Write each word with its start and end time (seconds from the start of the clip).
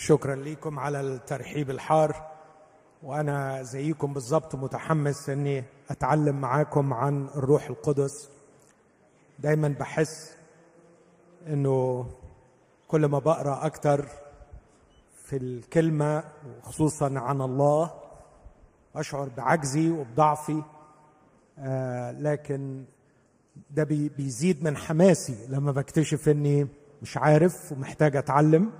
شكرا 0.00 0.34
لكم 0.36 0.78
على 0.78 1.00
الترحيب 1.00 1.70
الحار 1.70 2.30
وأنا 3.02 3.62
زيكم 3.62 4.12
بالظبط 4.12 4.54
متحمس 4.54 5.28
إني 5.30 5.64
أتعلم 5.90 6.40
معاكم 6.40 6.92
عن 6.94 7.26
الروح 7.36 7.66
القدس. 7.70 8.28
دايما 9.38 9.68
بحس 9.68 10.32
إنه 11.46 12.06
كل 12.88 13.06
ما 13.06 13.18
بقرأ 13.18 13.66
أكتر 13.66 14.06
في 15.24 15.36
الكلمة 15.36 16.24
وخصوصا 16.58 17.18
عن 17.18 17.40
الله 17.40 17.90
أشعر 18.96 19.28
بعجزي 19.36 19.90
وبضعفي 19.90 20.62
آه 21.58 22.10
لكن 22.10 22.84
ده 23.70 23.84
بيزيد 23.84 24.64
من 24.64 24.76
حماسي 24.76 25.46
لما 25.48 25.72
بكتشف 25.72 26.28
إني 26.28 26.68
مش 27.02 27.16
عارف 27.16 27.72
ومحتاج 27.72 28.16
أتعلم. 28.16 28.70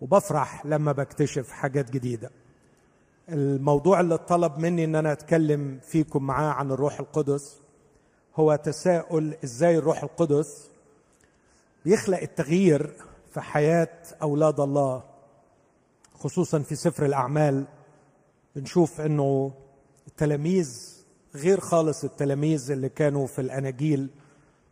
وبفرح 0.00 0.66
لما 0.66 0.92
بكتشف 0.92 1.50
حاجات 1.50 1.90
جديدة. 1.90 2.30
الموضوع 3.28 4.00
اللي 4.00 4.18
طلب 4.18 4.58
مني 4.58 4.84
إن 4.84 4.94
أنا 4.94 5.12
أتكلم 5.12 5.80
فيكم 5.82 6.22
معاه 6.22 6.52
عن 6.52 6.70
الروح 6.70 7.00
القدس 7.00 7.60
هو 8.36 8.56
تساؤل 8.56 9.36
إزاي 9.44 9.78
الروح 9.78 10.02
القدس 10.02 10.70
بيخلق 11.84 12.20
التغيير 12.20 12.94
في 13.30 13.40
حياة 13.40 13.88
أولاد 14.22 14.60
الله 14.60 15.02
خصوصا 16.14 16.58
في 16.58 16.74
سفر 16.74 17.06
الأعمال. 17.06 17.64
بنشوف 18.56 19.00
إنه 19.00 19.52
التلاميذ 20.06 20.98
غير 21.34 21.60
خالص 21.60 22.04
التلاميذ 22.04 22.70
اللي 22.70 22.88
كانوا 22.88 23.26
في 23.26 23.40
الأناجيل 23.40 24.10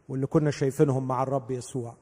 واللي 0.08 0.26
كنا 0.26 0.50
شايفينهم 0.50 1.08
مع 1.08 1.22
الرب 1.22 1.50
يسوع. 1.50 1.94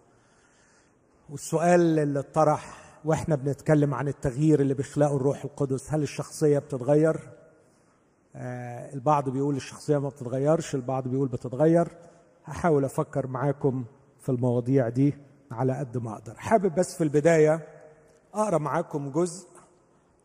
والسؤال 1.31 1.99
اللي 1.99 2.21
اتطرح 2.21 2.84
وإحنا 3.05 3.37
بنتكلم 3.37 3.95
عن 3.95 4.09
التغيير 4.09 4.61
اللي 4.61 4.75
بيخلقه 4.75 5.17
الروح 5.17 5.45
القدس. 5.45 5.93
هل 5.93 6.03
الشخصية 6.03 6.59
بتتغير؟ 6.59 7.21
آه 8.37 8.95
البعض 8.95 9.29
بيقول 9.29 9.57
الشخصية 9.57 9.99
ما 9.99 10.09
بتتغيرش 10.09 10.75
البعض 10.75 11.09
بيقول 11.09 11.29
بتتغير. 11.29 11.89
هحاول 12.45 12.85
أفكر 12.85 13.27
معاكم 13.27 13.85
في 14.21 14.29
المواضيع 14.29 14.89
دي 14.89 15.15
على 15.51 15.73
قد 15.79 15.99
ما 15.99 16.13
أقدر. 16.13 16.35
حابب 16.35 16.75
بس 16.75 16.97
في 16.97 17.05
البداية 17.05 17.69
أقرأ 18.35 18.59
معاكم 18.59 19.11
جزء 19.11 19.49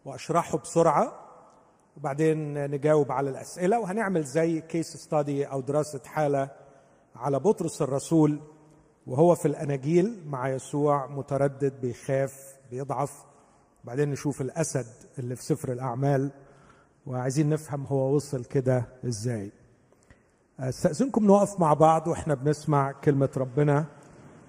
وأشرحه 0.05 0.57
بسرعة 0.57 1.13
وبعدين 1.97 2.53
نجاوب 2.71 3.11
على 3.11 3.29
الأسئلة 3.29 3.79
وهنعمل 3.79 4.23
زي 4.23 4.61
كيس 4.61 4.97
ستادي 4.97 5.45
أو 5.45 5.61
دراسة 5.61 6.01
حالة 6.05 6.49
على 7.15 7.39
بطرس 7.39 7.81
الرسول 7.81 8.39
وهو 9.07 9.35
في 9.35 9.47
الأناجيل 9.47 10.23
مع 10.27 10.49
يسوع 10.49 11.07
متردد 11.07 11.81
بيخاف 11.81 12.58
بيضعف. 12.71 13.23
وبعدين 13.83 14.09
نشوف 14.11 14.41
الأسد 14.41 14.85
اللي 15.19 15.35
في 15.35 15.43
سفر 15.43 15.71
الأعمال 15.71 16.31
وعايزين 17.05 17.49
نفهم 17.49 17.85
هو 17.85 18.15
وصل 18.15 18.45
كده 18.45 18.85
إزاي. 19.07 19.51
أستأذنكم 20.59 21.25
نقف 21.25 21.59
مع 21.59 21.73
بعض 21.73 22.07
وإحنا 22.07 22.33
بنسمع 22.35 22.91
كلمة 22.91 23.29
ربنا 23.37 23.85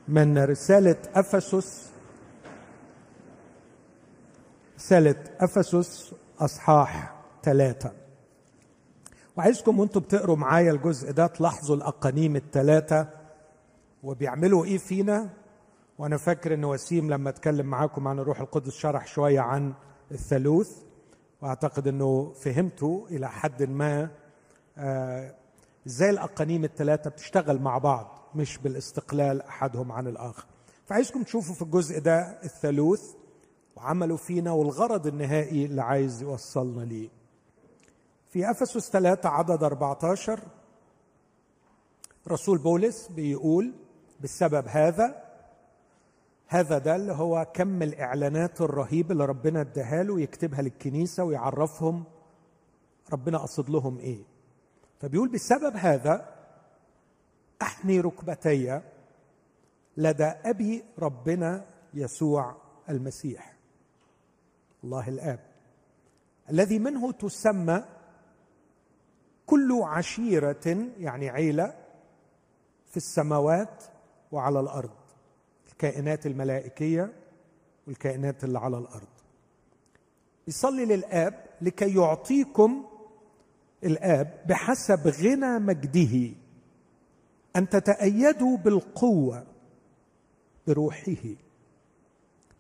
من 0.09 0.39
رسالة 0.39 0.97
أفسس 1.15 1.91
رسالة 4.79 5.17
أفسس 5.41 6.15
أصحاح 6.41 7.15
ثلاثة 7.43 7.93
وعايزكم 9.37 9.79
وأنتم 9.81 10.01
بتقروا 10.01 10.37
معايا 10.37 10.73
الجزء 10.73 11.13
ده 11.13 11.27
تلاحظوا 11.27 11.77
الأقانيم 11.77 12.37
الثلاثه 12.37 13.09
وبيعملوا 14.03 14.65
إيه 14.65 14.79
فينا؟ 14.79 15.31
وأنا 16.01 16.17
فاكر 16.17 16.55
إن 16.55 16.65
وسيم 16.65 17.11
لما 17.11 17.31
أتكلم 17.31 17.67
معاكم 17.67 18.09
عن 18.09 18.19
الروح 18.19 18.41
القدس 18.41 18.73
شرح 18.73 19.07
شوية 19.07 19.41
عن 19.41 19.75
الثالوث 20.13 20.83
وأعتقد 21.43 21.89
إنه 21.89 22.33
فهمتوا 22.33 23.09
إلى 23.09 23.29
حد 23.29 23.63
ما 23.63 24.11
آه، 24.79 25.35
إزاي 25.87 26.11
الأقانيم 26.11 26.65
الثلاثة 26.65 27.11
بتشتغل 27.11 27.59
مع 27.59 27.79
بعض 27.79 28.31
مش 28.35 28.59
بالاستقلال 28.59 29.43
أحدهم 29.43 29.93
عن 29.93 30.07
الآخر. 30.07 30.45
فعايزكم 30.87 31.23
تشوفوا 31.23 31.55
في 31.55 31.63
الجزء 31.63 31.99
ده 32.01 32.39
الثالوث 32.45 33.15
وعملوا 33.77 34.17
فينا 34.17 34.53
والغرض 34.53 35.07
النهائي 35.07 35.65
اللي 35.65 35.83
عايز 35.83 36.23
يوصلنا 36.23 36.83
ليه. 36.85 37.09
في 38.29 38.51
أفسس 38.51 38.91
3 38.91 39.29
عدد 39.29 39.63
14 39.65 40.41
رسول 42.29 42.59
بولس 42.59 43.09
بيقول 43.09 43.75
بسبب 44.21 44.65
هذا 44.69 45.30
هذا 46.53 46.79
ده 46.79 46.97
اللي 46.97 47.13
هو 47.13 47.47
كم 47.55 47.83
الإعلانات 47.83 48.61
الرهيب 48.61 49.13
اللي 49.13 49.25
ربنا 49.25 49.61
اداها 49.61 50.03
له 50.03 50.21
يكتبها 50.21 50.63
للكنيسة 50.63 51.25
ويعرفهم 51.25 52.05
ربنا 53.13 53.39
قصد 53.39 53.71
لهم 53.71 53.99
إيه. 53.99 54.23
فبيقول 55.01 55.29
بسبب 55.29 55.77
هذا 55.77 56.35
أحني 57.63 58.01
ركبتي 58.01 58.81
لدى 59.97 60.25
أبي 60.25 60.85
ربنا 60.99 61.67
يسوع 61.95 62.57
المسيح 62.89 63.57
الله 64.85 65.09
الآب 65.09 65.41
الذي 66.51 66.79
منه 66.79 67.13
تسمى 67.13 67.85
كل 69.47 69.81
عشيرة 69.83 70.91
يعني 70.99 71.29
عيلة 71.29 71.75
في 72.87 72.97
السماوات 72.97 73.85
وعلى 74.33 74.61
الأرض. 74.61 75.00
الكائنات 75.81 76.27
الملائكية 76.27 77.13
والكائنات 77.87 78.45
اللي 78.45 78.59
على 78.59 78.79
الأرض. 78.79 79.09
يصلي 80.49 80.85
للآب 80.85 81.45
لكي 81.63 81.95
يعطيكم 81.95 82.85
الآب 83.85 84.45
بحسب 84.49 85.09
غنى 85.09 85.59
مجده 85.59 86.35
أن 87.57 87.69
تتأيدوا 87.69 88.57
بالقوة 88.57 89.47
بروحه. 90.67 91.35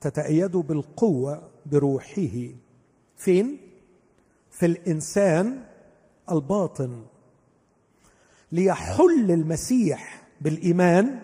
تتأيدوا 0.00 0.62
بالقوة 0.62 1.50
بروحه. 1.66 2.48
فين؟ 3.16 3.58
في 4.50 4.66
الإنسان 4.66 5.64
الباطن. 6.30 7.04
ليحل 8.52 9.30
المسيح 9.30 10.22
بالإيمان 10.40 11.22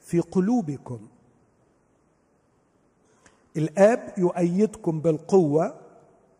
في 0.00 0.20
قلوبكم. 0.20 1.08
الآب 3.56 4.14
يؤيدكم 4.18 5.00
بالقوة 5.00 5.80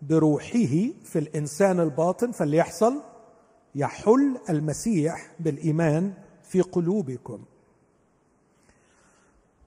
بروحه 0.03 0.75
في 1.05 1.19
الإنسان 1.19 1.81
الباطن 1.81 2.33
فاللي 2.33 2.57
يحصل 2.57 3.03
يحل 3.75 4.39
المسيح 4.51 5.31
بالإيمان 5.41 6.15
في 6.43 6.61
قلوبكم. 6.61 7.45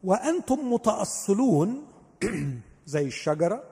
وأنتم 0.04 0.74
متأصلون 0.74 1.88
زي 2.86 3.06
الشجرة 3.06 3.64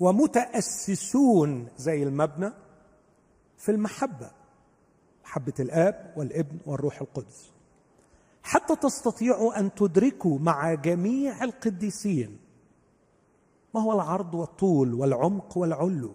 ومتأسسون 0.00 1.68
زي 1.76 2.02
المبنى 2.02 2.52
في 3.56 3.70
المحبة 3.70 4.30
محبة 5.24 5.54
الآب 5.60 6.14
والابن 6.16 6.58
والروح 6.66 7.00
القدس. 7.00 7.50
حتى 8.42 8.76
تستطيعوا 8.76 9.58
أن 9.60 9.74
تدركوا 9.74 10.38
مع 10.38 10.74
جميع 10.74 11.44
القديسين 11.44 12.38
ما 13.74 13.80
هو 13.80 13.92
العرض 13.92 14.34
والطول 14.34 14.94
والعمق 14.94 15.58
والعلو؟ 15.58 16.12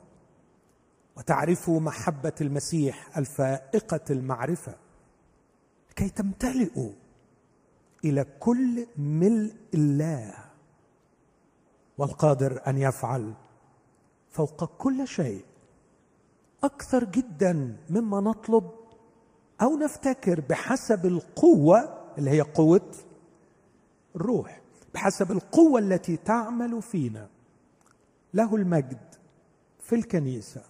وتعرفوا 1.17 1.79
محبة 1.79 2.33
المسيح 2.41 3.17
الفائقة 3.17 4.01
المعرفة. 4.09 4.75
كي 5.95 6.09
تمتلئوا 6.09 6.91
إلى 8.05 8.25
كل 8.39 8.87
ملء 8.97 9.55
الله. 9.73 10.33
والقادر 11.97 12.61
أن 12.67 12.77
يفعل 12.77 13.33
فوق 14.29 14.65
كل 14.77 15.07
شيء 15.07 15.45
أكثر 16.63 17.03
جدا 17.03 17.77
مما 17.89 18.19
نطلب 18.21 18.71
أو 19.61 19.77
نفتكر 19.77 20.41
بحسب 20.41 21.05
القوة 21.05 22.05
اللي 22.17 22.29
هي 22.31 22.41
قوة 22.41 22.91
الروح 24.15 24.61
بحسب 24.93 25.31
القوة 25.31 25.79
التي 25.79 26.17
تعمل 26.17 26.81
فينا. 26.81 27.29
له 28.35 28.55
المجد 28.55 29.15
في 29.79 29.95
الكنيسة 29.95 30.61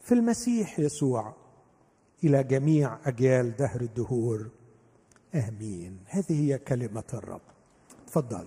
في 0.00 0.14
المسيح 0.14 0.78
يسوع 0.78 1.34
إلى 2.24 2.44
جميع 2.44 2.98
أجيال 3.06 3.56
دهر 3.56 3.80
الدهور. 3.80 4.50
آمين. 5.34 5.98
هذه 6.06 6.40
هي 6.40 6.58
كلمة 6.58 7.04
الرب. 7.14 7.40
تفضل. 8.06 8.46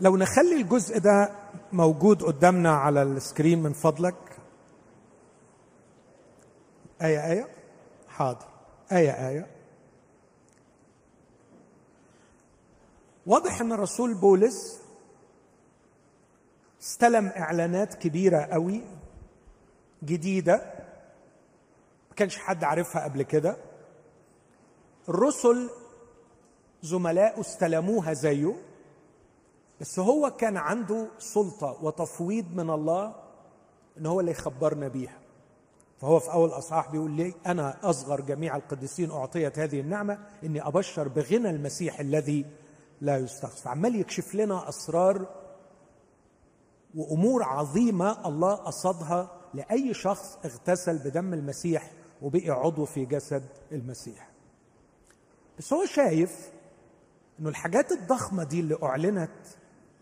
لو 0.00 0.16
نخلي 0.16 0.60
الجزء 0.60 0.98
ده 0.98 1.30
موجود 1.72 2.22
قدامنا 2.22 2.70
على 2.72 3.02
السكرين 3.02 3.62
من 3.62 3.72
فضلك. 3.72 4.38
آية 7.02 7.32
آية؟ 7.32 7.48
حاضر. 8.08 8.46
آية 8.92 9.28
آية؟ 9.28 9.46
واضح 13.26 13.60
إن 13.60 13.72
الرسول 13.72 14.14
بولس 14.14 14.80
استلم 16.82 17.26
إعلانات 17.26 17.94
كبيرة 17.94 18.38
قوي 18.38 18.80
جديدة 20.04 20.54
ما 22.10 22.16
كانش 22.16 22.36
حد 22.38 22.64
عارفها 22.64 23.04
قبل 23.04 23.22
كده. 23.22 23.56
الرسل 25.08 25.70
زملائه 26.82 27.40
استلموها 27.40 28.12
زيه 28.12 28.54
بس 29.80 29.98
هو 29.98 30.30
كان 30.30 30.56
عنده 30.56 31.08
سلطة 31.18 31.78
وتفويض 31.84 32.44
من 32.54 32.70
الله 32.70 33.14
إن 33.98 34.06
هو 34.06 34.20
اللي 34.20 34.30
يخبرنا 34.30 34.88
بيها. 34.88 35.18
فهو 36.00 36.20
في 36.20 36.32
أول 36.32 36.48
أصحاح 36.48 36.90
بيقول 36.90 37.10
لي 37.10 37.34
أنا 37.46 37.90
أصغر 37.90 38.20
جميع 38.20 38.56
القديسين 38.56 39.10
أعطيت 39.10 39.58
هذه 39.58 39.80
النعمة 39.80 40.18
إني 40.44 40.66
أبشر 40.66 41.08
بغنى 41.08 41.50
المسيح 41.50 42.00
الذي 42.00 42.46
لا 43.02 43.16
يستخفى 43.18 43.68
عمال 43.68 43.96
يكشف 44.00 44.34
لنا 44.34 44.68
أسرار 44.68 45.26
وأمور 46.94 47.42
عظيمة 47.42 48.28
الله 48.28 48.54
قصدها 48.54 49.40
لأي 49.54 49.94
شخص 49.94 50.38
اغتسل 50.44 50.98
بدم 50.98 51.34
المسيح 51.34 51.90
وبقي 52.22 52.50
عضو 52.50 52.84
في 52.84 53.04
جسد 53.04 53.46
المسيح. 53.72 54.30
بس 55.58 55.72
هو 55.72 55.84
شايف 55.86 56.50
إنه 57.40 57.48
الحاجات 57.48 57.92
الضخمة 57.92 58.44
دي 58.44 58.60
اللي 58.60 58.78
أعلنت 58.82 59.46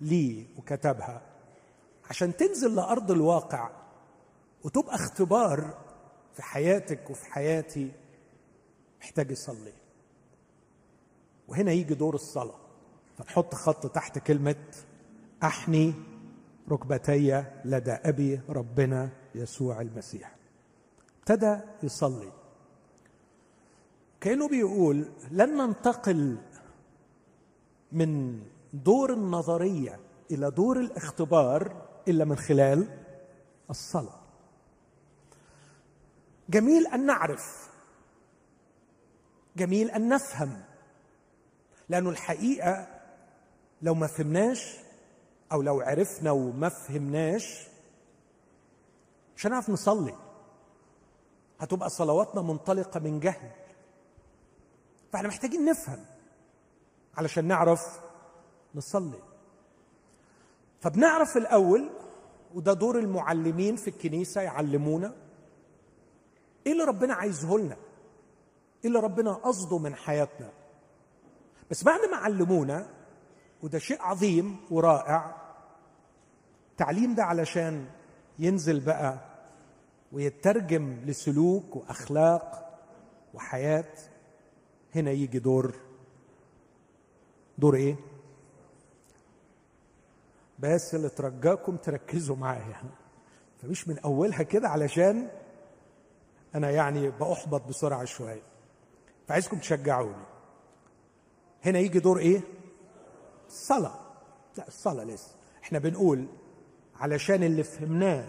ليه 0.01 0.47
وكتبها 0.59 1.23
عشان 2.11 2.37
تنزل 2.37 2.75
لأرض 2.75 3.11
الواقع 3.11 3.71
وتبقى 4.65 4.95
اختبار 4.95 5.79
في 6.33 6.43
حياتك 6.43 7.11
وفي 7.11 7.27
حياتي 7.33 7.93
محتاج 9.01 9.31
يصلي. 9.31 9.73
وهنا 11.49 11.73
يجي 11.73 11.95
دور 11.95 12.15
الصلاة. 12.15 12.70
فنحط 13.21 13.55
خط 13.55 13.87
تحت 13.87 14.19
كلمة 14.19 14.57
أحني 15.43 15.95
ركبتي 16.71 17.45
لدى 17.65 17.93
أبي 17.93 18.41
ربنا 18.49 19.11
يسوع 19.35 19.81
المسيح. 19.81 20.37
ابتدى 21.19 21.61
يصلي. 21.83 22.33
كأنه 24.21 24.49
بيقول 24.49 25.09
لن 25.31 25.57
ننتقل 25.57 26.39
من 27.93 28.43
دور 28.73 29.13
النظرية 29.13 30.01
إلى 30.31 30.51
دور 30.51 30.81
الاختبار 30.81 31.89
إلا 32.09 32.25
من 32.25 32.37
خلال 32.37 32.89
الصلاة. 33.71 34.21
جميل 36.49 36.87
أن 36.87 37.07
نعرف. 37.07 37.71
جميل 39.57 39.91
أن 39.91 40.09
نفهم. 40.09 40.63
لأنه 41.89 42.11
الحقيقة 42.11 43.00
لو 43.83 43.95
ما 43.95 44.07
فهمناش 44.07 44.77
أو 45.53 45.63
لو 45.63 45.81
عرفنا 45.81 46.31
وما 46.31 46.69
فهمناش 46.69 47.67
مش 49.37 49.47
هنعرف 49.47 49.71
نصلي. 49.71 50.15
هتبقى 51.61 51.91
صلواتنا 51.91 52.43
منطلقة 52.43 53.01
من 53.01 53.21
جهل. 53.21 53.51
فإحنا 55.13 55.29
محتاجين 55.29 55.65
نفهم 55.65 56.05
علشان 57.17 57.45
نعرف 57.45 58.01
نصلي. 58.75 59.19
فبنعرف 60.81 61.37
الأول 61.37 61.91
وده 62.55 62.73
دور 62.73 62.99
المعلمين 62.99 63.77
في 63.77 63.89
الكنيسة 63.89 64.41
يعلمونا 64.41 65.15
إيه 66.67 66.73
اللي 66.73 66.85
ربنا 66.85 67.15
عايزه 67.15 67.59
لنا؟ 67.59 67.77
إيه 68.85 68.89
اللي 68.89 68.99
ربنا 68.99 69.33
قصده 69.33 69.79
من 69.79 69.95
حياتنا؟ 69.95 70.53
بس 71.71 71.85
بعد 71.85 72.01
ما 72.11 72.17
علمونا 72.17 73.00
وده 73.63 73.79
شيء 73.79 74.03
عظيم 74.03 74.57
ورائع. 74.71 75.37
التعليم 76.71 77.15
ده 77.15 77.25
علشان 77.25 77.87
ينزل 78.39 78.81
بقى 78.81 79.19
ويترجم 80.13 81.01
لسلوك 81.05 81.77
وأخلاق 81.77 82.79
وحياة. 83.35 83.93
هنا 84.95 85.11
يجي 85.11 85.39
دور. 85.39 85.75
دور 87.59 87.75
إيه؟ 87.75 87.97
بس 90.59 90.95
اللي 90.95 91.09
ترجاكم 91.09 91.77
تركزوا 91.77 92.37
معايا. 92.37 92.83
فمش 93.63 93.89
من 93.89 93.99
أولها 93.99 94.43
كده 94.43 94.69
علشان 94.69 95.29
أنا 96.55 96.71
يعني 96.71 97.11
بأحبط 97.11 97.67
بسرعة 97.69 98.05
شوية. 98.05 98.43
فعايزكم 99.29 99.59
تشجعوني. 99.59 100.25
هنا 101.65 101.79
يجي 101.79 101.99
دور 101.99 102.19
إيه؟ 102.19 102.41
الصلاه 103.51 103.95
لا 104.59 104.69
الصلاة 104.69 105.05
لسه 105.05 105.35
إحنا 105.63 105.79
بنقول 105.79 106.27
علشان 106.97 107.43
اللي 107.43 107.63
فهمناه 107.63 108.25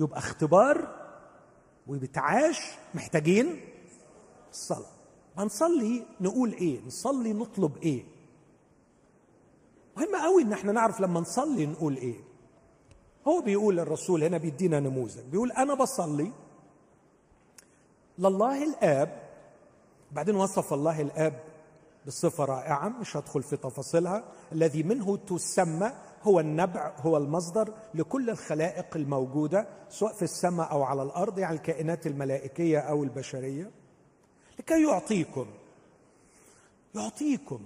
يبقى 0.00 0.18
اختبار 0.18 0.96
وبتعاش 1.86 2.60
محتاجين 2.94 3.60
الصلاة. 4.50 4.90
هنصلي 5.38 6.06
نقول 6.20 6.52
إيه؟ 6.52 6.80
نصلي 6.86 7.32
نطلب 7.32 7.76
إيه؟ 7.76 8.04
مهم 9.96 10.16
قوي 10.22 10.42
إن 10.42 10.52
إحنا 10.52 10.72
نعرف 10.72 11.00
لما 11.00 11.20
نصلي 11.20 11.66
نقول 11.66 11.96
إيه. 11.96 12.20
هو 13.28 13.40
بيقول 13.40 13.80
الرسول 13.80 14.24
هنا 14.24 14.38
بيدينا 14.38 14.80
نموذج. 14.80 15.20
بيقول 15.24 15.52
أنا 15.52 15.74
بصلي 15.74 16.32
لله 18.18 18.64
الآب. 18.64 19.22
بعدين 20.12 20.36
وصف 20.36 20.72
الله 20.72 21.00
الآب 21.00 21.49
بصفة 22.06 22.44
رائعة 22.44 22.88
مش 22.88 23.16
هدخل 23.16 23.42
في 23.42 23.56
تفاصيلها. 23.56 24.24
الذي 24.52 24.82
منه 24.82 25.16
تسمى 25.16 25.92
هو 26.22 26.40
النبع 26.40 26.94
هو 26.98 27.16
المصدر 27.16 27.74
لكل 27.94 28.30
الخلائق 28.30 28.96
الموجودة 28.96 29.68
سواء 29.88 30.12
في 30.12 30.22
السماء 30.22 30.70
أو 30.70 30.82
على 30.82 31.02
الأرض 31.02 31.38
يعني 31.38 31.56
الكائنات 31.56 32.06
الملائكية 32.06 32.78
أو 32.78 33.04
البشرية. 33.04 33.70
لكي 34.58 34.82
يعطيكم 34.82 35.46
يعطيكم 36.94 37.60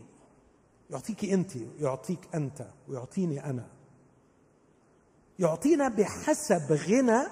يعطيك 0.91 1.25
أنت 1.25 1.53
يعطيك 1.79 2.19
أنت 2.35 2.67
ويعطيني 2.89 3.45
أنا. 3.45 3.67
يعطينا 5.39 5.89
بحسب 5.89 6.73
غنى 6.73 7.27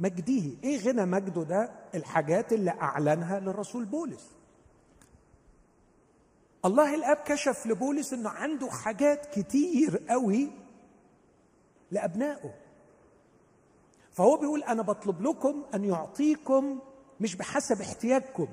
مجده. 0.00 0.50
إيه 0.64 0.78
غنى 0.88 1.04
مجده 1.04 1.42
ده؟ 1.42 1.70
الحاجات 1.94 2.52
اللي 2.52 2.70
أعلنها 2.70 3.40
للرسول 3.40 3.84
بولس. 3.84 4.30
الله 6.64 6.94
الاب 6.94 7.16
كشف 7.16 7.66
لبولس 7.66 8.12
انه 8.12 8.30
عنده 8.30 8.70
حاجات 8.70 9.26
كتير 9.38 10.02
قوي 10.08 10.50
لابنائه. 11.90 12.54
فهو 14.12 14.36
بيقول 14.36 14.62
أنا 14.62 14.82
بطلب 14.82 15.22
لكم 15.22 15.64
ان 15.74 15.84
يعطيكم 15.84 16.80
مش 17.20 17.34
بحسب 17.36 17.80
احتياجكم 17.80 18.48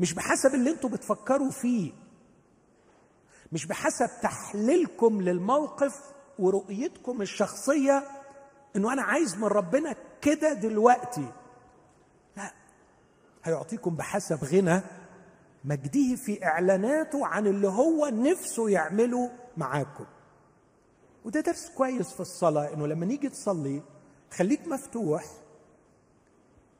مش 0.00 0.14
بحسب 0.14 0.54
اللي 0.54 0.70
أنتوا 0.70 0.90
بتفكروا 0.90 1.50
فيه 1.50 1.92
مش 3.52 3.66
بحسب 3.66 4.10
تحليلكم 4.22 5.20
للموقف 5.22 6.00
ورؤيتكم 6.38 7.22
الشخصية 7.22 8.02
انه 8.76 8.92
أنا 8.92 9.02
عايز 9.02 9.36
من 9.36 9.44
ربنا 9.44 9.94
كده 10.22 10.52
دلوقتي. 10.52 11.28
لا 12.36 12.52
هيعطيكم 13.44 13.96
بحسب 13.96 14.44
غنى 14.44 14.80
مجده 15.64 16.16
في 16.16 16.44
إعلاناته 16.44 17.26
عن 17.26 17.46
اللي 17.46 17.68
هو 17.68 18.06
نفسه 18.06 18.68
يعمله 18.70 19.30
معاكم. 19.56 20.04
وده 21.24 21.40
درس 21.40 21.70
كويس 21.70 22.12
في 22.12 22.20
الصلاة 22.20 22.74
إنه 22.74 22.86
لما 22.86 23.06
نيجي 23.06 23.28
تصلي 23.28 23.82
خليك 24.32 24.68
مفتوح 24.68 25.24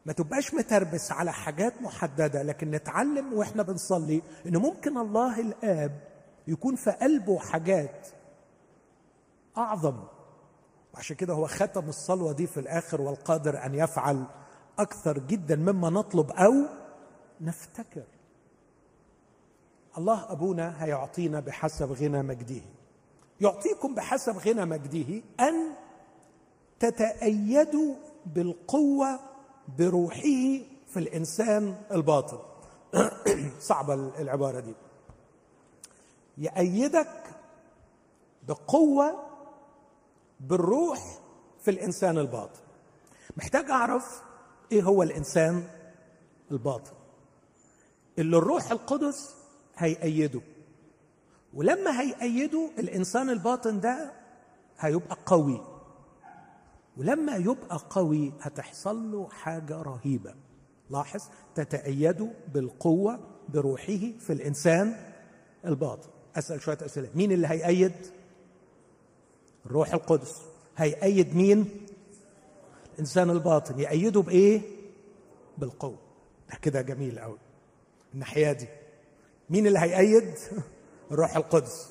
ما 0.07 0.13
تبقاش 0.13 0.55
متربس 0.55 1.13
على 1.13 1.33
حاجات 1.33 1.83
محددة 1.83 2.43
لكن 2.43 2.71
نتعلم 2.71 3.33
وإحنا 3.33 3.63
بنصلي 3.63 4.23
ان 4.47 4.57
ممكن 4.57 4.99
الله 4.99 5.41
الآب 5.41 6.01
يكون 6.49 6.77
في 6.77 6.91
قلبه 6.91 7.39
حاجات 7.39 8.09
أعظم. 9.57 10.05
وعشان 10.95 11.17
كده 11.17 11.35
هو 11.35 11.47
ختم 11.47 11.89
الصلوة 11.89 12.33
دي 12.33 12.47
في 12.47 12.61
الآخر 12.61 13.01
والقادر 13.01 13.67
أن 13.67 13.75
يفعل 13.75 14.25
أكثر 14.79 15.19
جدا 15.19 15.57
مما 15.57 15.91
نطلب 15.91 16.31
أو 16.31 16.53
نفتكر. 17.41 18.05
الله 19.99 20.33
أبونا 20.33 20.85
هيعطينا 20.85 21.41
بحسب 21.41 21.93
غنى 21.93 22.23
مجده. 22.23 22.63
يعطيكم 23.41 23.95
بحسب 23.95 24.37
غنى 24.39 24.65
مجده 24.65 25.23
أن 25.41 25.73
تتأيدوا 26.81 27.95
بالقوة 28.27 29.21
بروحه 29.79 30.59
في 30.87 30.97
الإنسان 30.97 31.75
الباطن. 31.93 32.39
صعبة 33.61 33.95
العبارة 33.95 34.61
دي. 34.61 34.75
يأيدك 36.39 37.23
بقوة 38.49 39.23
بالروح 40.41 41.19
في 41.63 41.71
الإنسان 41.71 42.19
الباطن. 42.19 42.61
محتاج 43.37 43.71
أعرف 43.71 44.23
إيه 44.73 44.83
هو 44.83 45.03
الإنسان 45.03 45.65
الباطن؟ 46.51 46.93
اللي 48.19 48.37
الروح 48.37 48.71
القدس 48.71 49.35
هيأيده. 49.79 50.41
ولما 51.55 52.01
هيأيده 52.01 52.71
الإنسان 52.79 53.31
الباطن 53.31 53.81
ده 53.81 54.13
هيبقى 54.79 55.17
قوي. 55.27 55.61
ولما 56.97 57.37
يبقى 57.37 57.81
قوي 57.91 58.33
هتحصل 58.41 59.13
له 59.13 59.29
حاجة 59.29 59.83
رهيبة. 59.83 60.35
لاحظ 60.91 61.23
تتأيد 61.55 62.31
بالقوة 62.55 63.19
بروحه 63.49 63.99
في 64.19 64.33
الإنسان 64.33 64.97
الباطن. 65.65 66.09
أسأل 66.37 66.63
شوية 66.63 66.79
أسئلة. 66.83 67.09
مين 67.15 67.33
اللي 67.33 67.47
هيأيد؟ 67.47 67.93
الروح 69.67 69.95
القدس. 69.95 70.43
هيأيد 70.77 71.37
مين؟ 71.37 71.71
الإنسان 72.95 73.31
الباطن. 73.31 73.81
يأيده 73.81 74.23
بإيه؟ 74.23 74.61
بالقوة. 75.59 75.99
ده 76.51 76.57
كده 76.63 76.83
جميل 76.83 77.19
قوي 77.19 77.39
الناحية 78.15 78.53
دي. 78.53 78.69
مين 79.51 79.67
اللي 79.67 79.79
هيأيد؟ 79.79 80.35
الروح 81.11 81.37
القدس. 81.37 81.89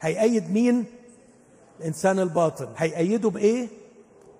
هيأيد 0.00 0.50
مين؟ 0.50 0.84
الإنسان 1.80 2.18
الباطن. 2.18 2.68
هيأيده 2.76 3.30
بإيه؟ 3.30 3.68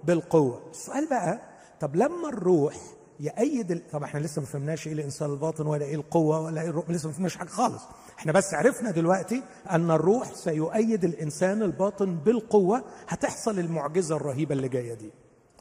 بالقوة. 0.04 0.62
السؤال 0.70 1.08
بقى 1.08 1.40
طب 1.80 1.96
لما 1.96 2.28
الروح 2.28 2.74
يأيد 3.20 3.70
ال... 3.70 3.90
طب 3.90 4.02
إحنا 4.02 4.20
لسه 4.20 4.40
ما 4.40 4.46
فهمناش 4.46 4.86
إيه 4.86 4.92
الإنسان 4.92 5.30
الباطن 5.30 5.66
ولا 5.66 5.84
إيه 5.84 5.94
القوة 5.94 6.40
ولا 6.40 6.60
إيه 6.62 6.68
الروح 6.68 6.90
لسه 6.90 7.06
ما 7.08 7.12
فهمناش 7.14 7.36
حاجة 7.36 7.48
خالص. 7.48 7.82
إحنا 8.18 8.32
بس 8.32 8.54
عرفنا 8.54 8.90
دلوقتي 8.90 9.42
أن 9.70 9.90
الروح 9.90 10.34
سيؤيد 10.34 11.04
الإنسان 11.04 11.62
الباطن 11.62 12.16
بالقوة 12.16 12.84
هتحصل 13.08 13.58
المعجزة 13.58 14.16
الرهيبة 14.16 14.54
اللي 14.54 14.68
جاية 14.68 14.94
دي. 14.94 15.10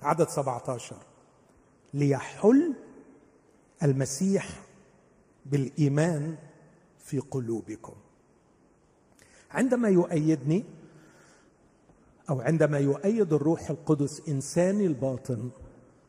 عدد 0.02 0.30
17 0.30 0.96
ليحل 1.94 2.74
المسيح 3.84 4.50
بالإيمان 5.46 6.36
في 7.06 7.20
قلوبكم. 7.20 7.94
عندما 9.52 9.90
يؤيدني 9.90 10.64
أو 12.30 12.42
عندما 12.42 12.80
يؤيد 12.80 13.34
الروح 13.34 13.70
القدس 13.70 14.30
انساني 14.30 14.86
الباطن 14.86 15.50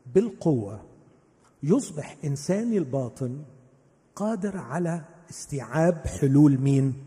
بالقوة 0.05 0.85
يصبح 1.63 2.17
انساني 2.23 2.77
الباطن 2.77 3.43
قادر 4.15 4.57
على 4.57 5.05
استيعاب 5.29 6.07
حلول 6.07 6.57
مين؟ 6.57 7.05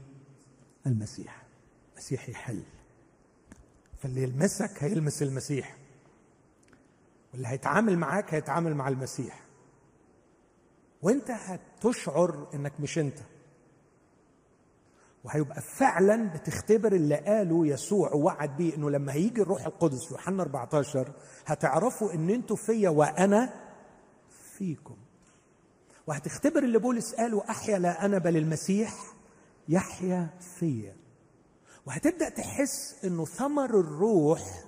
المسيح. 0.86 1.42
المسيح 1.92 2.28
يحل. 2.28 2.62
فاللي 3.98 4.22
يلمسك 4.22 4.82
هيلمس 4.84 5.22
المسيح. 5.22 5.76
واللي 7.32 7.48
هيتعامل 7.48 7.98
معاك 7.98 8.34
هيتعامل 8.34 8.74
مع 8.74 8.88
المسيح. 8.88 9.44
وانت 11.02 11.30
هتشعر 11.30 12.48
إنك 12.54 12.72
مش 12.80 12.98
انت. 12.98 13.18
وهيبقى 15.24 15.60
فعلا 15.60 16.28
بتختبر 16.34 16.92
اللي 16.92 17.14
قاله 17.16 17.66
يسوع 17.66 18.12
ووعد 18.14 18.56
بيه 18.56 18.76
إنه 18.76 18.90
لما 18.90 19.12
هيجي 19.12 19.42
الروح 19.42 19.66
القدس 19.66 20.10
يوحنا 20.10 20.42
14 20.42 21.12
هتعرفوا 21.46 22.12
إن 22.14 22.30
أنتوا 22.30 22.56
فيا 22.56 22.88
وأنا 22.88 23.52
فيكم. 24.58 24.96
وهتختبر 26.06 26.62
اللي 26.62 26.78
بولس 26.78 27.14
قاله 27.14 27.42
أحيا 27.50 27.78
لا 27.78 28.04
أنا 28.04 28.18
بل 28.18 28.36
المسيح 28.36 28.94
يحيا 29.68 30.28
فيا. 30.58 30.96
وهتبدأ 31.86 32.28
تحس 32.28 33.04
إنه 33.04 33.24
ثمر 33.24 33.80
الروح 33.80 34.64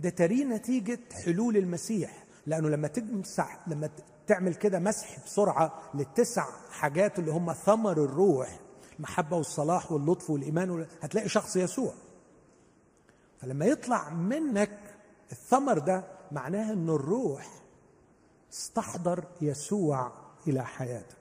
ده 0.00 0.10
تري 0.10 0.44
نتيجة 0.44 0.98
حلول 1.24 1.56
المسيح. 1.56 2.24
لأنه 2.46 2.68
لما 2.68 2.88
تمسح 2.88 3.60
لما 3.66 3.90
تعمل 4.26 4.54
كده 4.54 4.78
مسح 4.78 5.24
بسرعة 5.24 5.82
للتسع 5.94 6.44
حاجات 6.70 7.18
اللي 7.18 7.30
هم 7.30 7.52
ثمر 7.52 7.92
الروح 8.04 8.60
المحبة 8.98 9.36
والصلاح 9.36 9.92
واللطف 9.92 10.30
والإيمان 10.30 10.86
هتلاقي 11.02 11.28
شخص 11.28 11.56
يسوع. 11.56 11.92
فلما 13.38 13.64
يطلع 13.66 14.10
منك 14.10 14.94
الثمر 15.32 15.78
ده 15.78 16.04
معناه 16.32 16.72
إن 16.72 16.88
الروح 16.90 17.48
استحضر 18.52 19.24
يسوع 19.40 20.12
إلى 20.46 20.64
حياتك. 20.64 21.16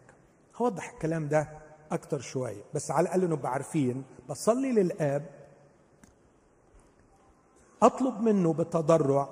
هوضح 0.56 0.90
الكلام 0.94 1.28
ده 1.28 1.50
أكتر 1.92 2.20
شوية 2.20 2.64
بس 2.74 2.92
على 2.92 3.04
الأقل 3.08 3.30
نبقى 3.30 3.52
عارفين. 3.52 4.04
بصلي 4.30 4.72
للآب. 4.72 5.26
أطلب 7.84 8.22
منه 8.22 8.54
بتضرع 8.54 9.30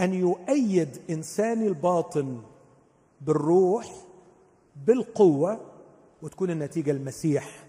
أن 0.00 0.14
يؤيد 0.14 1.02
انساني 1.10 1.66
الباطن 1.66 2.42
بالروح 3.20 3.86
بالقوة 4.86 5.60
وتكون 6.24 6.50
النتيجة 6.50 6.90
المسيح 6.90 7.66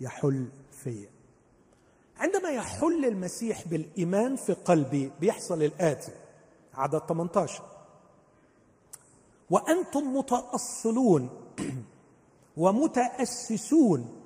يحل 0.00 0.48
فيا. 0.72 1.08
عندما 2.16 2.50
يحل 2.50 3.04
المسيح 3.04 3.68
بالإيمان 3.68 4.36
في 4.36 4.52
قلبي 4.52 5.12
بيحصل 5.20 5.62
الاتي 5.62 6.12
عدد 6.74 6.98
18 6.98 7.62
وأنتم 9.50 10.16
متأصلون 10.16 11.30
ومتأسسون 12.56 14.22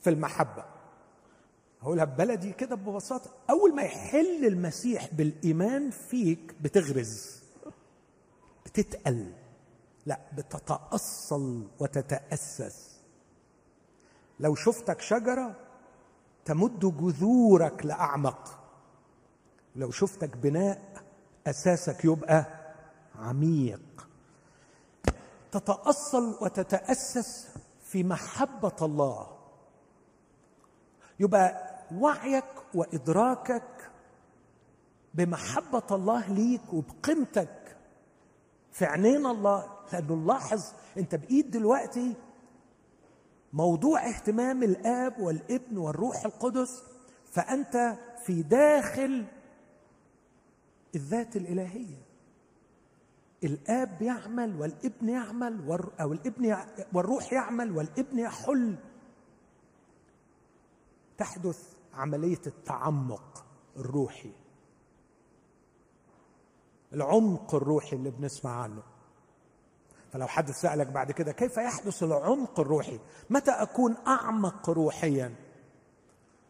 في 0.00 0.10
المحبة. 0.10 0.64
هقولها 1.82 2.04
ببلدي 2.04 2.52
كده 2.52 2.76
ببساطة. 2.76 3.30
أول 3.50 3.74
ما 3.74 3.82
يحل 3.82 4.46
المسيح 4.46 5.14
بالإيمان 5.14 5.90
فيك 5.90 6.54
بتغرز 6.60 7.42
بتتقل. 8.66 9.32
لا 10.06 10.20
بتتأصل 10.36 11.66
وتتأسس. 11.80 12.93
لو 14.40 14.54
شفتك 14.54 15.00
شجرة 15.00 15.56
تمد 16.44 16.80
جذورك 16.80 17.86
لأعمق. 17.86 18.58
لو 19.76 19.90
شفتك 19.90 20.36
بناء 20.36 21.02
أساسك 21.46 22.04
يبقى 22.04 22.46
عميق. 23.18 24.08
تتأصل 25.52 26.38
وتتأسس 26.40 27.48
في 27.84 28.04
محبة 28.04 28.76
الله. 28.82 29.26
يبقى 31.20 31.74
وعيك 31.94 32.44
وإدراكك 32.74 33.90
بمحبة 35.14 35.82
الله 35.90 36.32
ليك 36.32 36.72
وبقيمتك 36.72 37.76
في 38.72 38.84
عينين 38.84 39.26
الله. 39.26 39.70
لأنه 39.92 40.14
نلاحظ 40.14 40.64
أنت 40.98 41.14
بإيد 41.14 41.50
دلوقتي 41.50 42.14
موضوع 43.54 44.08
اهتمام 44.08 44.62
الآب 44.62 45.20
والابن 45.20 45.78
والروح 45.78 46.24
القدس 46.24 46.82
فأنت 47.32 47.98
في 48.26 48.42
داخل 48.42 49.26
الذات 50.94 51.36
الإلهية. 51.36 52.02
الآب 53.44 54.02
يعمل 54.02 54.60
والابن 54.60 55.08
يعمل 55.08 55.70
أو 56.00 56.12
الابن 56.12 56.56
والروح 56.92 57.32
يعمل 57.32 57.76
والابن 57.76 58.18
يحل. 58.18 58.76
تحدث 61.18 61.74
عملية 61.94 62.42
التعمق 62.46 63.46
الروحي 63.76 64.32
العمق 66.92 67.54
الروحي 67.54 67.96
اللي 67.96 68.10
بنسمع 68.10 68.62
عنه. 68.62 68.82
فلو 70.14 70.26
حد 70.26 70.50
سألك 70.50 70.86
بعد 70.86 71.12
كده 71.12 71.32
كيف 71.32 71.56
يحدث 71.56 72.02
العمق 72.02 72.60
الروحي؟ 72.60 73.00
متى 73.30 73.50
أكون 73.50 73.96
أعمق 74.06 74.70
روحيا؟ 74.70 75.34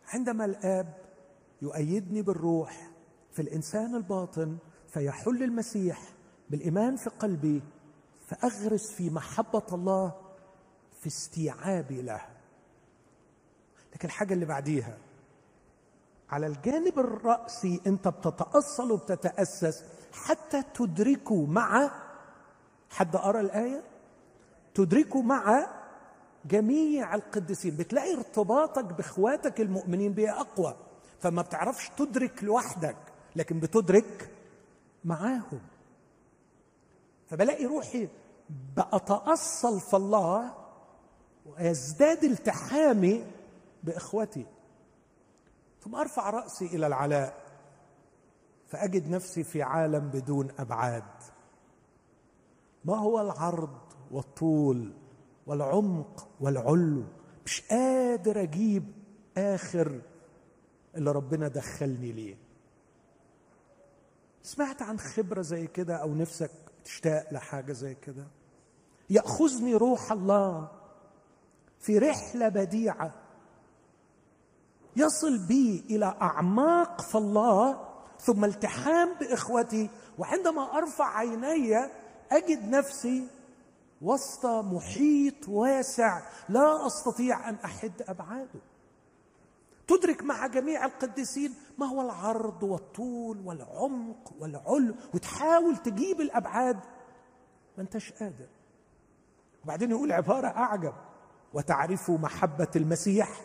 عندما 0.08 0.44
الآب 0.44 0.94
يؤيدني 1.62 2.22
بالروح 2.22 2.90
في 3.32 3.42
الإنسان 3.42 3.94
الباطن 3.94 4.56
فيحل 4.88 5.42
المسيح 5.42 6.02
بالإيمان 6.50 6.96
في 6.96 7.10
قلبي 7.10 7.62
فأغرس 8.28 8.92
في 8.92 9.10
محبة 9.10 9.66
الله 9.72 10.12
في 11.00 11.06
استيعابي 11.06 12.02
له. 12.02 12.20
لكن 13.94 14.08
الحاجة 14.08 14.34
اللي 14.34 14.46
بعديها 14.46 14.98
على 16.30 16.46
الجانب 16.46 16.98
الرأسي 16.98 17.80
أنت 17.86 18.08
بتتأصل 18.08 18.92
وبتتأسس 18.92 19.84
حتى 20.12 20.62
تدركوا 20.74 21.46
مع 21.46 22.03
حد 22.94 23.16
قرأ 23.16 23.40
الآية؟ 23.40 23.82
تدركوا 24.74 25.22
مع 25.22 25.66
جميع 26.44 27.14
القديسين. 27.14 27.76
بتلاقي 27.76 28.14
ارتباطك 28.14 28.84
بإخواتك 28.84 29.60
المؤمنين 29.60 30.12
بيه 30.12 30.40
أقوى. 30.40 30.76
فما 31.20 31.42
بتعرفش 31.42 31.88
تدرك 31.88 32.44
لوحدك 32.44 32.96
لكن 33.36 33.60
بتدرك 33.60 34.30
معاهم. 35.04 35.60
فبلاقي 37.26 37.64
روحي 37.64 38.08
بأتأصل 38.76 39.80
في 39.80 39.96
الله 39.96 40.54
ويزداد 41.46 42.24
التحامي 42.24 43.26
بإخوتي 43.84 44.46
ثم 45.80 45.94
أرفع 45.94 46.30
رأسي 46.30 46.66
إلى 46.66 46.86
العلاء 46.86 47.44
فأجد 48.68 49.10
نفسي 49.10 49.44
في 49.44 49.62
عالم 49.62 50.08
بدون 50.08 50.48
أبعاد. 50.58 51.04
ما 52.84 52.96
هو 52.96 53.20
العرض 53.20 53.78
والطول 54.10 54.92
والعمق 55.46 56.28
والعلو؟ 56.40 57.04
مش 57.46 57.62
قادر 57.70 58.42
أجيب 58.42 58.92
آخر 59.36 60.00
اللي 60.94 61.12
ربنا 61.12 61.48
دخلني 61.48 62.12
ليه. 62.12 62.36
سمعت 64.42 64.82
عن 64.82 64.98
خبرة 64.98 65.42
زي 65.42 65.66
كده 65.66 65.96
أو 65.96 66.14
نفسك 66.14 66.50
تشتاق 66.84 67.32
لحاجة 67.32 67.72
زي 67.72 67.94
كده؟ 67.94 68.26
يأخذني 69.10 69.74
روح 69.74 70.12
الله 70.12 70.68
في 71.78 71.98
رحلة 71.98 72.48
بديعة 72.48 73.14
يصل 74.96 75.46
بي 75.46 75.84
إلى 75.90 76.16
أعماق 76.22 77.00
في 77.00 77.14
الله 77.18 77.88
ثم 78.20 78.44
التحام 78.44 79.14
بإخوتي 79.20 79.90
وعندما 80.18 80.78
أرفع 80.78 81.16
عيني 81.18 81.90
أجد 82.34 82.68
نفسي 82.68 83.28
وسط 84.02 84.46
محيط 84.46 85.48
واسع 85.48 86.22
لا 86.48 86.86
أستطيع 86.86 87.48
أن 87.48 87.54
أحد 87.64 87.92
أبعاده. 88.08 88.60
تدرك 89.86 90.22
مع 90.22 90.46
جميع 90.46 90.84
القديسين 90.84 91.54
ما 91.78 91.86
هو 91.86 92.00
العرض 92.00 92.62
والطول 92.62 93.40
والعمق 93.44 94.32
والعلو 94.38 94.94
وتحاول 95.14 95.76
تجيب 95.76 96.20
الأبعاد. 96.20 96.80
ما 97.76 97.82
أنتش 97.82 98.12
قادر. 98.12 98.48
وبعدين 99.64 99.90
يقول 99.90 100.12
عبارة 100.12 100.46
أعجب. 100.46 100.94
وتعرف 101.54 102.10
محبة 102.10 102.70
المسيح؟ 102.76 103.40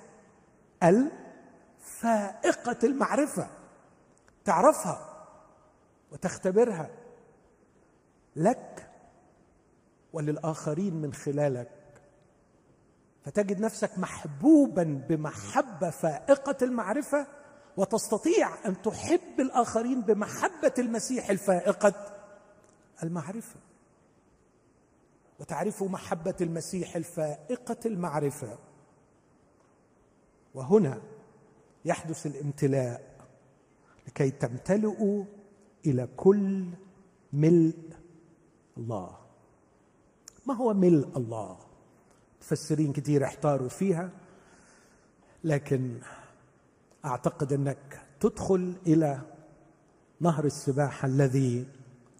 الفائقة 0.84 2.78
المعرفة. 2.84 3.48
تعرفها 4.46 5.26
وتختبرها. 6.12 6.90
لك 8.40 8.90
وللآخرين 10.14 10.94
من 10.94 11.14
خلالك. 11.14 11.70
فتجد 13.26 13.60
نفسك 13.60 14.00
محبوبا 14.00 15.06
بمحبة 15.10 15.90
فائقة 15.90 16.58
المعرفة 16.62 17.28
وتستطيع 17.78 18.68
أن 18.68 18.82
تحب 18.82 19.40
الآخرين 19.40 20.02
بمحبة 20.02 20.74
المسيح 20.80 21.30
الفائقة 21.30 21.94
المعرفة. 23.04 23.60
وتعرف 25.40 25.84
محبة 25.84 26.36
المسيح 26.42 26.96
الفائقة 26.96 27.78
المعرفة. 27.86 28.58
وهنا 30.54 31.02
يحدث 31.86 32.26
الامتلاء 32.26 33.10
لكي 34.08 34.32
تمتلئوا 34.32 35.24
إلى 35.86 36.08
كل 36.18 36.70
ملء 37.34 37.99
الله. 38.80 39.18
ما 40.46 40.54
هو 40.54 40.74
ملء 40.74 41.18
الله؟ 41.18 41.58
مفسرين 42.42 42.94
كثير 42.94 43.24
احتاروا 43.24 43.70
فيها 43.70 44.10
لكن 45.44 46.00
أعتقد 47.06 47.54
أنك 47.54 48.02
تدخل 48.20 48.76
إلى 48.88 49.22
نهر 50.20 50.46
السباحه 50.46 51.06
الذي 51.06 51.68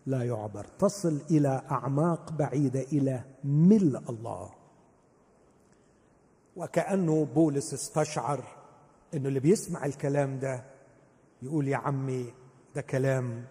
لا 0.06 0.24
يعبر. 0.24 0.66
تصل 0.80 1.22
إلى 1.32 1.62
أعماق 1.72 2.32
بعيدة 2.32 2.82
إلى 2.82 3.24
ملء 3.44 4.10
الله. 4.10 4.50
وكأنه 6.56 7.26
بولس 7.26 7.74
استشعر 7.74 8.44
إنه 9.14 9.28
اللي 9.28 9.40
بيسمع 9.40 9.86
الكلام 9.86 10.40
ده 10.40 10.66
يقول 11.42 11.68
يا 11.68 11.78
عمي 11.78 12.34
ده 12.76 12.82
كلام 12.82 13.46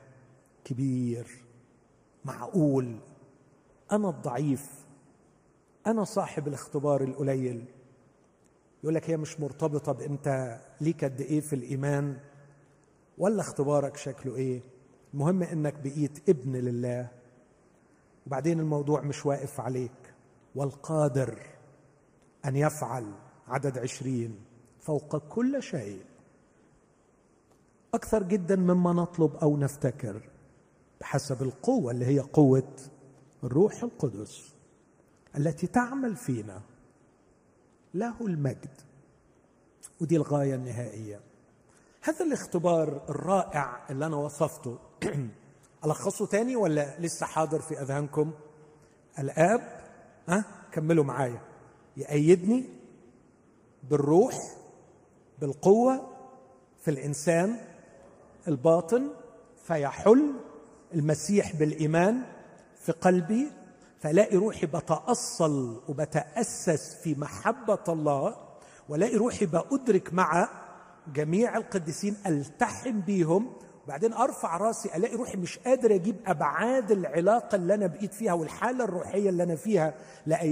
كبير. 0.64 1.47
معقول؟ 2.24 2.96
أنا 3.92 4.08
الضعيف. 4.08 4.86
أنا 5.86 6.04
صاحب 6.04 6.48
الاختبار 6.48 7.02
القليل. 7.02 7.64
يقول 8.82 8.94
لك 8.94 9.10
هي 9.10 9.16
مش 9.16 9.40
مرتبطة 9.40 9.92
بأنت 9.92 10.58
ليك 10.80 11.04
قد 11.04 11.20
إيه 11.20 11.40
في 11.40 11.52
الإيمان 11.52 12.16
ولا 13.18 13.40
اختبارك 13.40 13.96
شكله 13.96 14.36
إيه؟ 14.36 14.60
المهم 15.14 15.42
إنك 15.42 15.74
بقيت 15.74 16.28
ابن 16.28 16.56
لله. 16.56 17.08
وبعدين 18.26 18.60
الموضوع 18.60 19.00
مش 19.00 19.26
واقف 19.26 19.60
عليك. 19.60 20.14
والقادر 20.54 21.38
أن 22.44 22.56
يفعل 22.56 23.12
عدد 23.48 23.78
عشرين 23.78 24.40
فوق 24.80 25.16
كل 25.16 25.62
شيء. 25.62 26.02
أكثر 27.94 28.22
جدا 28.22 28.56
مما 28.56 28.92
نطلب 28.92 29.36
أو 29.36 29.56
نفتكر. 29.56 30.30
بحسب 31.00 31.42
القوة 31.42 31.92
اللي 31.92 32.06
هي 32.06 32.20
قوة 32.20 32.76
الروح 33.44 33.82
القدس 33.82 34.54
التي 35.36 35.66
تعمل 35.66 36.16
فينا. 36.16 36.62
له 37.94 38.26
المجد. 38.26 38.80
ودي 40.00 40.16
الغاية 40.16 40.54
النهائية. 40.54 41.20
هذا 42.02 42.24
الاختبار 42.24 43.04
الرائع 43.08 43.90
اللي 43.90 44.06
أنا 44.06 44.16
وصفته. 44.16 44.78
ألخصه 45.84 46.26
تاني 46.26 46.56
ولا 46.56 47.00
لسه 47.00 47.26
حاضر 47.26 47.60
في 47.60 47.82
أذهانكم؟ 47.82 48.32
الآب 49.18 49.84
ها 50.28 50.44
كملوا 50.72 51.04
معايا. 51.04 51.40
يأيدني 51.96 52.64
بالروح 53.82 54.34
بالقوة 55.38 56.08
في 56.80 56.90
الإنسان 56.90 57.56
الباطن 58.48 59.10
فيحل 59.64 60.34
المسيح 60.94 61.56
بالإيمان 61.56 62.22
في 62.80 62.92
قلبي 62.92 63.50
فلاقي 64.00 64.36
روحي 64.36 64.66
بتأصل 64.66 65.80
وبتأسس 65.88 66.94
في 67.02 67.14
محبة 67.14 67.78
الله 67.88 68.36
ولاقي 68.88 69.16
روحي 69.16 69.46
بأدرك 69.46 70.14
مع 70.14 70.48
جميع 71.14 71.56
القديسين 71.56 72.16
ألتحم 72.26 73.00
بيهم 73.00 73.52
وبعدين 73.88 74.12
أرفع 74.12 74.56
راسي 74.56 74.96
ألاقي 74.96 75.16
روحي 75.16 75.36
مش 75.36 75.58
قادر 75.58 75.94
أجيب 75.94 76.16
أبعاد 76.26 76.90
العلاقة 76.90 77.56
اللي 77.56 77.74
أنا 77.74 77.86
بقيت 77.86 78.14
فيها 78.14 78.32
والحالة 78.32 78.84
الروحية 78.84 79.28
اللي 79.30 79.42
أنا 79.42 79.56
فيها 79.56 79.94
لا 80.26 80.42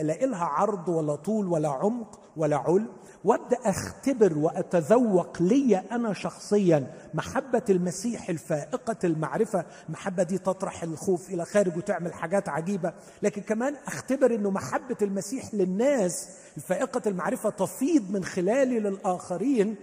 الاقي 0.00 0.26
لها 0.26 0.44
عرض 0.44 0.88
ولا 0.88 1.14
طول 1.14 1.48
ولا 1.48 1.68
عمق 1.68 2.20
ولا 2.36 2.56
عل 2.56 2.86
وأبدأ 3.24 3.56
أختبر 3.64 4.38
وأتذوق 4.38 5.42
لي 5.42 5.76
أنا 5.78 6.12
شخصيا. 6.12 6.86
محبة 7.14 7.62
المسيح 7.70 8.28
الفائقة 8.28 8.96
المعرفة. 9.04 9.64
المحبة 9.88 10.22
دي 10.22 10.38
تطرح 10.38 10.82
الخوف 10.82 11.30
إلى 11.30 11.44
خارج 11.44 11.76
وتعمل 11.76 12.14
حاجات 12.14 12.48
عجيبة. 12.48 12.92
لكن 13.22 13.42
كمان 13.42 13.74
أختبر 13.86 14.34
إنه 14.34 14.50
محبة 14.50 14.96
المسيح 15.02 15.54
للناس 15.54 16.28
الفائقة 16.56 17.02
المعرفة 17.06 17.50
تفيض 17.50 18.10
من 18.10 18.24
خلالي 18.24 18.80
للآخرين. 18.80 19.76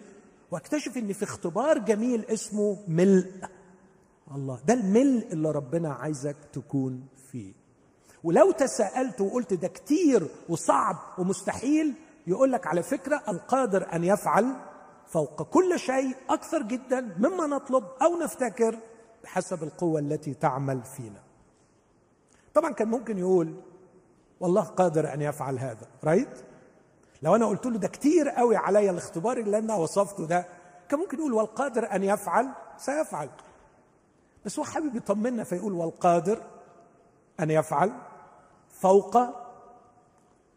واكتشف 0.52 0.98
إن 0.98 1.14
في 1.14 1.24
اختبار 1.24 1.78
جميل 1.78 2.26
اسمه 2.26 2.78
ملء 2.88 3.32
الله. 4.36 4.60
ده 4.66 4.74
الملء 4.74 5.28
اللي 5.34 5.52
ربنا 5.52 5.94
عايزك 5.94 6.36
تكون 6.54 7.08
فيه. 7.32 7.54
ولو 8.24 8.52
تساءلت 8.52 9.22
وقلت 9.22 9.54
ده 9.54 9.68
كتير 9.68 10.28
وصعب 10.50 10.96
ومستحيل 11.18 11.94
يقول 12.28 12.52
لك 12.52 12.68
على 12.68 12.84
فكرة 12.84 13.24
القادر 13.28 13.94
أن 13.94 14.04
يفعل 14.04 14.56
فوق 15.08 15.42
كل 15.44 15.80
شيء 15.80 16.16
أكثر 16.30 16.62
جدا 16.64 17.02
مما 17.02 17.48
نطلب 17.48 17.84
أو 18.02 18.18
نفتكر 18.24 18.80
بحسب 19.24 19.64
القوة 19.64 20.00
التي 20.00 20.34
تعمل 20.34 20.84
فينا. 20.84 21.22
طبعا 22.54 22.74
كان 22.74 22.88
ممكن 22.88 23.18
يقول 23.18 23.56
والله 24.40 24.62
قادر 24.64 25.14
أن 25.14 25.22
يفعل 25.22 25.60
هذا 25.60 25.88
رايت 26.04 26.30
لو 27.22 27.36
أنا 27.36 27.46
قلت 27.46 27.66
له 27.66 27.78
ده 27.78 27.88
كتير 27.88 28.30
قوي 28.30 28.56
عليا 28.58 28.92
الاختبار 28.92 29.38
اللي 29.38 29.58
أنا 29.58 29.76
وصفته 29.76 30.26
ده 30.26 30.46
كان 30.90 31.00
ممكن 31.00 31.18
يقول 31.18 31.34
والقادر 31.34 31.96
أن 31.96 32.04
يفعل؟ 32.04 32.50
سيفعل. 32.78 33.30
بس 34.46 34.60
هو 34.60 34.66
حابب 34.66 34.96
يطمنا 34.96 35.44
فيقول 35.44 35.74
والقادر 35.74 36.42
أن 37.40 37.52
يفعل 37.52 37.92
فوق 38.70 39.18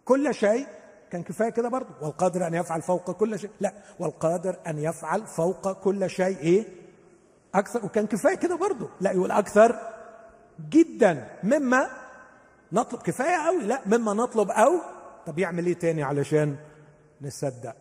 كل 0.05 0.35
شيء. 0.35 0.67
كان 1.11 1.23
كفاية 1.23 1.51
كده 1.51 1.69
برضه. 1.69 1.89
والقادر 2.03 2.47
أن 2.47 2.55
يفعل 2.55 2.83
فوق 2.83 3.11
كل 3.11 3.39
شيء. 3.39 3.51
لا 3.61 3.73
والقادر 3.99 4.57
أن 4.67 4.79
يفعل 4.79 5.27
فوق 5.27 5.73
كل 5.73 6.11
شيء 6.11 6.39
إيه؟ 6.39 6.67
أكثر. 7.55 7.85
وكان 7.85 8.07
كفاية 8.07 8.35
كده 8.35 8.57
برضه. 8.57 8.89
لا 9.01 9.13
يقول 9.13 9.31
أكثر 9.31 9.93
جدا. 10.71 11.29
مما 11.43 11.91
نطلب. 12.73 13.03
كفاية 13.03 13.47
قوي. 13.47 13.63
لا 13.63 13.81
مما 13.87 14.15
نطلب 14.15 14.51
أو 14.51 14.73
طب 15.27 15.39
يعمل 15.39 15.67
إيه 15.67 15.75
تاني 15.75 16.03
علشان 16.03 16.57
نصدق؟ 17.21 17.77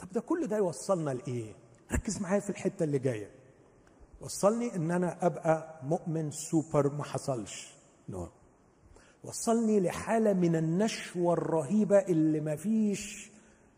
طب 0.00 0.12
ده 0.12 0.20
كل 0.20 0.46
ده 0.46 0.56
يوصلنا 0.56 1.10
لإيه؟ 1.10 1.54
ركز 1.92 2.20
معايا 2.20 2.40
في 2.40 2.50
الحتة 2.50 2.84
اللي 2.84 2.98
جاية. 2.98 3.30
وصلني 4.20 4.76
إن 4.76 4.90
أنا 4.90 5.26
أبقى 5.26 5.80
مؤمن 5.82 6.30
سوبر 6.30 6.92
ما 6.92 7.04
حصلش. 7.04 7.74
نو. 8.08 8.28
وصلني 9.24 9.80
لحالة 9.80 10.32
من 10.32 10.56
النشوة 10.56 11.32
الرهيبة 11.32 11.98
اللي 11.98 12.40
ما 12.40 12.56
فيش 12.56 13.30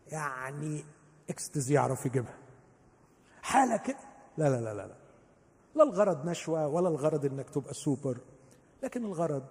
يعني 0.07 0.83
اكستزي 1.29 1.73
يعرف 1.73 2.05
يجيبها. 2.05 2.37
حالة 3.41 3.77
كده 3.77 3.97
لا 4.37 4.49
لا 4.49 4.61
لا 4.61 4.73
لا. 4.73 4.95
لا 5.75 5.83
الغرض 5.83 6.25
نشوة 6.25 6.67
ولا 6.67 6.89
الغرض 6.89 7.25
إنك 7.25 7.49
تبقى 7.49 7.73
سوبر 7.73 8.17
لكن 8.83 9.05
الغرض 9.05 9.45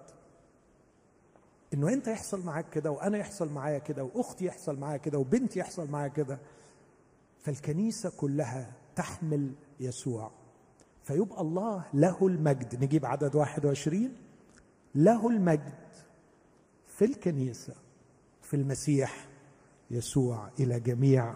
إنه 1.73 1.93
أنت 1.93 2.07
يحصل 2.07 2.45
معاك 2.45 2.69
كده 2.69 2.91
وأنا 2.91 3.17
يحصل 3.17 3.49
معايا 3.49 3.79
كده 3.79 4.03
وأختي 4.03 4.45
يحصل 4.45 4.79
معايا 4.79 4.97
كده 4.97 5.17
وبنتي 5.19 5.59
يحصل 5.59 5.91
معايا 5.91 6.07
كده. 6.07 6.39
فالكنيسة 7.41 8.09
كلها 8.17 8.73
تحمل 8.95 9.53
يسوع. 9.79 10.31
فيبقى 11.03 11.41
الله 11.41 11.85
له 11.93 12.27
المجد. 12.27 12.83
نجيب 12.83 13.05
عدد 13.05 13.35
21 13.35 14.15
له 14.95 15.27
المجد 15.29 15.73
في 16.87 17.05
الكنيسة 17.05 17.73
في 18.41 18.55
المسيح 18.55 19.27
يسوع 19.91 20.49
إلى 20.59 20.79
جميع 20.79 21.33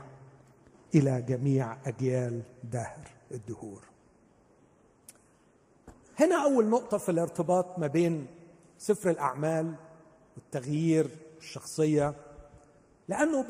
إلى 0.96 1.22
جميع 1.22 1.78
أجيال 1.88 2.42
دهر 2.64 3.08
الدهور. 3.32 3.84
هنا 6.20 6.44
أول 6.44 6.70
نقطة 6.70 6.98
في 6.98 7.10
الارتباط 7.12 7.80
ما 7.80 7.88
بين 7.88 8.28
سفر 8.78 9.10
الأعمال 9.10 9.76
والتغيير 10.38 11.10
الشخصية. 11.38 12.14
لأنه 13.08 13.46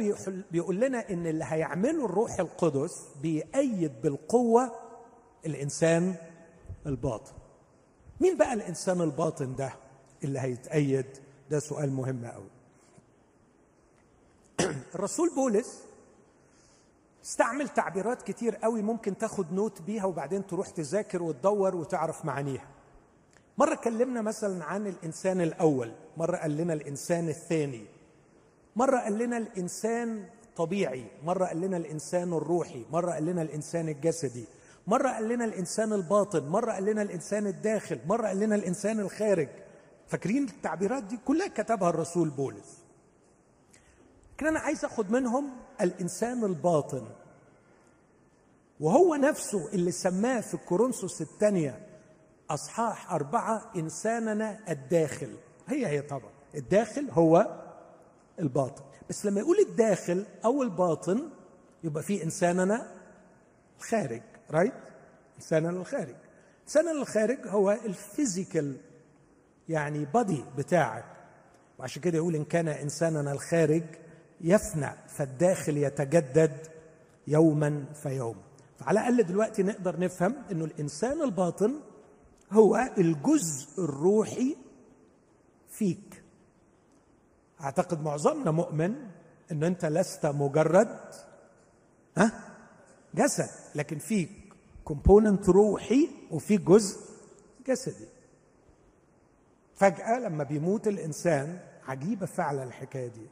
بيقول 0.51 0.79
لنا 0.79 1.09
إن 1.09 1.27
اللي 1.27 1.45
هيعمله 1.47 2.05
الروح 2.05 2.39
القدس 2.39 3.07
بيأيد 3.21 4.01
بالقوة 4.01 4.71
الإنسان 5.45 6.15
الباطن. 6.85 7.33
مين 8.21 8.37
بقى 8.37 8.53
الإنسان 8.53 9.01
الباطن 9.01 9.55
ده 9.55 9.73
اللي 10.23 10.39
هيتأيد؟ 10.39 11.05
ده 11.49 11.59
سؤال 11.59 11.93
مهم 11.93 12.25
قوي 12.25 12.49
الرسول 14.95 15.35
بولس 15.35 15.83
استعمل 17.23 17.69
تعبيرات 17.69 18.21
كتير 18.21 18.55
قوي 18.55 18.81
ممكن 18.81 19.17
تاخد 19.17 19.53
نوت 19.53 19.81
بيها 19.81 20.05
وبعدين 20.05 20.47
تروح 20.47 20.69
تذاكر 20.69 21.23
وتدور 21.23 21.75
وتعرف 21.75 22.25
معانيها. 22.25 22.76
مرة 23.57 23.75
كلمنا 23.75 24.21
مثلا 24.21 24.63
عن 24.63 24.87
الإنسان 24.87 25.41
الأول 25.41 25.91
مرة 26.17 26.37
قال 26.37 26.57
لنا 26.57 26.73
الإنسان 26.73 27.29
الثاني 27.29 27.85
مرة 28.75 28.97
قال 28.99 29.17
لنا 29.17 29.37
الإنسان 29.37 30.25
طبيعي 30.57 31.05
مرة 31.23 31.45
قال 31.45 31.61
لنا 31.61 31.77
الإنسان 31.77 32.33
الروحي 32.33 32.85
مرة 32.91 33.11
قال 33.11 33.25
لنا 33.25 33.41
الإنسان 33.41 33.89
الجسدي 33.89 34.45
مرة 34.87 35.09
قال 35.09 35.27
لنا 35.29 35.45
الإنسان 35.45 35.93
الباطن 35.93 36.47
مرة 36.47 36.71
قال 36.71 36.85
لنا 36.85 37.01
الإنسان 37.01 37.47
الداخل 37.47 37.99
مرة 38.07 38.27
قال 38.27 38.39
لنا 38.39 38.55
الإنسان 38.55 38.99
الخارج. 38.99 39.47
فاكرين 40.07 40.43
التعبيرات 40.43 41.03
دي؟ 41.03 41.17
كلها 41.25 41.47
كتبها 41.47 41.89
الرسول 41.89 42.29
بولس. 42.29 42.77
لكن 44.33 44.47
أنا 44.47 44.59
عايز 44.59 44.85
أخد 44.85 45.11
منهم 45.11 45.49
الإنسان 45.81 46.43
الباطن 46.43 47.07
وهو 48.79 49.15
نفسه 49.15 49.67
اللي 49.73 49.91
سماه 49.91 50.41
في 50.41 50.57
كورنثوس 50.57 51.21
الثانية 51.21 51.86
أصحاح 52.49 53.13
أربعة 53.13 53.71
إنساننا 53.75 54.59
الداخل. 54.69 55.35
هي 55.67 55.87
هي 55.87 56.01
طبعا. 56.01 56.29
الداخل 56.55 57.07
هو 57.11 57.61
الباطن. 58.39 58.83
بس 59.09 59.25
لما 59.25 59.39
يقول 59.39 59.57
الداخل 59.59 60.25
أو 60.45 60.63
الباطن 60.63 61.29
يبقى 61.83 62.03
في 62.03 62.23
إنساننا 62.23 62.87
الخارج 63.79 64.21
right 64.51 64.73
إنساننا 65.37 65.69
الخارج. 65.69 66.15
إنساننا 66.63 66.91
الخارج 66.91 67.37
هو 67.47 67.71
ال 67.71 67.83
physical 67.83 68.77
يعني 69.69 70.05
body 70.05 70.43
بتاعك. 70.57 71.05
وعشان 71.79 72.01
كده 72.01 72.17
يقول 72.17 72.35
إن 72.35 72.43
كان 72.45 72.67
إنساننا 72.67 73.31
الخارج 73.31 73.83
يفنى 74.41 74.89
فالداخل 75.07 75.77
يتجدد 75.77 76.57
يوما 77.27 77.85
فيوم. 78.03 78.35
فعلى 78.79 78.99
الأقل 78.99 79.23
دلوقتي 79.23 79.63
نقدر 79.63 79.99
نفهم 79.99 80.35
إنه 80.51 80.65
الإنسان 80.65 81.21
الباطن 81.21 81.79
هو 82.51 82.75
الجزء 82.97 83.83
الروحي 83.83 84.57
فيك. 85.69 86.23
أعتقد 87.61 88.01
معظمنا 88.01 88.51
مؤمن 88.51 88.95
إن 89.51 89.63
أنت 89.63 89.85
لست 89.85 90.25
مجرد 90.25 90.99
ها؟ 92.17 92.31
جسد 93.15 93.49
لكن 93.75 93.97
فيك 93.97 94.29
كومبوننت 94.83 95.49
روحي 95.49 96.09
وفي 96.31 96.57
جزء 96.57 96.99
جسدي. 97.67 98.07
فجأة 99.75 100.19
لما 100.19 100.43
بيموت 100.43 100.87
الإنسان 100.87 101.59
عجيبة 101.87 102.25
فعلا 102.25 102.63
الحكاية 102.63 103.07
دي. 103.07 103.27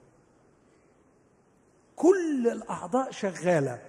كل 1.96 2.48
الأعضاء 2.48 3.12
شغالة. 3.12 3.82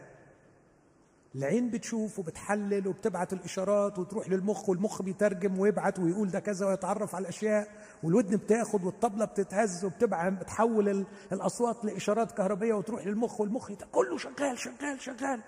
العين 1.37 1.71
بتشوف 1.71 2.19
وبتحلل 2.19 2.89
وبتبعت 2.89 3.33
الإشارات 3.33 3.99
وتروح 3.99 4.29
للمخ 4.29 4.69
والمخ 4.69 5.03
بيترجم 5.03 5.59
ويبعت 5.59 5.99
ويقول 5.99 6.31
ده 6.31 6.41
كذا 6.41 6.67
ويتعرف 6.67 7.15
على 7.15 7.23
الأشياء 7.23 7.69
والودن 8.03 8.37
بتاخد 8.37 8.85
والطبلة 8.85 9.25
بتتهز 9.25 9.85
وبتبعت 9.85 10.33
بتحول 10.33 11.07
الأصوات 11.33 11.85
لإشارات 11.85 12.33
كهربية 12.33 12.75
وتروح 12.75 13.07
للمخ 13.07 13.41
والمخ 13.41 13.73
كله 13.73 14.19
شغال 14.19 14.59
شغال 14.59 15.01
شغال. 15.01 15.43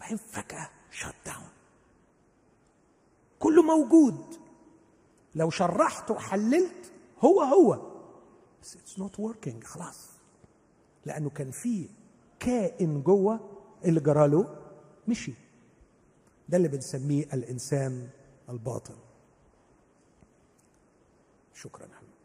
بعدين 0.00 0.16
فجأة 0.16 0.70
shut 0.90 1.14
down 1.26 1.48
كله 3.38 3.62
موجود. 3.62 4.34
لو 5.34 5.50
شرحت 5.50 6.10
وحللت 6.10 6.92
هو 7.24 7.42
هو. 7.42 7.92
بس 8.62 8.76
it's 8.76 8.98
not 8.98 9.20
working 9.20 9.64
خلاص. 9.64 10.10
لأنه 11.06 11.30
كان 11.30 11.50
في 11.50 11.88
كائن 12.40 13.02
جوه 13.02 13.40
اللي 13.84 14.00
جراله 14.00 14.67
مشي. 15.08 15.32
ده 16.48 16.56
اللي 16.56 16.68
بنسميه 16.68 17.24
الإنسان 17.32 18.08
الباطن. 18.48 18.94
شكرا 21.54 21.86
حبيبي. 21.86 22.18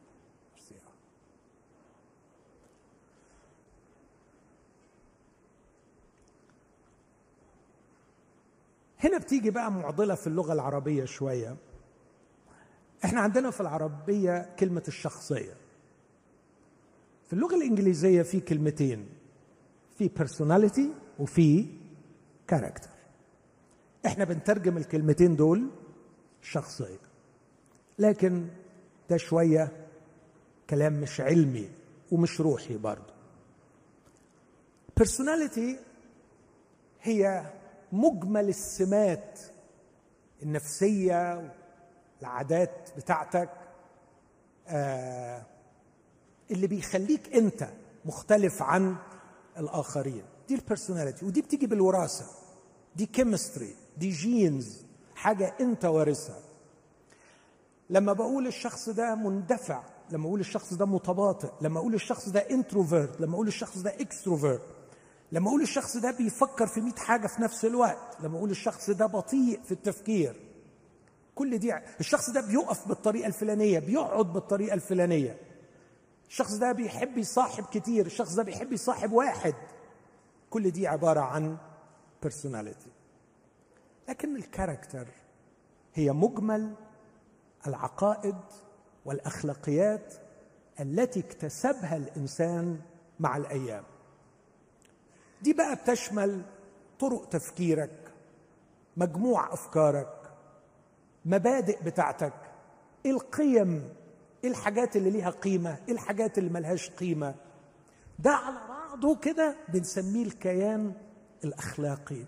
هنا 8.99 9.17
بتيجي 9.17 9.49
بقى 9.49 9.71
معضلة 9.71 10.15
في 10.15 10.27
اللغة 10.27 10.53
العربية 10.53 11.05
شوية. 11.05 11.55
إحنا 13.05 13.19
عندنا 13.21 13.51
في 13.51 13.61
العربية 13.61 14.55
كلمة 14.59 14.83
الشخصية. 14.87 15.53
في 17.27 17.33
اللغة 17.33 17.55
الإنجليزية 17.55 18.21
في 18.21 18.39
كلمتين 18.39 19.09
في 19.97 20.09
personality 20.19 20.81
وفي 21.19 21.65
كاركتر 22.47 22.89
إحنا 24.05 24.23
بنترجم 24.25 24.77
الكلمتين 24.77 25.35
دول 25.35 25.69
شخصية. 26.41 26.99
لكن 27.99 28.47
ده 29.09 29.17
شوية 29.17 29.87
كلام 30.69 30.93
مش 30.93 31.21
علمي 31.21 31.69
ومش 32.11 32.41
روحي 32.41 32.77
برضه. 32.77 33.13
Personality 34.99 35.75
هي 37.01 37.45
مجمل 37.91 38.49
السمات 38.49 39.39
النفسية 40.43 41.51
العادات 42.21 42.89
بتاعتك 42.97 43.49
آه 44.67 45.45
اللي 46.51 46.67
بيخليك 46.67 47.33
أنت 47.35 47.69
مختلف 48.05 48.61
عن 48.61 48.95
الآخرين. 49.57 50.23
دي 50.47 50.55
ال 50.55 50.61
personality 50.61 51.25
ودي 51.25 51.41
بتيجي 51.41 51.67
بالوراثة. 51.67 52.25
دي 52.95 53.05
chemistry 53.05 53.75
دي 53.97 54.09
genes 54.09 54.85
حاجة 55.15 55.53
انت 55.61 55.85
وارثها. 55.85 56.39
لما 57.89 58.13
بقول 58.13 58.47
الشخص 58.47 58.89
ده 58.89 59.15
مندفع 59.15 59.83
لما 60.11 60.27
أقول 60.27 60.39
الشخص 60.39 60.73
ده 60.73 60.85
متباطئ 60.85 61.49
لما 61.61 61.79
أقول 61.79 61.93
الشخص 61.93 62.29
ده 62.29 62.39
introvert 62.39 63.21
لما 63.21 63.33
أقول 63.33 63.47
الشخص 63.47 63.77
ده 63.77 63.89
extrovert 63.99 64.61
لما 65.31 65.49
أقول 65.49 65.61
الشخص 65.61 65.97
ده 65.97 66.11
بيفكر 66.11 66.67
في 66.67 66.81
100 66.81 66.93
حاجة 66.95 67.27
في 67.27 67.41
نفس 67.41 67.65
الوقت 67.65 68.17
لما 68.19 68.37
أقول 68.37 68.51
الشخص 68.51 68.89
ده 68.89 69.05
بطيء 69.05 69.59
في 69.63 69.71
التفكير. 69.71 70.35
كل 71.35 71.57
دي 71.57 71.73
الشخص 71.99 72.29
ده 72.29 72.41
بيقف 72.41 72.87
بالطريقة 72.87 73.27
الفلانية 73.27 73.79
بيقعد 73.79 74.33
بالطريقة 74.33 74.73
الفلانية. 74.73 75.37
الشخص 76.29 76.53
ده 76.53 76.71
بيحب 76.71 77.17
يصاحب 77.17 77.63
كتير 77.65 78.05
الشخص 78.05 78.33
ده 78.35 78.43
بيحب 78.43 78.73
يصاحب 78.73 79.11
واحد. 79.11 79.53
كل 80.53 80.71
دي 80.71 80.87
عبارة 80.87 81.19
عن 81.19 81.57
personality. 82.25 82.89
لكن 84.09 84.35
الكاركتر 84.35 85.07
هي 85.93 86.11
مجمل 86.11 86.73
العقائد 87.67 88.35
والأخلاقيات 89.05 90.13
التي 90.79 91.19
اكتسبها 91.19 91.97
الإنسان 91.97 92.79
مع 93.19 93.37
الأيام. 93.37 93.83
دي 95.41 95.53
بقى 95.53 95.75
بتشمل 95.75 96.41
طرق 96.99 97.29
تفكيرك 97.29 98.11
مجموع 98.97 99.53
أفكارك 99.53 100.31
مبادئ 101.25 101.83
بتاعتك 101.83 102.33
القيم 103.05 103.93
الحاجات 104.45 104.95
اللي 104.95 105.09
ليها 105.09 105.29
إيه 105.87 105.93
الحاجات 105.93 106.37
اللي 106.37 106.49
ملهاش 106.49 106.89
قيمة. 106.89 107.35
ده 108.19 108.31
على 108.31 108.55
بعضه 108.93 109.15
كده 109.15 109.55
بنسميه 109.69 110.25
الكيان 110.25 110.93
الأخلاقي 111.43 112.25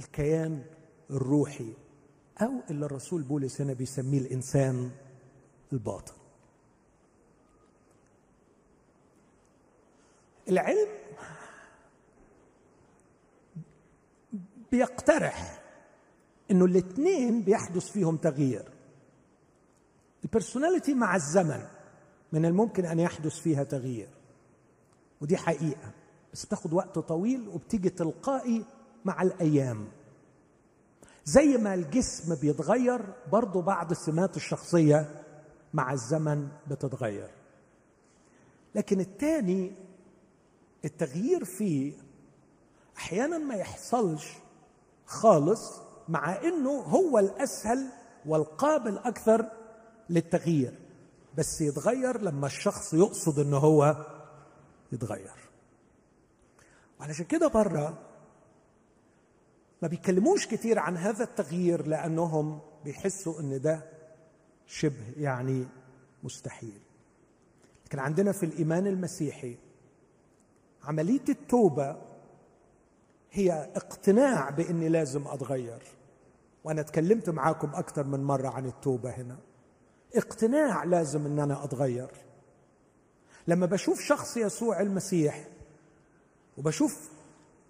الكيان 0.00 0.64
الروحي 1.10 1.72
أو 2.42 2.52
اللي 2.70 2.86
الرسول 2.86 3.22
بولس 3.22 3.60
هنا 3.60 3.72
بيسميه 3.72 4.18
الإنسان 4.18 4.90
الباطن. 5.72 6.14
العلم 10.48 10.88
بيقترح 14.72 15.62
إنه 16.50 16.64
الاثنين 16.64 17.42
بيحدث 17.42 17.90
فيهم 17.90 18.16
تغيير. 18.16 18.72
البرسوناليتي 20.24 20.94
مع 20.94 21.16
الزمن 21.16 21.66
من 22.32 22.44
الممكن 22.44 22.84
أن 22.84 22.98
يحدث 22.98 23.40
فيها 23.40 23.64
تغيير 23.64 24.08
ودي 25.20 25.36
حقيقة. 25.36 26.01
بس 26.32 26.46
بتاخد 26.46 26.72
وقت 26.72 26.98
طويل 26.98 27.48
وبتيجي 27.48 27.90
تلقائي 27.90 28.64
مع 29.04 29.22
الأيام. 29.22 29.88
زي 31.24 31.56
ما 31.56 31.74
الجسم 31.74 32.34
بيتغير 32.34 33.00
برضه 33.32 33.62
بعض 33.62 33.90
السمات 33.90 34.36
الشخصية 34.36 35.22
مع 35.74 35.92
الزمن 35.92 36.48
بتتغير. 36.70 37.30
لكن 38.74 39.00
الثاني 39.00 39.72
التغيير 40.84 41.44
فيه 41.44 41.92
أحيانا 42.96 43.38
ما 43.38 43.54
يحصلش 43.54 44.32
خالص 45.06 45.80
مع 46.08 46.42
إنه 46.42 46.70
هو 46.70 47.18
الأسهل 47.18 47.88
والقابل 48.26 48.98
أكثر 48.98 49.46
للتغيير 50.10 50.78
بس 51.38 51.60
يتغير 51.60 52.20
لما 52.20 52.46
الشخص 52.46 52.94
يقصد 52.94 53.38
إنه 53.38 53.56
هو 53.56 53.96
يتغير. 54.92 55.41
وعلشان 57.02 57.24
كده 57.24 57.48
بره 57.48 57.98
ما 59.82 59.88
بيتكلموش 59.88 60.46
كتير 60.46 60.78
عن 60.78 60.96
هذا 60.96 61.24
التغيير 61.24 61.86
لأنهم 61.86 62.60
بيحسوا 62.84 63.40
إن 63.40 63.60
ده 63.60 63.84
شبه 64.66 65.12
يعني 65.16 65.66
مستحيل. 66.22 66.80
لكن 67.86 67.98
عندنا 67.98 68.32
في 68.32 68.46
الإيمان 68.46 68.86
المسيحي 68.86 69.56
عملية 70.84 71.24
التوبة 71.28 71.96
هي 73.30 73.52
اقتناع 73.76 74.50
بإني 74.50 74.88
لازم 74.88 75.28
أتغير 75.28 75.82
وأنا 76.64 76.80
اتكلمت 76.80 77.30
معاكم 77.30 77.74
أكثر 77.74 78.04
من 78.06 78.24
مرة 78.24 78.48
عن 78.48 78.66
التوبة 78.66 79.10
هنا. 79.10 79.38
اقتناع 80.14 80.84
لازم 80.84 81.26
إن 81.26 81.38
أنا 81.38 81.64
أتغير. 81.64 82.10
لما 83.48 83.66
بشوف 83.66 84.00
شخص 84.00 84.36
يسوع 84.36 84.80
المسيح 84.80 85.48
وبشوف 86.58 87.10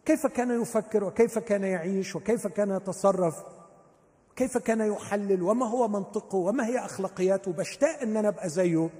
كيف 0.04 0.26
كان 0.26 0.62
يفكر 0.62 1.04
وكيف 1.04 1.38
كان 1.38 1.64
يعيش 1.64 2.16
وكيف 2.16 2.46
كان 2.46 2.70
يتصرف 2.70 3.42
كيف 4.36 4.58
كان 4.58 4.80
يحلل 4.80 5.42
وما 5.42 5.66
هو 5.66 5.88
منطقه 5.88 6.36
وما 6.36 6.66
هي 6.66 6.78
أخلاقياته. 6.78 7.52
بشتاق 7.52 8.00
إن 8.02 8.16
أنا 8.16 8.28
أبقى 8.28 8.48
زيه. 8.48 8.90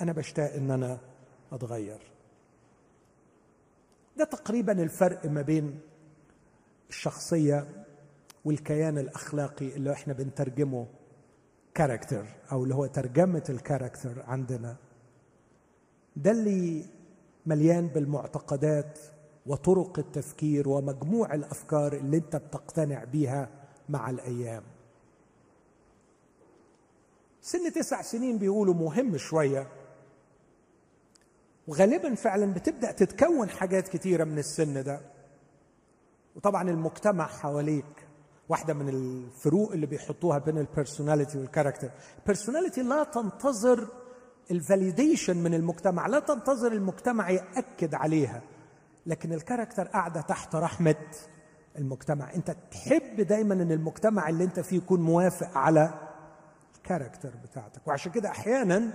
أنا 0.00 0.12
بشتاق 0.12 0.52
إن 0.52 0.70
أنا 0.70 0.98
أتغير. 1.52 2.00
ده 4.16 4.24
تقريبا 4.24 4.72
الفرق 4.72 5.26
ما 5.26 5.42
بين 5.42 5.80
الشخصية 6.88 7.84
والكيان 8.44 8.98
الأخلاقي 8.98 9.68
اللي 9.76 9.92
إحنا 9.92 10.12
بنترجمه 10.12 10.86
character 11.74 12.26
أو 12.52 12.64
اللي 12.64 12.74
هو 12.74 12.86
ترجمة 12.86 13.44
ال 13.48 13.55
character 13.55 14.22
عندنا. 14.26 14.76
ده 16.16 16.30
اللي 16.30 16.84
مليان 17.46 17.86
بالمعتقدات 17.86 18.98
وطرق 19.46 19.98
التفكير 19.98 20.68
ومجموع 20.68 21.34
الأفكار 21.34 21.92
اللي 21.92 22.16
انت 22.16 22.36
بتقتنع 22.36 23.04
بيها 23.04 23.48
مع 23.88 24.10
الأيام. 24.10 24.62
سن 27.40 27.72
تسع 27.72 28.02
سنين 28.02 28.38
بيقولوا 28.38 28.74
مهم 28.74 29.16
شوية. 29.16 29.68
وغالبا 31.68 32.14
فعلا 32.14 32.54
بتبدأ 32.54 32.92
تتكون 32.92 33.48
حاجات 33.48 33.88
كتيرة 33.88 34.24
من 34.24 34.38
السن 34.38 34.82
ده. 34.82 35.00
وطبعا 36.36 36.70
المجتمع 36.70 37.26
حواليك 37.26 38.08
واحدة 38.48 38.74
من 38.74 38.88
الفروق 38.88 39.72
اللي 39.72 39.86
بيحطوها 39.86 40.38
بين 40.38 40.58
ال 40.58 40.65
personality 40.65 41.38
وال 41.38 41.47
character 41.47 41.90
ال 42.18 42.23
personality 42.23 42.82
لا 42.82 43.04
تنتظر 43.04 43.88
ال 44.50 44.58
validation 44.58 45.36
من 45.36 45.54
المجتمع. 45.54 46.06
لا 46.06 46.18
تنتظر 46.18 46.72
المجتمع 46.72 47.30
يأكد 47.30 47.94
عليها 47.94 48.42
لكن 49.06 49.32
ال 49.32 49.38
character 49.38 49.88
قاعدة 49.88 50.20
تحت 50.20 50.54
رحمة 50.54 50.96
المجتمع. 51.78 52.34
أنت 52.34 52.56
تحب 52.70 53.20
دايما 53.20 53.54
إن 53.54 53.72
المجتمع 53.72 54.28
اللي 54.28 54.44
أنت 54.44 54.60
فيه 54.60 54.76
يكون 54.76 55.00
موافق 55.00 55.58
على 55.58 55.94
الكاركتر 56.76 57.32
بتاعتك. 57.44 57.88
وعشان 57.88 58.12
كده 58.12 58.28
أحيانا 58.28 58.92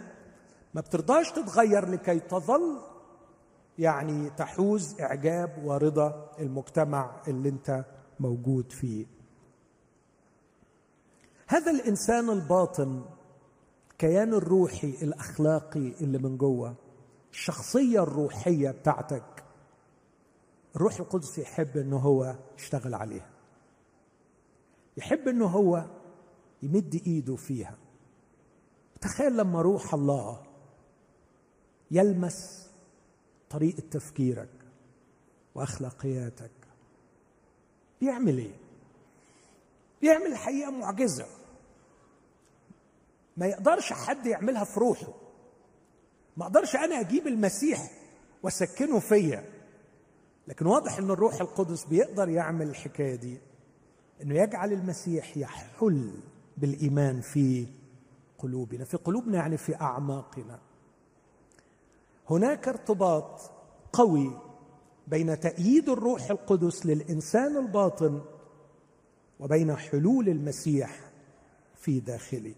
ما 0.74 0.82
بترضاش 0.82 1.32
تتغير 1.32 1.90
لكي 1.90 2.20
تظل 2.20 2.82
يعني 3.80 4.30
تحوز 4.30 5.02
إعجاب 5.02 5.62
ورضا 5.66 6.32
المجتمع 6.40 7.22
اللي 7.28 7.50
أنت 7.50 7.86
موجود 8.20 8.72
فيه. 8.72 9.06
هذا 11.48 11.72
الإنسان 11.72 12.30
الباطن 12.30 13.06
الكيان 14.04 14.34
الروحي 14.34 14.88
الأخلاقي 14.88 15.80
اللي 15.80 16.18
من 16.18 16.38
جوه 16.38 16.76
الشخصية 17.32 18.04
الروحية 18.04 18.72
بتاعتك. 18.72 19.44
الروح 20.76 21.00
القدس 21.00 21.38
يحب 21.38 21.78
إنه 21.78 21.98
هو 21.98 22.36
يشتغل 22.58 22.94
عليها. 22.94 23.30
يحب 24.98 25.28
إنه 25.28 25.46
هو 25.46 25.86
يمد 26.64 27.02
إيده 27.08 27.36
فيها. 27.36 27.78
تخيل 29.02 29.38
لما 29.38 29.62
روح 29.62 29.94
الله 29.94 30.44
يلمس 31.92 32.70
طريقة 33.50 33.84
تفكيرك 33.92 34.50
وأخلاقياتك. 35.56 36.52
بيعمل 38.02 38.38
إيه؟ 38.38 38.56
بيعمل 40.02 40.28
الحقيقة 40.28 40.72
معجزة. 40.72 41.39
ما 43.40 43.46
يقدرش 43.46 43.94
حد 43.94 44.26
يعملها 44.26 44.64
في 44.64 44.80
روحه. 44.80 45.14
ما 46.38 46.46
أقدرش 46.46 46.76
أنا 46.76 47.00
أجيب 47.00 47.28
المسيح 47.28 47.92
واسكنه 48.44 49.00
فيا. 49.00 49.44
لكن 50.48 50.66
واضح 50.66 50.98
إن 50.98 51.12
الروح 51.12 51.42
القدس 51.42 51.86
بيقدر 51.86 52.30
يعمل 52.30 52.70
الحكاية 52.70 53.16
دي 53.16 53.38
إنه 54.22 54.36
يجعل 54.36 54.74
المسيح 54.74 55.38
يحل 55.38 56.12
بالإيمان 56.58 57.22
في 57.22 57.68
قلوبنا 58.38 58.86
في 58.86 58.98
قلوبنا 58.98 59.38
يعني 59.38 59.58
في 59.58 59.76
أعماقنا. 59.76 60.60
هناك 62.30 62.68
ارتباط 62.68 63.52
قوي 63.94 64.38
بين 65.08 65.40
تأييد 65.40 65.90
الروح 65.90 66.32
القدس 66.32 66.86
للإنسان 66.86 67.58
الباطن 67.58 68.22
وبين 69.40 69.76
حلول 69.76 70.30
المسيح 70.30 71.00
في 71.76 72.00
داخلي. 72.00 72.56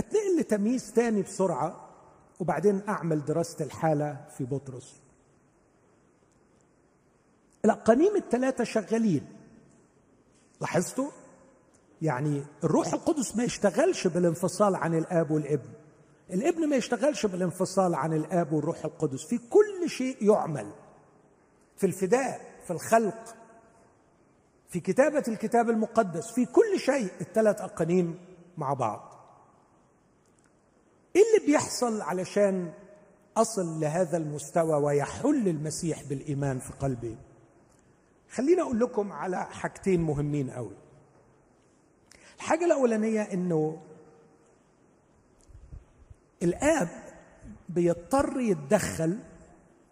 أتنقل 0.00 0.40
لتمييز 0.40 0.92
تاني 0.92 1.22
بسرعة 1.22 1.88
وبعدين 2.40 2.82
أعمل 2.88 3.24
دراسة 3.24 3.64
الحالة 3.64 4.26
في 4.36 4.44
بطرس. 4.44 5.00
الاقانيم 7.64 8.16
الثلاثه 8.16 8.64
شغالين. 8.64 9.26
لاحظتوا؟ 10.60 11.10
يعني 12.02 12.42
الروح 12.64 12.92
القدس 12.92 13.36
ما 13.36 13.44
يشتغلش 13.44 14.06
بالانفصال 14.06 14.74
عن 14.74 14.94
الآب 14.94 15.30
والابن. 15.30 15.68
الابن 16.30 16.68
ما 16.68 16.76
يشتغلش 16.76 17.26
بالانفصال 17.26 17.94
عن 17.94 18.12
الآب 18.12 18.52
والروح 18.52 18.84
القدس. 18.84 19.24
في 19.24 19.38
كل 19.38 19.90
شيء 19.90 20.16
يعمل. 20.24 20.72
في 21.76 21.86
الفداء 21.86 22.40
في 22.64 22.70
الخلق 22.70 23.34
في 24.68 24.80
كتابة 24.80 25.24
الكتاب 25.28 25.70
المقدس 25.70 26.30
في 26.30 26.46
كل 26.46 26.78
شيء. 26.78 27.10
الثلاث 27.20 27.60
اقانيم 27.60 28.18
مع 28.56 28.72
بعض. 28.74 29.09
إيه 31.16 31.22
اللي 31.22 31.46
بيحصل 31.46 32.00
علشان 32.00 32.72
أصل 33.36 33.80
لهذا 33.80 34.16
المستوى 34.16 34.74
ويحل 34.74 35.48
المسيح 35.48 36.02
بالإيمان 36.02 36.58
في 36.58 36.72
قلبي؟ 36.72 37.16
خليني 38.30 38.62
أقول 38.62 38.80
لكم 38.80 39.12
على 39.12 39.44
حاجتين 39.44 40.00
مهمين 40.00 40.50
قوي 40.50 40.76
الحاجة 42.36 42.64
الأولانية 42.64 43.22
إنه 43.22 43.82
الآب 46.42 46.88
بيضطر 47.68 48.40
يتدخل 48.40 49.18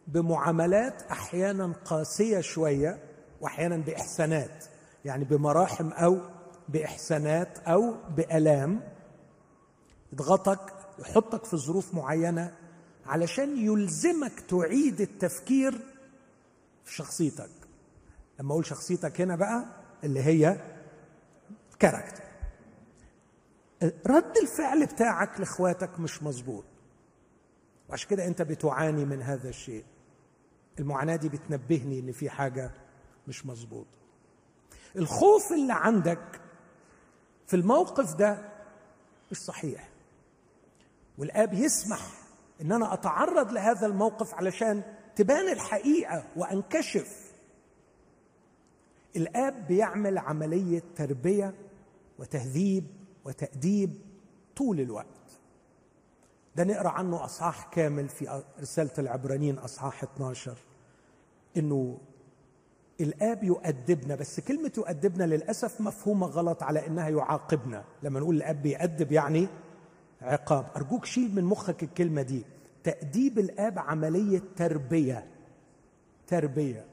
بمعاملات 0.07 1.03
أحيانا 1.03 1.73
قاسية 1.85 2.41
شوية 2.41 2.99
وأحيانا 3.41 3.77
بإحسانات 3.77 4.65
يعني 5.05 5.25
بمراحم 5.25 5.89
أو 5.93 6.19
بإحسانات 6.69 7.59
أو 7.59 7.95
بألام 8.17 8.81
يضغطك 10.13 10.73
يحطك 10.99 11.45
في 11.45 11.57
ظروف 11.57 11.95
معينة 11.95 12.57
علشان 13.07 13.57
يلزمك 13.57 14.41
تعيد 14.41 15.01
التفكير 15.01 15.73
في 16.85 16.95
شخصيتك. 16.95 17.51
لما 18.41 18.53
أقول 18.53 18.67
شخصيتك 18.67 19.21
هنا 19.21 19.37
بقى 19.37 19.65
اللي 20.05 20.21
هي 20.23 20.61
كاركتر 21.79 22.23
رد 24.07 24.37
الفعل 24.43 24.87
بتاعك 24.87 25.41
لإخواتك 25.41 26.01
مش 26.01 26.23
مظبوط. 26.23 26.65
وعشان 27.89 28.09
كده 28.11 28.27
أنت 28.27 28.43
بتعاني 28.43 29.05
من 29.05 29.23
هذا 29.23 29.49
الشيء. 29.49 29.85
المعاناة 30.79 31.17
دي 31.17 31.29
بتنبهني 31.29 31.99
إن 32.01 32.13
في 32.13 32.31
حاجة 32.31 32.71
مش 33.29 33.47
مظبوطه 33.47 33.99
الخوف 34.97 35.53
اللي 35.53 35.73
عندك 35.73 36.41
في 37.47 37.57
الموقف 37.57 38.15
ده 38.15 38.49
مش 39.31 39.37
صحيح. 39.39 39.89
والآب 41.19 41.55
يسمح 41.55 42.01
إن 42.61 42.73
أنا 42.73 42.95
أتعرض 42.95 43.53
لهذا 43.53 43.87
الموقف 43.87 44.35
علشان 44.35 44.83
تبان 45.17 45.53
الحقيقة 45.53 46.25
وأنكشف. 46.37 47.33
الآب 49.17 49.67
بيعمل 49.67 50.19
عملية 50.19 50.83
تربية 50.97 51.55
وتهذيب 52.19 52.85
وتأديب 53.25 53.95
طول 54.57 54.81
الوقت. 54.81 55.07
ده 56.57 56.65
نقرأ 56.65 56.89
عنه 56.89 57.25
أصحاح 57.25 57.69
كامل 57.73 58.09
في 58.09 58.43
رسالة 58.61 58.91
العبرانيين 58.99 59.59
أصحاح 59.59 60.03
12 60.03 60.59
إنه 61.57 61.99
الآب 63.01 63.45
يؤدبنا 63.45 64.15
بس 64.15 64.41
كلمة 64.41 64.73
يؤدبنا 64.79 65.25
للأسف 65.25 65.81
مفهومة 65.81 66.27
غلط 66.27 66.63
على 66.63 66.87
إنها 66.87 67.09
يعاقبنا. 67.09 67.85
لما 68.03 68.21
نقول 68.21 68.37
الآب 68.37 68.63
بيأدب 68.63 69.13
يعني 69.13 69.49
عقاب. 70.23 70.67
أرجوك 70.77 71.05
شيل 71.05 71.35
من 71.35 71.45
مخك 71.45 71.83
الكلمة 71.83 72.23
دي. 72.23 72.45
تأديب 72.85 73.39
الآب 73.39 73.79
عملية 73.79 74.43
تربية. 74.57 75.27
تربية. 76.27 76.87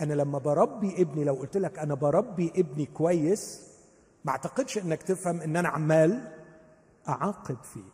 أنا 0.00 0.14
لما 0.14 0.38
بربي 0.38 1.02
ابني 1.02 1.24
لو 1.24 1.34
قلت 1.34 1.56
لك 1.56 1.78
أنا 1.78 1.94
بربي 1.94 2.52
ابني 2.56 2.86
كويس 2.86 3.70
ما 4.24 4.30
أعتقدش 4.32 4.78
إنك 4.78 5.02
تفهم 5.02 5.40
إن 5.40 5.56
أنا 5.56 5.68
عمال 5.68 6.32
أعاقب 7.08 7.56
فيه. 7.62 7.90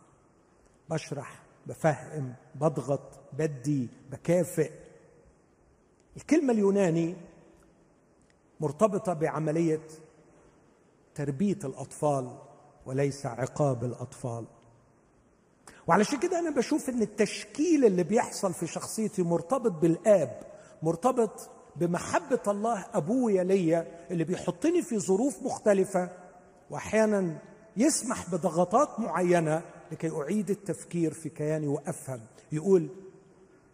بشرح 0.89 1.43
بفهم 1.67 2.33
بضغط 2.55 3.19
بدي 3.33 3.89
بكافئ. 4.11 4.71
الكلمة 6.17 6.53
اليوناني 6.53 7.15
مرتبطة 8.59 9.13
بعملية 9.13 9.81
تربية 11.15 11.59
الأطفال. 11.63 12.37
وليس 12.87 13.25
عقاب 13.25 13.83
الأطفال. 13.83 14.45
وعلشان 15.87 16.19
كده 16.19 16.39
أنا 16.39 16.49
بشوف 16.49 16.89
إن 16.89 17.01
التشكيل 17.01 17.85
اللي 17.85 18.03
بيحصل 18.03 18.53
في 18.53 18.67
شخصيتي 18.67 19.23
مرتبط 19.23 19.71
بالآب 19.71 20.39
مرتبط 20.83 21.49
بمحبة 21.75 22.39
الله 22.47 22.85
أبويا 22.93 23.43
ليا 23.43 23.87
اللي 24.11 24.23
بيحطني 24.23 24.81
في 24.81 24.99
ظروف 24.99 25.43
مختلفة 25.43 26.09
واحيانا 26.69 27.37
يسمح 27.77 28.29
بضغطات 28.29 28.99
معينة 28.99 29.61
لكي 29.91 30.11
أعيد 30.11 30.49
التفكير 30.49 31.13
في 31.13 31.29
كياني 31.29 31.67
وأفهم. 31.67 32.19
يقول 32.51 32.89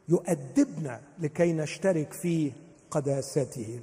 يؤدبنا 0.10 1.02
لكي 1.20 1.54
نشترك 1.54 2.14
في 2.14 2.52
قداسته 2.92 3.80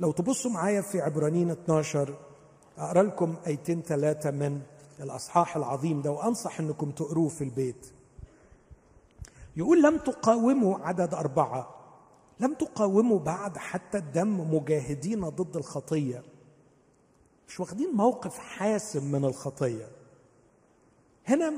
لو 0.00 0.12
تبصوا 0.12 0.50
معايا 0.50 0.80
في 0.80 1.00
عبرانيين 1.00 1.50
12 1.50 2.14
أقرأ 2.78 3.02
لكم 3.02 3.34
آيتين 3.46 3.82
ثلاثة 3.82 4.30
من 4.30 4.60
الأصحاح 5.00 5.56
العظيم 5.56 6.02
ده 6.02 6.10
وأنصح 6.10 6.60
إنكم 6.60 6.90
تقروه 6.90 7.28
في 7.28 7.44
البيت. 7.44 7.86
يقول 9.56 9.82
لم 9.82 9.96
تقاوموا 9.96 10.78
عدد 10.78 11.14
أربعة. 11.14 11.74
لم 12.40 12.54
تقاوموا 12.54 13.18
بعد 13.18 13.58
حتى 13.58 13.98
الدم 13.98 14.54
مجاهدين 14.54 15.28
ضد 15.28 15.56
الخطية. 15.56 16.22
مش 17.48 17.60
واخدين 17.60 17.90
موقف 17.94 18.38
حاسم 18.38 19.12
من 19.12 19.24
الخطية. 19.24 19.86
هنا 21.26 21.52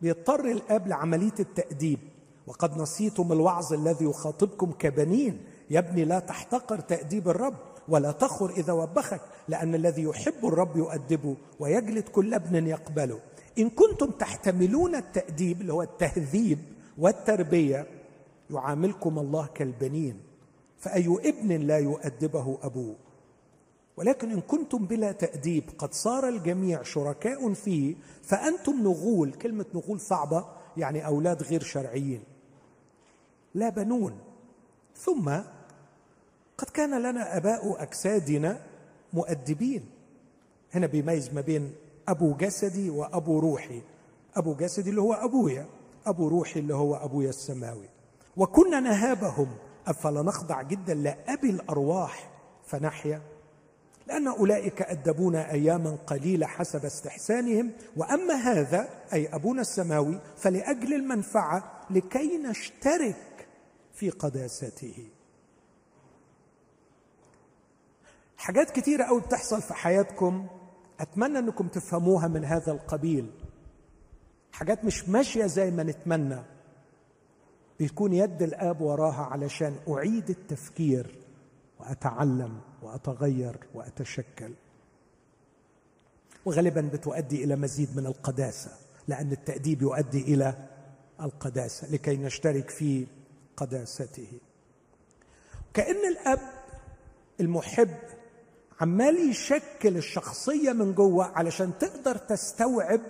بيضطر 0.00 0.44
الآب 0.44 0.86
لعملية 0.88 1.34
التأديب. 1.40 1.98
وقد 2.46 2.78
نسيتم 2.78 3.32
الوعظ 3.32 3.72
الذي 3.72 4.04
يخاطبكم 4.04 4.72
كبنين. 4.72 5.44
يا 5.70 5.78
ابني 5.78 6.04
لا 6.04 6.18
تحتقر 6.18 6.80
تأديب 6.80 7.28
الرب 7.28 7.56
ولا 7.88 8.12
تخر 8.12 8.50
إذا 8.50 8.72
وبخك. 8.72 9.20
لأن 9.48 9.74
الذي 9.74 10.02
يحب 10.02 10.46
الرب 10.46 10.76
يؤدبه 10.76 11.36
ويجلد 11.60 12.08
كل 12.08 12.34
ابن 12.34 12.66
يقبله 12.66 13.20
إن 13.58 13.70
كنتم 13.70 14.10
تحتملون 14.10 14.94
التأديب 14.94 15.60
اللي 15.60 15.72
هو 15.72 15.82
التهذيب 15.82 16.58
والتربية 16.98 17.86
يعاملكم 18.50 19.18
الله 19.18 19.46
كالبنين. 19.46 20.20
فأي 20.78 21.18
ابن 21.24 21.52
لا 21.52 21.78
يؤدبه 21.78 22.58
أبوه؟ 22.62 22.94
ولكن 23.96 24.30
إن 24.30 24.40
كنتم 24.40 24.86
بلا 24.86 25.12
تأديب 25.12 25.64
قد 25.78 25.94
صار 25.94 26.28
الجميع 26.28 26.82
شركاء 26.82 27.52
فيه 27.52 27.94
فأنتم 28.22 28.82
نغول. 28.82 29.32
كلمة 29.32 29.66
نغول 29.74 30.00
صعبة 30.00 30.44
يعني 30.76 31.06
أولاد 31.06 31.42
غير 31.42 31.62
شرعيين. 31.62 32.22
لا 33.54 33.68
بنون. 33.68 34.18
ثم 34.96 35.30
قد 36.58 36.70
كان 36.74 37.02
لنا 37.02 37.36
أباء 37.36 37.82
أجسادنا 37.82 38.65
مؤدبين. 39.16 39.86
هنا 40.74 40.86
بيميز 40.86 41.34
ما 41.34 41.40
بين 41.40 41.74
أبو 42.08 42.34
جسدي 42.34 42.90
وأبو 42.90 43.38
روحي. 43.38 43.82
أبو 44.36 44.54
جسدي 44.54 44.90
اللي 44.90 45.00
هو 45.00 45.12
أبويا 45.12 45.66
أبو 46.06 46.28
روحي 46.28 46.60
اللي 46.60 46.74
هو 46.74 46.94
أبويا 46.94 47.28
السماوي. 47.28 47.88
وكنا 48.36 48.80
نهابهم. 48.80 49.48
أفلا 49.86 50.22
نخضع 50.22 50.62
جدا 50.62 50.94
لأبي 50.94 51.50
الأرواح 51.50 52.30
فنحيا؟ 52.66 53.22
لأن 54.06 54.28
أولئك 54.28 54.82
ادبونا 54.82 55.52
اياما 55.52 55.98
قليلة 56.06 56.46
حسب 56.46 56.84
استحسانهم. 56.84 57.72
وأما 57.96 58.34
هذا 58.34 58.88
أي 59.12 59.34
أبونا 59.34 59.60
السماوي 59.60 60.20
فلأجل 60.36 60.94
المنفعة 60.94 61.86
لكي 61.90 62.38
نشترك 62.38 63.48
في 63.94 64.10
قداسته. 64.10 65.08
حاجات 68.36 68.70
كتيرة 68.70 69.04
قوي 69.04 69.20
بتحصل 69.20 69.62
في 69.62 69.74
حياتكم 69.74 70.46
أتمنى 71.00 71.38
أنكم 71.38 71.68
تفهموها 71.68 72.28
من 72.28 72.44
هذا 72.44 72.72
القبيل. 72.72 73.30
حاجات 74.52 74.84
مش 74.84 75.08
ماشية 75.08 75.46
زي 75.46 75.70
ما 75.70 75.82
نتمنى. 75.82 76.42
بيكون 77.78 78.12
يد 78.12 78.42
الآب 78.42 78.80
وراها 78.80 79.24
علشان 79.24 79.76
أعيد 79.88 80.30
التفكير 80.30 81.18
وأتعلم 81.80 82.60
وأتغير 82.82 83.56
وأتشكل. 83.74 84.52
وغالبا 86.44 86.90
بتؤدي 86.92 87.44
إلى 87.44 87.56
مزيد 87.56 87.96
من 87.96 88.06
القداسة 88.06 88.70
لأن 89.08 89.32
التأديب 89.32 89.82
يؤدي 89.82 90.22
إلى 90.22 90.68
القداسة 91.20 91.90
لكي 91.90 92.16
نشترك 92.16 92.70
في 92.70 93.06
قداسته. 93.56 94.28
كأن 95.74 96.12
الأب 96.12 96.40
المحب 97.40 97.96
عمال 98.80 99.30
يشكل 99.30 99.96
الشخصية 99.96 100.72
من 100.72 100.94
جوه 100.94 101.24
علشان 101.24 101.78
تقدر 101.78 102.16
تستوعب 102.16 103.00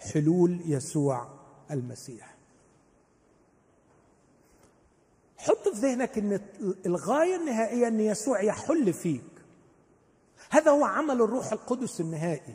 حلول 0.00 0.60
يسوع 0.66 1.28
المسيح. 1.70 2.36
حط 5.36 5.68
في 5.68 5.80
ذهنك 5.80 6.18
إن 6.18 6.40
الغاية 6.86 7.36
النهائية 7.36 7.88
إن 7.88 8.00
يسوع 8.00 8.42
يحل 8.42 8.92
فيك. 8.92 9.24
هذا 10.50 10.70
هو 10.70 10.84
عمل 10.84 11.22
الروح 11.22 11.52
القدس 11.52 12.00
النهائي. 12.00 12.54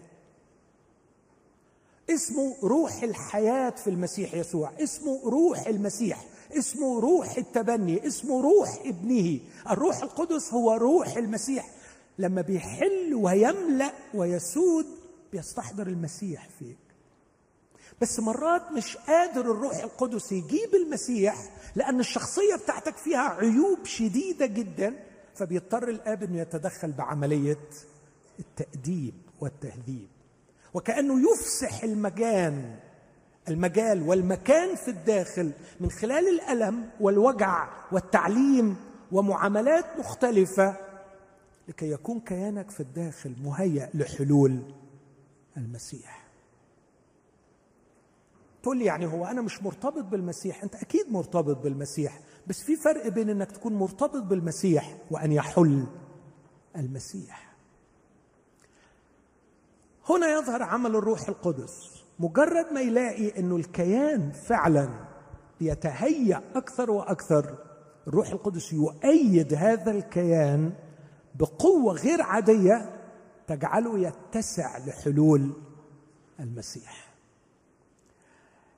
اسمه 2.10 2.56
روح 2.64 3.04
الحياة 3.04 3.70
في 3.70 3.90
المسيح 3.90 4.34
يسوع. 4.34 4.72
اسمه 4.80 5.22
روح 5.30 5.68
المسيح. 5.68 6.26
اسمه 6.58 7.00
روح 7.00 7.38
التبني. 7.38 8.08
اسمه 8.08 8.42
روح 8.42 8.82
ابنه. 8.86 9.40
الروح 9.70 10.02
القدس 10.04 10.54
هو 10.54 10.74
روح 10.74 11.18
المسيح. 11.18 11.70
لما 12.20 12.42
بيحل 12.42 13.14
ويملأ 13.14 13.92
ويسود 14.14 14.86
بيستحضر 15.32 15.88
المسيح 15.88 16.50
فيك. 16.60 16.78
بس 18.02 18.20
مرات 18.20 18.72
مش 18.72 18.98
قادر 18.98 19.42
الروح 19.42 19.78
القدس 19.84 20.32
يجيب 20.32 20.76
المسيح 20.86 21.36
لأن 21.76 22.00
الشخصية 22.00 22.56
بتاعتك 22.64 22.98
فيها 22.98 23.20
عيوب 23.30 23.86
شديدة 23.86 24.46
جدا 24.46 24.96
فبيضطر 25.36 25.90
الآب 25.90 26.24
إنه 26.24 26.40
يتدخل 26.40 26.92
بعملية 26.92 27.58
التأديب 28.40 29.14
والتهذيب. 29.42 30.08
وكأنه 30.74 31.32
يفسح 31.32 31.84
المجان 31.84 32.76
المجال 33.50 34.10
والمكان 34.10 34.76
في 34.76 34.88
الداخل 34.88 35.52
من 35.80 35.92
خلال 35.92 36.28
الألم 36.28 36.90
والوجع 37.00 37.68
والتعليم 37.92 38.76
ومعاملات 39.12 39.86
مختلفة 40.00 40.76
لكي 41.68 41.92
يكون 41.92 42.20
كيانك 42.20 42.70
في 42.72 42.80
الداخل 42.80 43.36
مهيأ 43.44 43.90
لحلول 43.94 44.62
المسيح. 45.58 46.28
تقول 48.64 48.78
لي 48.78 48.86
يعني 48.86 49.06
هو 49.06 49.26
أنا 49.26 49.42
مش 49.42 49.64
مرتبط 49.64 50.04
بالمسيح؟ 50.04 50.64
أنت 50.64 50.76
أكيد 50.76 51.12
مرتبط 51.12 51.58
بالمسيح 51.58 52.20
بس 52.48 52.64
في 52.64 52.76
فرق 52.76 53.08
بين 53.08 53.30
إنك 53.30 53.52
تكون 53.52 53.74
مرتبط 53.74 54.24
بالمسيح 54.24 54.98
وأن 55.12 55.32
يحل 55.32 55.88
المسيح. 56.76 57.52
هنا 60.10 60.28
يظهر 60.28 60.64
عمل 60.64 60.96
الروح 60.96 61.30
القدس. 61.30 62.04
مجرد 62.20 62.74
ما 62.74 62.82
يلاقي 62.82 63.40
إنه 63.40 63.56
الكيان 63.56 64.32
فعلا 64.32 64.90
بيتهيأ 65.60 66.42
أكثر 66.56 66.92
وأكثر 66.92 67.58
الروح 68.08 68.30
القدس 68.30 68.74
يؤيد 68.74 69.54
هذا 69.54 69.92
الكيان 69.92 70.74
بقوة 71.36 71.94
غير 71.94 72.22
عادية 72.22 73.00
تجعله 73.48 74.00
يتسع 74.00 74.78
لحلول 74.78 75.54
المسيح. 76.40 77.14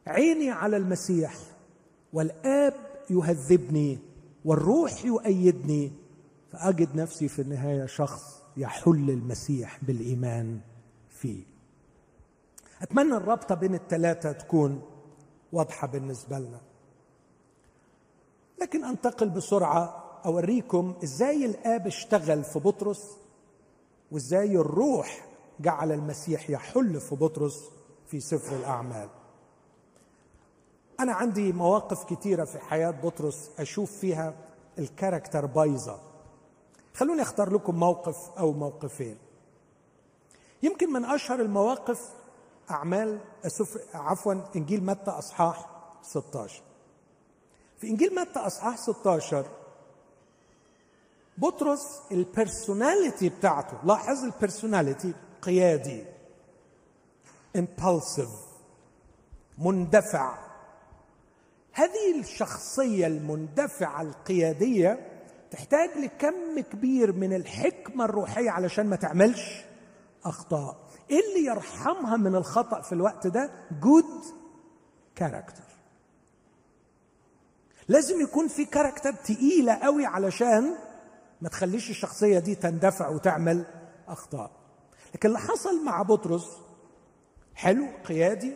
عيني 0.08 0.52
على 0.52 0.78
المسيح 0.78 1.36
والآب 2.14 2.74
يهذبني 3.10 4.00
والروح 4.46 5.06
يؤيدني 5.06 5.92
فأجد 6.52 6.96
نفسي 6.96 7.28
في 7.28 7.42
النهاية 7.42 7.86
شخص 7.86 8.44
يحل 8.58 9.10
المسيح 9.10 9.84
بالإيمان 9.84 10.60
فيه. 11.10 11.44
أتمنى 12.82 13.18
الرابطة 13.18 13.56
بين 13.56 13.76
الثلاثة 13.76 14.32
تكون 14.32 14.82
واضحة 15.52 15.88
بالنسبة 15.88 16.40
لنا. 16.40 16.62
لكن 18.62 18.86
أنتقل 18.86 19.30
بسرعة 19.30 20.03
أوريكم 20.26 20.94
إزاي 21.04 21.46
الآب 21.46 21.88
اشتغل 21.88 22.44
في 22.44 22.60
بطرس 22.60 23.18
وإزاي 24.12 24.56
الروح 24.58 25.26
جعل 25.60 25.92
المسيح 25.92 26.50
يحل 26.50 27.00
في 27.00 27.16
بطرس 27.16 27.70
في 28.08 28.20
سفر 28.20 28.56
الأعمال. 28.56 29.10
أنا 31.00 31.14
عندي 31.14 31.54
مواقف 31.54 32.04
كتيرة 32.04 32.46
في 32.46 32.60
حياة 32.60 32.92
بطرس 32.92 33.52
أشوف 33.60 33.92
فيها 33.92 34.34
ال 34.80 34.86
character 34.86 35.46
بايظة. 35.46 36.00
خلوني 36.94 37.22
أختار 37.22 37.54
لكم 37.54 37.76
موقف 37.76 38.30
أو 38.40 38.52
موقفين. 38.54 39.18
يمكن 40.64 40.94
من 40.94 41.06
أشهر 41.06 41.42
المواقف 41.42 42.10
أعمال 42.72 43.20
عفوا 43.94 44.34
إنجيل 44.56 44.84
متى 44.84 45.12
أصحاح 45.12 45.70
16 46.02 46.62
في 47.78 47.88
إنجيل 47.88 48.16
متى 48.16 48.40
أصحاح 48.40 48.78
16 48.78 49.46
بطرس 51.38 52.02
البرسوناليتي 52.12 53.30
بتاعته. 53.30 53.78
لاحظ 53.84 54.24
البرسوناليتي 54.24 55.14
قيادي. 55.42 56.04
impulsive. 57.58 58.54
مندفع. 59.58 60.38
هذه 61.72 62.20
الشخصية 62.20 63.08
المندفعة 63.08 64.02
القيادية 64.02 65.08
تحتاج 65.52 65.90
لكم 65.98 66.60
كبير 66.72 67.12
من 67.12 67.34
الحكمة 67.34 68.06
الروحية 68.06 68.50
علشان 68.52 68.86
ما 68.86 68.96
تعملش 68.96 69.62
أخطاء. 70.26 70.78
إيه 71.12 71.20
اللي 71.20 71.46
يرحمها 71.46 72.18
من 72.18 72.36
الخطأ 72.36 72.82
في 72.82 72.94
الوقت 72.94 73.28
ده؟ 73.28 73.52
good 73.82 74.24
character 75.16 75.64
لازم 77.88 78.22
يكون 78.22 78.48
في 78.48 78.66
character 78.66 79.14
تقيلة 79.14 79.74
قوي 79.74 80.06
علشان 80.06 80.76
ما 81.44 81.50
تخليش 81.50 81.90
الشخصية 81.90 82.40
دي 82.40 82.56
تندفع 82.56 83.10
وتعمل 83.10 83.66
أخطاء. 84.08 84.52
لكن 85.16 85.28
اللي 85.28 85.40
حصل 85.40 85.86
مع 85.86 86.02
بطرس 86.02 86.58
حلو 87.56 87.86
قيادي 88.06 88.54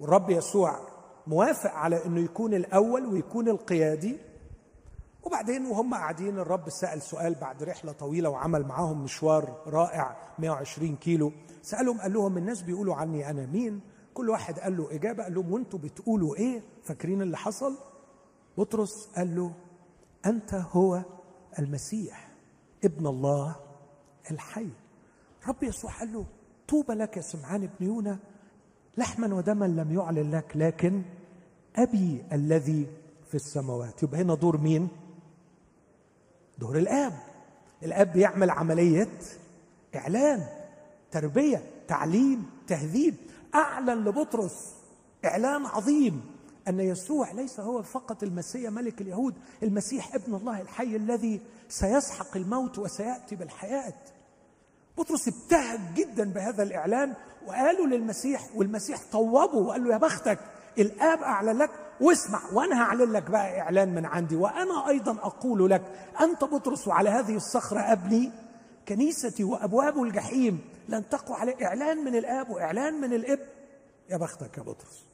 والرب 0.00 0.30
يسوع 0.30 0.78
موافق 1.26 1.70
على 1.70 2.04
إنه 2.06 2.20
يكون 2.20 2.54
الأول 2.54 3.06
ويكون 3.06 3.48
القيادي. 3.48 4.16
وبعدين 5.22 5.66
وهم 5.66 5.94
قاعدين 5.94 6.38
الرب 6.38 6.70
سأل 6.70 7.02
سؤال 7.02 7.34
بعد 7.34 7.62
رحلة 7.62 7.92
طويلة 7.92 8.28
وعمل 8.28 8.62
معاهم 8.66 9.04
مشوار 9.04 9.62
رائع 9.66 10.16
120 10.38 10.96
كيلو. 10.96 11.32
سألهم 11.62 12.00
قال 12.00 12.12
لهم 12.12 12.38
الناس 12.38 12.62
بيقولوا 12.62 12.94
عني 12.94 13.30
أنا 13.30 13.46
مين؟ 13.46 13.80
كل 14.14 14.30
واحد 14.30 14.58
قال 14.58 14.76
له 14.76 14.88
إجابة 14.92 15.22
قال 15.22 15.34
لهم 15.34 15.52
وأنتوا 15.52 15.78
بتقولوا 15.78 16.36
إيه؟ 16.36 16.62
فاكرين 16.82 17.22
اللي 17.22 17.36
حصل؟ 17.36 17.78
بطرس 18.58 19.08
قال 19.16 19.36
له 19.36 19.52
أنت 20.26 20.54
هو 20.54 21.02
المسيح 21.58 22.28
ابن 22.84 23.06
الله 23.06 23.56
الحي. 24.30 24.68
رب 25.48 25.62
يسوع 25.62 25.98
قال 25.98 26.12
له 26.12 26.26
طوبى 26.68 26.92
لك 26.94 27.16
يا 27.16 27.22
سمعان 27.22 27.62
ابن 27.62 27.86
يونا 27.86 28.18
لحما 28.98 29.34
ودما 29.34 29.64
لم 29.64 29.94
يعلن 29.94 30.30
لك 30.30 30.56
لكن 30.56 31.02
أبي 31.76 32.24
الذي 32.32 32.86
في 33.28 33.34
السماوات. 33.34 34.02
يبقى 34.02 34.20
هنا 34.20 34.34
دور 34.34 34.56
مين؟ 34.56 34.88
دور 36.58 36.78
الآب. 36.78 37.12
الآب 37.82 38.12
بيعمل 38.12 38.50
عملية 38.50 39.18
إعلان 39.96 40.46
تربية 41.10 41.62
تعليم 41.88 42.50
تهذيب. 42.66 43.14
أعلن 43.54 44.04
لبطرس 44.04 44.74
إعلان 45.24 45.66
عظيم. 45.66 46.35
أن 46.68 46.80
يسوع 46.80 47.30
ليس 47.32 47.60
هو 47.60 47.82
فقط 47.82 48.22
المسيح 48.22 48.70
ملك 48.70 49.00
اليهود 49.00 49.34
المسيح 49.62 50.14
ابن 50.14 50.34
الله 50.34 50.60
الحي 50.60 50.96
الذي 50.96 51.40
سيسحق 51.68 52.36
الموت 52.36 52.78
وسيأتي 52.78 53.36
بالحياة. 53.36 53.94
بطرس 54.98 55.28
ابتهج 55.28 55.80
جدا 55.94 56.32
بهذا 56.32 56.62
الإعلان 56.62 57.14
وقالوا 57.46 57.86
للمسيح 57.86 58.48
والمسيح 58.54 59.00
طوبه 59.12 59.56
وقال 59.58 59.84
له 59.84 59.92
يا 59.92 59.98
بختك 59.98 60.38
الآب 60.78 61.18
اعلن 61.22 61.58
لك 61.58 61.70
واسمع 62.00 62.40
وأنا 62.52 62.82
هعلن 62.82 63.12
لك 63.12 63.30
بقى 63.30 63.60
إعلان 63.60 63.94
من 63.94 64.06
عندي 64.06 64.36
وأنا 64.36 64.88
أيضا 64.88 65.12
أقول 65.12 65.70
لك 65.70 65.82
أنت 66.20 66.44
بطرس 66.44 66.88
وعلى 66.88 67.10
هذه 67.10 67.36
الصخرة 67.36 67.80
أبني 67.80 68.32
كنيستي 68.88 69.44
وأبواب 69.44 70.02
الجحيم 70.02 70.60
لن 70.88 71.08
تقوى 71.08 71.36
عليه 71.36 71.66
إعلان 71.66 72.04
من 72.04 72.16
الآب 72.16 72.50
وإعلان 72.50 73.00
من 73.00 73.12
الإب. 73.12 73.38
يا 74.10 74.16
بختك 74.16 74.58
يا 74.58 74.62
بطرس. 74.62 75.05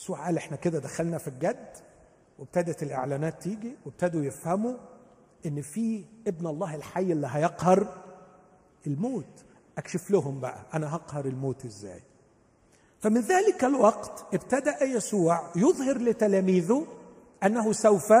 يسوع 0.00 0.26
قال 0.26 0.36
إحنا 0.36 0.56
كده 0.56 0.78
دخلنا 0.78 1.18
في 1.18 1.28
الجد 1.28 1.68
وابتدت 2.38 2.82
الإعلانات 2.82 3.42
تيجي 3.42 3.76
وابتدوا 3.86 4.24
يفهموا 4.24 4.74
إن 5.46 5.62
في 5.62 6.04
ابن 6.26 6.46
الله 6.46 6.74
الحي 6.74 7.12
اللي 7.12 7.28
هيقهر 7.30 8.04
الموت. 8.86 9.44
أكشف 9.78 10.10
لهم 10.10 10.40
بقى 10.40 10.58
أنا 10.74 10.94
هقهر 10.96 11.24
الموت 11.24 11.64
إزاي؟ 11.64 12.00
فمن 13.00 13.20
ذلك 13.20 13.64
الوقت 13.64 14.34
ابتدأ 14.34 14.84
يسوع 14.84 15.50
يظهر 15.56 15.98
لتلاميذه 15.98 16.86
أنه 17.44 17.72
سوف 17.72 18.12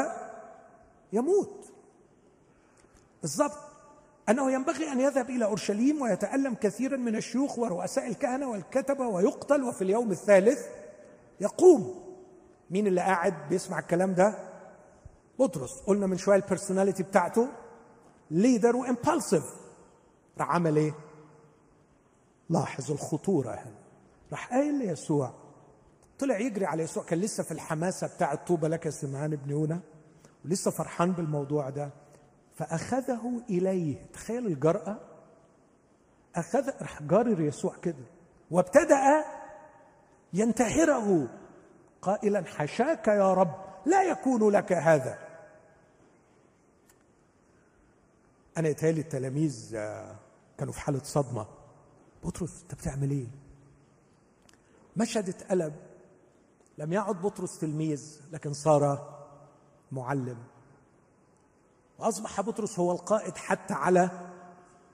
يموت. 1.12 1.72
بالضبط. 3.22 3.58
أنه 4.28 4.52
ينبغي 4.52 4.92
أن 4.92 5.00
يذهب 5.00 5.30
إلى 5.30 5.44
أورشليم 5.44 6.02
ويتألم 6.02 6.54
كثيرا 6.54 6.96
من 6.96 7.16
الشيوخ 7.16 7.58
ورؤساء 7.58 8.06
الكهنة 8.06 8.50
والكتبة 8.50 9.06
ويقتل 9.06 9.62
وفي 9.64 9.82
اليوم 9.82 10.10
الثالث 10.10 10.66
يقوم. 11.40 12.00
مين 12.70 12.86
اللي 12.86 13.00
قاعد 13.00 13.48
بيسمع 13.48 13.78
الكلام 13.78 14.14
ده؟ 14.14 14.34
بطرس. 15.38 15.80
قلنا 15.86 16.06
من 16.06 16.16
شوية 16.16 16.36
البرسوناليتي 16.36 17.02
بتاعته 17.02 17.48
leader 18.30 18.76
و 18.76 18.83
impulsive 18.83 19.44
راح 20.38 20.50
عمل 20.50 20.76
إيه؟ 20.76 20.94
لاحظ 22.50 22.90
الخطورة 22.90 23.50
هنا 23.50 23.74
راح 24.30 24.52
قايل 24.52 24.74
ليسوع. 24.74 25.34
طلع 26.18 26.38
يجري 26.38 26.66
على 26.66 26.82
يسوع. 26.82 27.04
كان 27.04 27.18
لسه 27.18 27.42
في 27.42 27.50
الحماسة 27.50 28.06
بتاعه 28.06 28.44
طوبى 28.44 28.68
لك 28.68 28.88
سمعان 28.88 29.32
ابن 29.32 29.50
يونا. 29.50 29.80
ولسه 30.44 30.70
فرحان 30.70 31.12
بالموضوع 31.12 31.70
ده. 31.70 31.90
فأخذه 32.54 33.42
إليه. 33.50 34.06
تخيل 34.12 34.46
الجرأة. 34.46 34.98
أخذ 36.36 36.70
راح 36.80 37.02
جارر 37.02 37.40
يسوع 37.40 37.76
كده. 37.82 38.04
وابتدأ 38.50 39.24
ينتهره 40.32 41.28
قائلا 42.02 42.44
حشاك 42.44 43.08
يا 43.08 43.34
رب 43.34 43.54
لا 43.86 44.02
يكون 44.02 44.50
لك 44.50 44.72
هذا. 44.72 45.18
أنا 48.58 48.68
يتهيألي 48.68 49.00
التلاميذ 49.00 49.72
آه، 49.74 50.16
كانوا 50.58 50.72
في 50.72 50.80
حالة 50.80 51.00
صدمة. 51.04 51.46
بطرس 52.24 52.62
أنت 52.62 52.74
بتعمل 52.74 53.10
إيه؟ 53.10 53.26
مشهد 54.96 55.28
اتقلب 55.28 55.74
لم 56.78 56.92
يعد 56.92 57.22
بطرس 57.22 57.58
تلميذ 57.58 58.20
لكن 58.32 58.52
صار 58.52 59.16
معلم. 59.92 60.38
وأصبح 61.98 62.40
بطرس 62.40 62.78
هو 62.78 62.92
القائد 62.92 63.36
حتى 63.36 63.74
على 63.74 64.10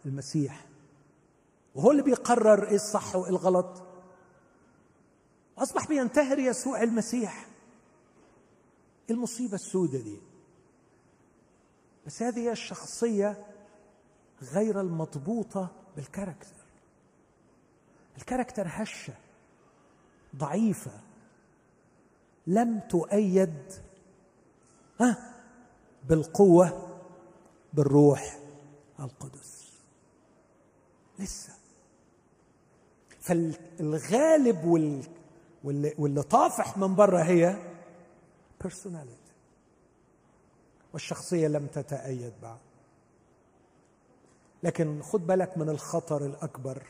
المسيح. 0.07 0.67
وهو 1.75 1.91
اللي 1.91 2.03
بيقرر 2.03 2.69
إيه 2.69 2.75
الصح 2.75 3.17
وإيه 3.17 3.31
الغلط؟ 3.31 3.86
أصبح 5.59 5.89
بينتهر 5.89 6.39
يسوع 6.39 6.83
المسيح. 6.83 7.47
المصيبة 9.11 9.55
السوداء 9.55 10.03
دي. 10.03 10.19
بس 12.07 12.23
هذه 12.23 12.39
هي 12.39 12.53
الشخصية 12.53 13.47
غير 14.43 14.81
المضبوطة 14.81 15.71
بالكاركتر. 15.97 16.67
الكاركتر 18.17 18.65
هشة 18.67 19.15
ضعيفة. 20.37 21.01
لم 22.47 22.81
تؤيد 22.81 23.73
ها 25.01 25.35
بالقوة 26.09 26.99
بالروح 27.73 28.39
القدس. 29.01 29.73
لسه. 31.19 31.53
فالغالب 33.21 34.65
واللي, 35.67 35.95
واللي 35.99 36.23
طافح 36.23 36.79
من 36.79 36.95
بره 36.95 37.23
هي 37.23 37.57
personality. 38.65 39.33
والشخصية 40.93 41.49
لم 41.49 41.67
تتأيد 41.67 42.33
بعد. 42.43 42.59
لكن 44.63 45.03
خد 45.03 45.27
بالك 45.27 45.59
من 45.59 45.69
الخطر 45.69 46.27
الأكبر. 46.27 46.83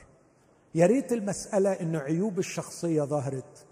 يا 0.75 0.87
ريت 0.87 1.13
المسألة 1.13 1.73
إن 1.73 1.97
عيوب 1.97 2.39
الشخصية 2.39 3.03
ظهرت 3.03 3.67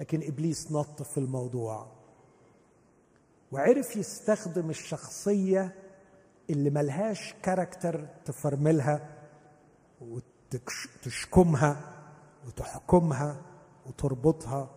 لكن 0.00 0.22
إبليس 0.22 0.72
نط 0.72 1.02
في 1.02 1.18
الموضوع. 1.18 1.86
وعرف 3.52 3.96
يستخدم 3.96 4.70
الشخصية 4.70 5.74
اللي 6.50 6.70
ملهاش 6.70 7.34
كاركتر 7.42 8.06
تفرملها 8.24 9.08
وتشكمها 10.00 11.92
وتحكمها 12.46 13.51
وتربطها. 13.86 14.70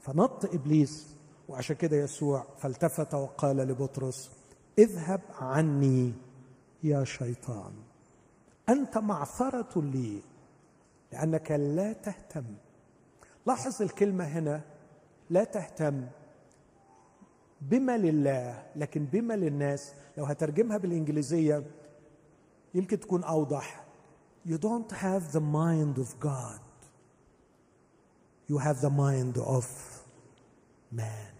فنط 0.00 0.44
إبليس 0.44 1.16
وعشان 1.48 1.76
كده 1.76 1.96
يسوع 1.96 2.46
فالتفت 2.58 3.14
وقال 3.14 3.56
لبطرس 3.56 4.30
اذهب 4.78 5.20
عني 5.40 6.12
يا 6.82 7.04
شيطان 7.04 7.72
أنت 8.68 8.98
معثرة 8.98 9.80
لي 9.80 10.22
لأنك 11.12 11.50
لا 11.50 11.92
تهتم. 11.92 12.44
لاحظ 13.46 13.82
الكلمة 13.82 14.24
هنا 14.24 14.60
لا 15.30 15.44
تهتم 15.44 16.06
بما 17.60 17.98
لله 17.98 18.66
لكن 18.76 19.04
بما 19.04 19.34
للناس. 19.34 19.92
لو 20.18 20.24
هترجمها 20.24 20.76
بالإنجليزية 20.76 21.64
يمكن 22.74 23.00
تكون 23.00 23.24
أوضح. 23.24 23.84
You 24.46 24.58
don't 24.58 24.92
have 24.92 25.32
the 25.32 25.40
mind 25.40 25.98
of 25.98 26.20
God. 26.20 26.63
You 28.50 28.58
have 28.58 28.80
the 28.80 28.90
mind 28.90 29.36
of 29.40 29.64
man. 30.96 31.34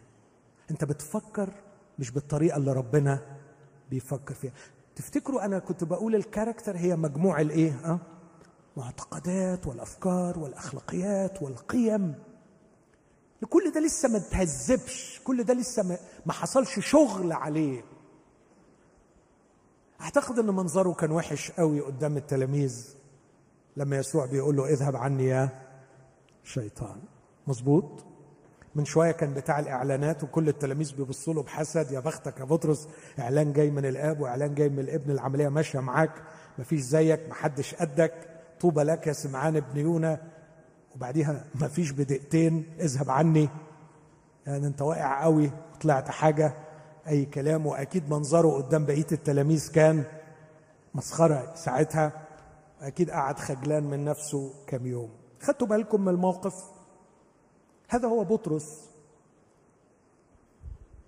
انت 0.71 0.85
بتفكر 0.85 1.51
مش 1.99 2.11
بالطريقة 2.11 2.57
اللي 2.57 2.73
ربنا 2.73 3.39
بيفكر 3.91 4.35
فيها. 4.35 4.53
تفتكروا 4.97 5.45
أنا 5.45 5.59
كنت 5.59 5.85
بقول 5.85 6.15
الكاركتر 6.15 6.77
هي 6.77 6.97
مجموع 6.97 7.41
الإيه؟ 7.41 7.71
ها؟ 7.85 7.99
معتقدات 8.77 9.67
والأفكار 9.67 10.39
والأخلاقيات 10.39 11.43
والقيم. 11.43 12.15
كل 13.49 13.73
ده 13.73 13.81
لسه 13.81 14.09
ما 14.09 14.19
تهذبش 14.19 15.21
كل 15.25 15.45
ده 15.45 15.55
لسه 15.55 15.99
ما 16.27 16.33
حصلش 16.33 16.81
شغل 16.81 17.33
عليه. 17.33 17.85
أعتقد 20.01 20.39
إن 20.39 20.47
منظره 20.47 20.93
كان 20.93 21.13
وحش 21.13 21.51
قوي 21.51 21.81
قدام 21.81 22.17
التلاميذ. 22.17 22.95
لما 23.77 23.97
يسوع 23.97 24.27
بيقول 24.27 24.57
له 24.57 24.67
اذهب 24.67 24.97
عني 24.97 25.25
يا 25.25 25.64
شيطان. 26.45 26.97
مظبوط؟ 27.47 28.05
من 28.75 28.85
شوية 28.85 29.11
كان 29.13 29.35
بتاع 29.35 29.59
الإعلانات 29.59 30.25
وكل 30.25 30.49
التلاميذ 30.49 30.97
بيبصوا 30.97 31.35
له 31.35 31.43
بحسد 31.43 31.91
يا 31.93 32.01
بختك 32.01 32.41
يا 32.41 32.45
بطرس 32.45 32.89
إعلان 33.19 33.53
جاي 33.53 33.71
من 33.71 33.87
الآب 33.87 34.21
وإعلان 34.21 34.55
جاي 34.55 34.69
من 34.69 34.79
الابن 34.79 35.11
العملية 35.11 35.49
ماشية 35.49 35.81
معاك 35.81 36.11
مفيش 36.59 36.81
زيك 36.81 37.21
محدش 37.29 37.75
قدك 37.75 38.13
طوبى 38.61 38.83
لك 38.83 39.07
يا 39.07 39.13
سمعان 39.13 39.57
ابن 39.57 39.79
يونا. 39.79 40.23
وبعديها 40.95 41.45
مفيش 41.55 41.91
بدقيقتين 41.91 42.65
اذهب 42.81 43.11
عني. 43.11 43.49
يعني 44.47 44.67
انت 44.67 44.83
واقع 44.83 45.23
قوي 45.23 45.51
طلعت 45.81 46.11
حاجة 46.11 46.55
أي 47.09 47.25
كلام 47.25 47.67
وأكيد 47.67 48.11
منظره 48.11 48.51
قدام 48.51 48.87
بقية 48.87 49.07
التلاميذ 49.13 49.73
كان 49.73 50.05
مسخرة 50.95 51.55
ساعتها 51.55 52.13
أكيد 52.81 53.11
قعد 53.11 53.39
خجلان 53.39 53.85
من 53.85 54.05
نفسه 54.05 54.53
كم 54.67 54.87
يوم. 54.87 55.11
خدتوا 55.45 55.67
بالكم 55.67 56.01
من 56.01 56.09
الموقف؟ 56.09 56.65
هذا 57.89 58.09
هو 58.09 58.25
بطرس. 58.25 58.91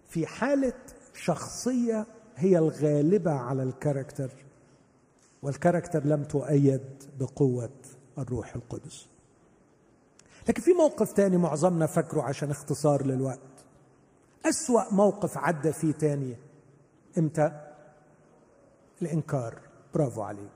في 0.08 0.26
حالة 0.26 0.72
شخصية 1.14 2.06
هي 2.36 2.58
الغالبة 2.58 3.30
على 3.30 3.62
الكاركتر 3.62 4.30
والكاركتر 5.42 6.06
لم 6.06 6.24
تؤيد 6.24 7.02
بقوة 7.18 7.70
الروح 8.18 8.54
القدس. 8.54 9.06
لكن 10.48 10.62
في 10.62 10.72
موقف 10.72 11.12
تاني 11.12 11.36
معظمنا 11.36 11.86
فاكره 11.86 12.22
عشان 12.22 12.50
اختصار 12.50 13.06
للوقت. 13.06 13.40
أسوأ 14.46 14.94
موقف 14.94 15.38
عدى 15.38 15.72
فيه 15.72 15.92
تاني. 15.92 16.36
إمتى؟ 17.18 17.72
الإنكار. 19.02 19.58
برافو 19.94 20.22
عليكم 20.22 20.55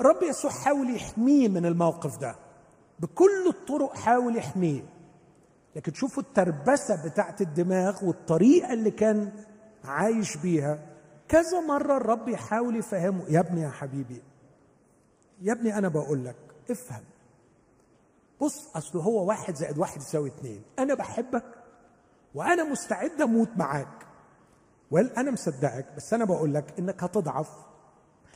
الرب 0.00 0.22
يسوع 0.22 0.50
حاول 0.50 0.96
يحميه 0.96 1.48
من 1.48 1.66
الموقف 1.66 2.18
ده. 2.18 2.36
بكل 2.98 3.48
الطرق 3.48 3.96
حاول 3.96 4.36
يحميه. 4.36 4.82
لكن 5.76 5.92
تشوفوا 5.92 6.22
التربسة 6.22 7.04
بتاعت 7.04 7.40
الدماغ 7.40 8.04
والطريقة 8.04 8.72
اللي 8.72 8.90
كان 8.90 9.32
عايش 9.84 10.36
بيها. 10.36 10.78
كذا 11.28 11.60
مرة 11.60 11.96
الرب 11.96 12.28
يحاول 12.28 12.76
يفهمه 12.76 13.24
يا 13.28 13.40
ابني 13.40 13.60
يا 13.60 13.70
حبيبي 13.70 14.22
يا 15.42 15.52
ابني 15.52 15.78
أنا 15.78 15.88
بقول 15.88 16.24
لك 16.24 16.36
افهم. 16.70 17.04
بص 18.40 18.76
أصل 18.76 18.98
هو 18.98 19.24
واحد 19.28 19.54
زائد 19.54 19.78
واحد 19.78 19.96
يساوي 20.00 20.28
اتنين. 20.28 20.62
أنا 20.78 20.94
بحبك 20.94 21.44
وأنا 22.34 22.64
مستعد 22.64 23.20
أموت 23.20 23.48
معاك. 23.56 24.06
ويل 24.90 25.06
أنا 25.06 25.30
مصدقك 25.30 25.86
بس 25.96 26.14
أنا 26.14 26.24
بقول 26.24 26.54
لك 26.54 26.64
إنك 26.78 27.04
هتضعف 27.04 27.48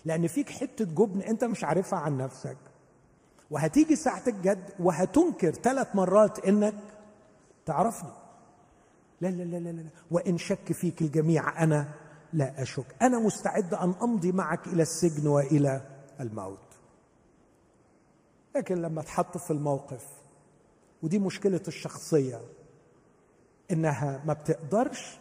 لأن 0.04 0.26
فيك 0.26 0.50
حتة 0.50 0.84
جبن 0.84 1.20
أنت 1.20 1.44
مش 1.44 1.64
عارفها 1.64 1.98
عن 1.98 2.16
نفسك. 2.18 2.56
وهتيجي 3.50 3.96
ساعة 3.96 4.22
الجد 4.26 4.70
وهتنكر 4.80 5.50
ثلاث 5.52 5.96
مرات 5.96 6.38
إنك 6.38 6.74
تعرفني. 7.66 8.10
لا 9.20 9.28
لا 9.28 9.42
لا 9.42 9.56
لا 9.56 9.68
لا 9.68 9.84
وإن 10.10 10.38
شك 10.38 10.72
فيك 10.72 11.02
الجميع 11.02 11.62
أنا 11.62 11.88
لا 12.32 12.62
أشك. 12.62 12.86
أنا 13.02 13.18
مستعد 13.18 13.74
أن 13.74 13.94
أمضي 14.02 14.32
معك 14.32 14.66
إلى 14.66 14.82
السجن 14.82 15.26
وإلى 15.26 15.82
الموت. 16.20 16.58
لكن 18.56 18.82
لما 18.82 19.02
تحط 19.02 19.36
في 19.38 19.50
الموقف 19.50 20.06
ودي 21.02 21.18
مشكلة 21.18 21.60
الشخصية 21.68 22.40
إنها 23.70 24.22
ما 24.26 24.32
بتقدرش 24.32 25.18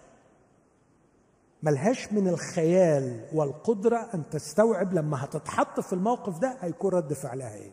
ملهاش 1.64 2.14
من 2.14 2.28
الخيال 2.28 3.26
والقدرة 3.34 4.10
أن 4.14 4.30
تستوعب 4.30 4.94
لما 4.94 5.24
هتتحط 5.24 5.80
في 5.80 5.94
الموقف 5.94 6.40
ده 6.40 6.58
هيكون 6.62 6.92
رد 6.92 7.14
فعلها 7.14 7.54
إيه. 7.56 7.72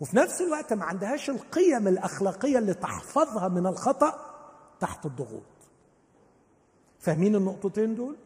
وفي 0.00 0.16
نفس 0.16 0.40
الوقت 0.40 0.72
ما 0.72 0.84
عندهاش 0.84 1.30
القيم 1.30 1.88
الأخلاقية 1.88 2.58
اللي 2.58 2.74
تحفظها 2.74 3.48
من 3.48 3.66
الخطأ 3.66 4.14
تحت 4.80 5.06
الضغوط. 5.06 5.42
فاهمين 6.98 7.36
النقطتين 7.36 7.94
دول؟ 7.94 8.16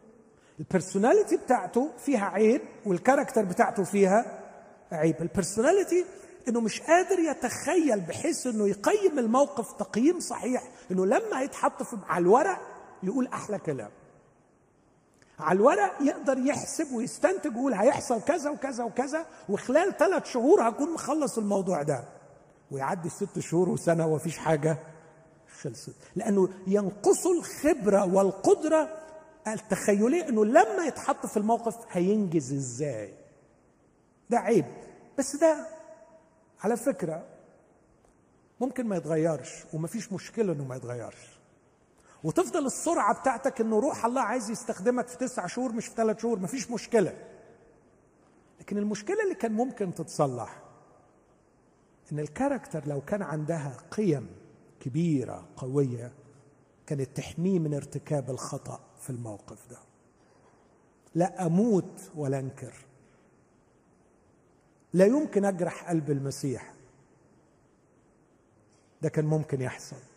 البرسوناليتي 0.59 1.37
بتاعته 1.37 1.91
فيها 1.97 2.25
عيب 2.25 2.61
وال 2.85 2.96
character 2.96 3.45
بتاعته 3.45 3.83
فيها 3.83 4.39
عيب. 4.91 5.15
البرسوناليتي 5.21 6.05
إنه 6.47 6.61
مش 6.61 6.81
قادر 6.81 7.19
يتخيل 7.19 8.01
بحيث 8.01 8.47
إنه 8.47 8.67
يقيم 8.67 9.19
الموقف 9.19 9.73
تقييم 9.73 10.19
صحيح 10.19 10.63
إنه 10.91 11.05
لما 11.05 11.39
هيتحط 11.41 11.81
على 12.07 12.21
الورق 12.21 12.59
يقول 13.03 13.27
أحلى 13.27 13.59
كلام. 13.59 13.89
على 15.39 15.57
الورق 15.57 16.01
يقدر 16.01 16.37
يحسب 16.37 16.91
ويستنتج 16.93 17.55
ويقول 17.55 17.73
هيحصل 17.73 18.21
كذا 18.21 18.49
وكذا 18.49 18.83
وكذا 18.83 19.25
وخلال 19.49 19.97
ثلاث 19.97 20.25
شهور 20.25 20.69
هكون 20.69 20.93
مخلص 20.93 21.37
الموضوع 21.37 21.81
ده. 21.81 22.03
ويعدي 22.71 23.09
ست 23.09 23.39
شهور 23.39 23.69
وسنة 23.69 24.07
ومفيش 24.07 24.37
حاجة 24.37 24.77
خلصت. 25.61 25.95
لأنه 26.15 26.49
ينقصه 26.67 27.31
الخبرة 27.39 28.13
والقدرة 28.13 28.89
التخيلية 29.47 30.29
إنه 30.29 30.45
لما 30.45 30.85
يتحط 30.87 31.25
في 31.25 31.37
الموقف 31.37 31.75
هينجز 31.91 32.53
إزاي. 32.53 33.13
ده 34.29 34.37
عيب. 34.39 34.65
بس 35.17 35.35
ده 35.35 35.67
على 36.61 36.77
فكرة 36.77 37.23
ممكن 38.61 38.87
ما 38.87 38.95
يتغيرش 38.95 39.63
ومفيش 39.73 40.13
مشكلة 40.13 40.53
إنه 40.53 40.63
ما 40.63 40.75
يتغيرش. 40.75 41.34
وتفضل 42.25 42.65
السرعة 42.65 43.19
بتاعتك 43.19 43.61
إنه 43.61 43.79
روح 43.79 44.05
الله 44.05 44.21
عايز 44.21 44.49
يستخدمك 44.49 45.07
في 45.07 45.17
تسع 45.17 45.47
شهور 45.47 45.73
مش 45.73 45.87
في 45.87 45.95
ثلاث 45.95 46.21
شهور 46.21 46.39
مفيش 46.39 46.71
مشكلة. 46.71 47.17
لكن 48.59 48.77
المشكلة 48.77 49.23
اللي 49.23 49.35
كان 49.35 49.51
ممكن 49.51 49.93
تتصلح 49.93 50.61
إن 52.11 52.19
الكاركتر 52.19 52.87
لو 52.87 53.01
كان 53.01 53.21
عندها 53.21 53.77
قيم 53.91 54.27
كبيرة 54.79 55.47
قوية 55.57 56.11
كانت 56.87 57.17
تحميه 57.17 57.59
من 57.59 57.73
ارتكاب 57.73 58.29
الخطأ 58.29 58.79
في 58.99 59.09
الموقف 59.09 59.69
ده. 59.69 59.77
لا 61.15 61.45
أموت 61.45 62.11
ولا 62.15 62.39
أنكر. 62.39 62.73
لا 64.93 65.05
يمكن 65.05 65.45
أجرح 65.45 65.89
قلب 65.89 66.11
المسيح. 66.11 66.73
ده 69.01 69.09
كان 69.09 69.25
ممكن 69.25 69.61
يحصل. 69.61 70.14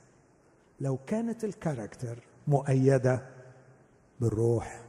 لو 0.80 0.98
كانت 1.06 1.44
الكاركتر 1.44 2.18
مؤيدة 2.46 3.28
بالروح 4.20 4.84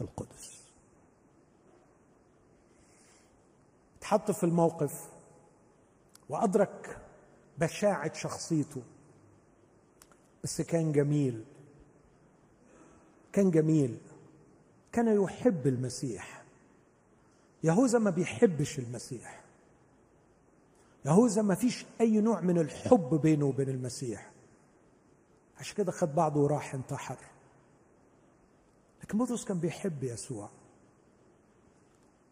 القدس. 0.00 0.62
اتحط 3.98 4.30
في 4.30 4.44
الموقف 4.44 5.08
وأدرك 6.28 6.98
بشاعة 7.58 8.14
شخصيته. 8.14 8.82
بس 10.44 10.60
كان 10.60 10.92
جميل. 10.92 11.44
كان 13.32 13.50
جميل. 13.50 13.98
كان 14.92 15.22
يحب 15.22 15.66
المسيح. 15.66 16.44
يهوذا 17.64 17.98
ما 17.98 18.10
بيحبش 18.10 18.78
المسيح. 18.78 19.44
يهوذا 21.04 21.42
ما 21.42 21.54
فيش 21.54 21.84
أي 22.00 22.20
نوع 22.20 22.40
من 22.40 22.58
الحب 22.58 23.14
بينه 23.14 23.46
وبين 23.46 23.68
المسيح. 23.68 24.35
عشان 25.58 25.76
كده 25.76 25.92
خد 25.92 26.14
بعضه 26.14 26.40
وراح 26.40 26.74
انتحر. 26.74 27.18
لكن 29.02 29.18
بطرس 29.18 29.44
كان 29.44 29.58
بيحب 29.58 30.04
يسوع. 30.04 30.50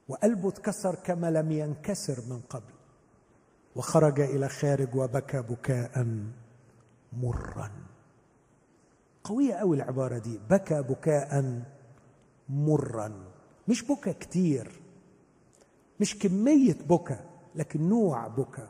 وقلبه 0.09 0.49
اتكسر 0.49 0.95
كما 0.95 1.31
لم 1.31 1.53
ينكسر 1.53 2.21
من 2.31 2.41
قبل. 2.41 2.73
وخرج 3.77 4.21
إلى 4.21 4.49
خارج 4.49 4.95
وبكى 4.95 5.43
بكاء 5.43 6.07
مرا. 7.13 7.71
قوية 9.25 9.55
قوي 9.55 9.77
العبارة 9.77 10.19
دي. 10.19 10.41
بكى 10.51 10.83
بكاء 10.83 11.63
مرا. 12.49 13.33
مش 13.69 13.83
بكى 13.83 14.13
كتير. 14.13 14.81
مش 16.01 16.19
كمية 16.19 16.79
بكى 16.89 17.19
لكن 17.55 17.89
نوع 17.89 18.29
بكى. 18.29 18.69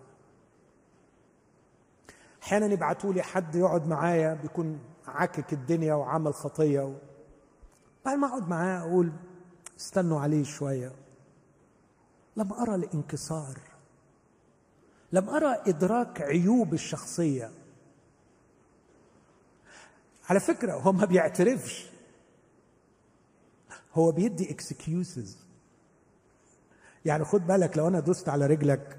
أحيانا 2.45 2.67
يبعتوا 2.67 3.13
لي 3.13 3.23
حد 3.23 3.55
يقعد 3.55 3.87
معايا 3.87 4.35
بيكون 4.35 4.81
عاكك 5.07 5.53
الدنيا 5.53 5.95
وعمل 5.95 6.35
خطية 6.35 6.81
و... 6.81 6.95
بعد 8.05 8.19
ما 8.19 8.27
أقعد 8.27 8.49
معاه 8.49 8.81
أقول 8.81 9.13
استنوا 9.79 10.21
عليه 10.21 10.45
شوية. 10.45 10.93
لم 12.37 12.53
أرى 12.53 12.75
الانكسار. 12.75 13.59
لم 15.13 15.29
أرى 15.31 15.63
إدراك 15.67 16.23
عيوب 16.23 16.75
الشخصية. 16.75 17.51
على 20.31 20.41
فكرة 20.41 20.73
هو 20.73 20.93
ما 20.93 21.05
بيعترفش. 21.05 21.91
هو 23.95 24.13
بيدي 24.13 24.51
excuses 24.51 25.39
يعني 27.05 27.25
خد 27.25 27.47
بالك 27.47 27.79
لو 27.79 27.89
أنا 27.89 28.01
دوست 28.01 28.29
على 28.29 28.47
رجلك 28.47 28.99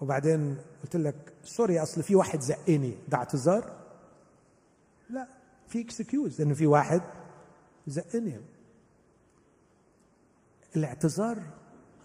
وبعدين 0.00 0.56
قلت 0.82 0.96
لك 0.96 1.32
sorry 1.48 1.82
أصل 1.82 2.02
في 2.02 2.14
واحد 2.16 2.40
زقني. 2.40 2.98
ده 3.08 3.16
اعتذار 3.18 3.76
لا 5.10 5.28
في 5.68 5.80
excuse 5.80 6.40
ان 6.40 6.54
في 6.54 6.66
واحد 6.66 7.02
زقني. 7.86 8.40
الاعتذار 10.76 11.42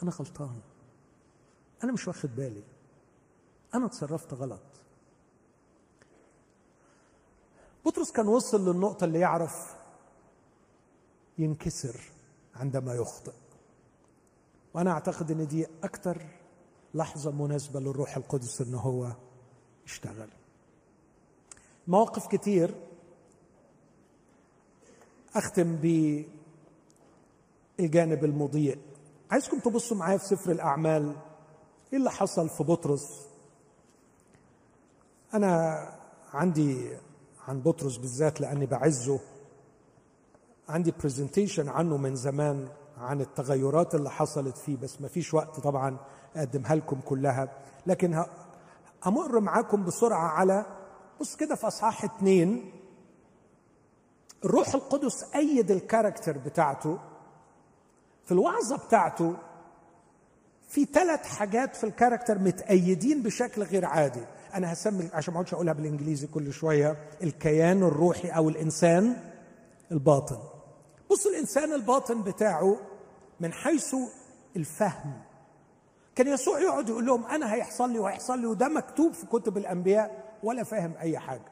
أنا 0.03 0.11
غلطان. 0.11 0.59
أنا 1.83 1.91
مش 1.91 2.07
واخد 2.07 2.35
بالي. 2.35 2.63
أنا 3.73 3.85
اتصرفت 3.85 4.33
غلط. 4.33 4.61
بطرس 7.85 8.11
كان 8.11 8.27
وصل 8.27 8.69
للنقطة 8.69 9.05
اللي 9.05 9.19
يعرف 9.19 9.75
ينكسر 11.37 12.01
عندما 12.55 12.93
يخطئ. 12.93 13.33
وأنا 14.73 14.91
أعتقد 14.91 15.31
إن 15.31 15.47
دي 15.47 15.67
أكثر 15.83 16.27
لحظة 16.93 17.31
مناسبة 17.31 17.79
للروح 17.79 18.17
القدس 18.17 18.61
ان 18.61 18.73
هو 18.73 19.15
يشتغل 19.85 20.29
مواقف 21.87 22.27
كتير 22.27 22.75
أختم 25.35 25.75
بالجانب 27.77 28.25
المضيء. 28.25 28.77
عايزكم 29.31 29.59
تبصوا 29.59 29.97
معايا 29.97 30.17
في 30.17 30.25
سفر 30.25 30.51
الأعمال 30.51 31.15
إيه 31.93 31.99
اللي 31.99 32.11
حصل 32.11 32.49
في 32.49 32.63
بطرس. 32.63 33.27
أنا 35.33 35.79
عندي 36.33 36.97
عن 37.47 37.61
بطرس 37.61 37.97
بالذات 37.97 38.41
لأني 38.41 38.65
بعزه. 38.65 39.19
عندي 40.69 40.93
برزنتيشن 41.03 41.69
عنه 41.69 41.97
من 41.97 42.15
زمان 42.15 42.67
عن 42.97 43.21
التغيرات 43.21 43.95
اللي 43.95 44.09
حصلت 44.09 44.57
فيه 44.57 44.77
بس 44.77 45.01
ما 45.01 45.07
فيش 45.07 45.33
وقت 45.33 45.59
طبعا 45.59 45.97
أقدمها 46.35 46.75
لكم 46.75 46.99
كلها. 47.01 47.57
لكن 47.87 48.25
همر 49.05 49.39
معاكم 49.39 49.85
بسرعة 49.85 50.27
على 50.27 50.65
بص 51.19 51.35
كده 51.35 51.55
في 51.55 51.67
أصحاح 51.67 52.03
اثنين 52.03 52.71
الروح 54.45 54.73
القدس 54.75 55.25
أيد 55.35 55.71
ال 55.71 55.78
character 55.78 56.37
بتاعته. 56.37 56.99
في 58.25 58.31
الوعظة 58.31 58.77
بتاعته 58.77 59.35
في 60.67 60.85
ثلاث 60.85 61.25
حاجات 61.25 61.75
في 61.75 61.83
ال 61.83 61.89
character 61.89 62.39
متأيدين 62.39 63.23
بشكل 63.23 63.63
غير 63.63 63.85
عادي. 63.85 64.25
أنا 64.53 64.73
هسمي 64.73 65.09
عشان 65.13 65.33
ما 65.33 65.39
اقعدش 65.39 65.53
أقولها 65.53 65.73
بالإنجليزي 65.73 66.27
كل 66.27 66.53
شوية 66.53 66.97
الكيان 67.23 67.83
الروحي 67.83 68.29
أو 68.29 68.49
الإنسان 68.49 69.17
الباطن. 69.91 70.37
بصوا 71.11 71.31
الإنسان 71.31 71.73
الباطن 71.73 72.21
بتاعه 72.23 72.77
من 73.39 73.53
حيث 73.53 73.95
الفهم. 74.55 75.13
كان 76.15 76.27
يسوع 76.27 76.59
يقعد 76.59 76.89
يقول 76.89 77.05
لهم 77.05 77.25
أنا 77.25 77.53
هيحصل 77.53 77.89
لي 77.91 77.99
وهيحصل 77.99 78.39
لي 78.39 78.45
وده 78.47 78.67
مكتوب 78.67 79.13
في 79.13 79.25
كتب 79.25 79.57
الأنبياء 79.57 80.37
ولا 80.43 80.63
فاهم 80.63 80.93
أي 80.99 81.19
حاجة. 81.19 81.51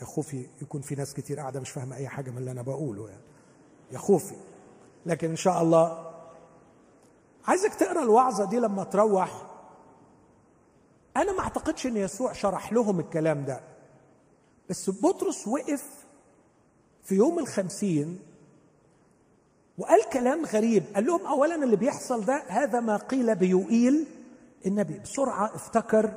يا 0.00 0.04
خوفي 0.06 0.46
يكون 0.62 0.80
في 0.80 0.94
ناس 0.94 1.14
كتير 1.14 1.40
قاعدة 1.40 1.60
مش 1.60 1.70
فاهمة 1.70 1.96
أي 1.96 2.08
حاجة 2.08 2.30
من 2.30 2.38
اللي 2.38 2.50
أنا 2.50 2.62
بقوله 2.62 3.08
يعني. 3.08 3.22
يا 3.92 3.98
خوفي. 3.98 4.34
لكن 5.06 5.30
إن 5.30 5.36
شاء 5.36 5.62
الله 5.62 6.10
عايزك 7.46 7.74
تقرأ 7.74 8.02
الوعظة 8.02 8.44
دي 8.44 8.58
لما 8.58 8.84
تروح. 8.84 9.46
أنا 11.16 11.32
ما 11.32 11.40
أعتقدش 11.40 11.86
إن 11.86 11.96
يسوع 11.96 12.32
شرح 12.32 12.72
لهم 12.72 13.00
الكلام 13.00 13.44
ده. 13.44 13.60
بس 14.70 14.90
بطرس 14.90 15.48
وقف 15.48 16.06
في 17.02 17.14
يوم 17.14 17.38
الخمسين 17.38 18.18
وقال 19.80 20.00
كلام 20.12 20.44
غريب. 20.46 20.82
قال 20.94 21.06
لهم 21.06 21.26
اولا 21.26 21.54
اللي 21.64 21.76
بيحصل 21.76 22.24
ده 22.24 22.42
هذا 22.48 22.80
ما 22.80 22.96
قيل 22.96 23.34
بيوئيل 23.34 24.06
النبي. 24.66 24.98
بسرعة 24.98 25.54
افتكر 25.54 26.12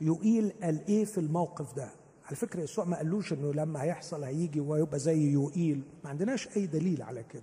يوئيل 0.00 0.52
قال 0.62 0.80
إيه 0.88 1.04
في 1.04 1.18
الموقف 1.18 1.74
ده. 1.76 1.88
على 2.26 2.36
فكرة 2.36 2.60
يسوع 2.60 2.84
ما 2.84 2.96
قالوش 2.96 3.32
إنه 3.32 3.52
لما 3.54 3.82
هيحصل 3.82 4.24
هيجي 4.24 4.60
ويبقى 4.60 4.98
زي 4.98 5.30
يوئيل. 5.32 5.82
ما 6.04 6.10
عندناش 6.10 6.48
أي 6.56 6.66
دليل 6.66 7.02
على 7.02 7.22
كده. 7.22 7.42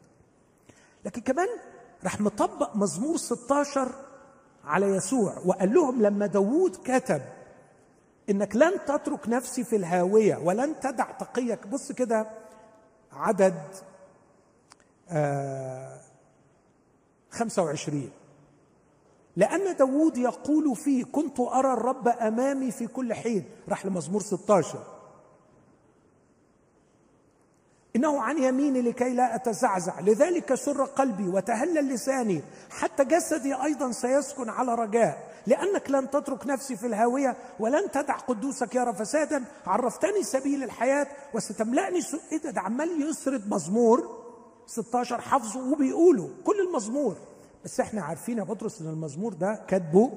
لكن 1.05 1.21
كمان 1.21 1.47
راح 2.03 2.21
مطبق 2.21 2.75
مزمور 2.75 3.17
16 3.17 3.91
على 4.65 4.85
يسوع. 4.85 5.37
وقال 5.45 5.73
لهم 5.73 6.01
لما 6.01 6.25
داوود 6.25 6.75
كتب 6.85 7.21
إنك 8.29 8.55
لن 8.55 8.71
تترك 8.87 9.29
نفسي 9.29 9.63
في 9.63 9.75
الهاوية 9.75 10.35
ولن 10.37 10.79
تدع 10.79 11.11
تقيك. 11.11 11.67
بص 11.67 11.91
كده 11.91 12.27
عدد 13.11 13.55
25 17.31 18.09
لأن 19.35 19.75
داوود 19.75 20.17
يقول 20.17 20.75
فيه 20.75 21.03
كنت 21.03 21.39
أرى 21.39 21.73
الرب 21.73 22.07
أمامي 22.07 22.71
في 22.71 22.87
كل 22.87 23.13
حين. 23.13 23.43
راح 23.69 23.85
لمزمور 23.85 24.21
16 24.21 24.79
إنه 27.95 28.21
عن 28.21 28.37
يميني 28.37 28.81
لكي 28.81 29.09
لا 29.09 29.35
أتزعزع 29.35 29.99
لذلك 29.99 30.53
سر 30.55 30.83
قلبي 30.85 31.27
وتهلل 31.27 31.89
لساني 31.93 32.41
حتى 32.69 33.05
جسدي 33.05 33.53
أيضا 33.63 33.91
سيسكن 33.91 34.49
على 34.49 34.75
رجاء 34.75 35.33
لأنك 35.47 35.89
لن 35.91 36.09
تترك 36.09 36.47
نفسي 36.47 36.75
في 36.75 36.87
الهاوية 36.87 37.37
ولن 37.59 37.91
تدع 37.91 38.13
قدوسك 38.17 38.75
يرى 38.75 38.93
فسادا 38.93 39.43
عرفتني 39.67 40.23
سبيل 40.23 40.63
الحياة 40.63 41.07
وستملأني 41.33 42.01
سو... 42.01 42.17
إيه 42.31 42.37
ده 42.51 42.61
عمال 42.61 43.09
يسرد 43.09 43.49
مزمور. 43.49 44.26
16 44.67 45.21
حفظه 45.21 45.71
وبيقوله 45.71 46.29
كل 46.45 46.59
المزمور. 46.69 47.15
بس 47.65 47.79
إحنا 47.79 48.01
عارفين 48.01 48.37
يا 48.37 48.43
بطرس 48.43 48.81
إن 48.81 48.87
المزمور 48.87 49.33
ده 49.33 49.65
كاتبه 49.67 50.11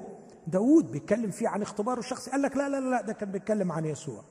داوود 0.47 0.91
بيتكلم 0.91 1.31
فيه 1.31 1.47
عن 1.47 1.61
اختباره 1.61 1.99
الشخصي. 1.99 2.31
قال 2.31 2.41
لك 2.41 2.57
لا 2.57 2.69
لا 2.69 2.79
لا 2.79 3.01
ده 3.01 3.13
كان 3.13 3.31
بيتكلم 3.31 3.71
عن 3.71 3.85
يسوع. 3.85 4.21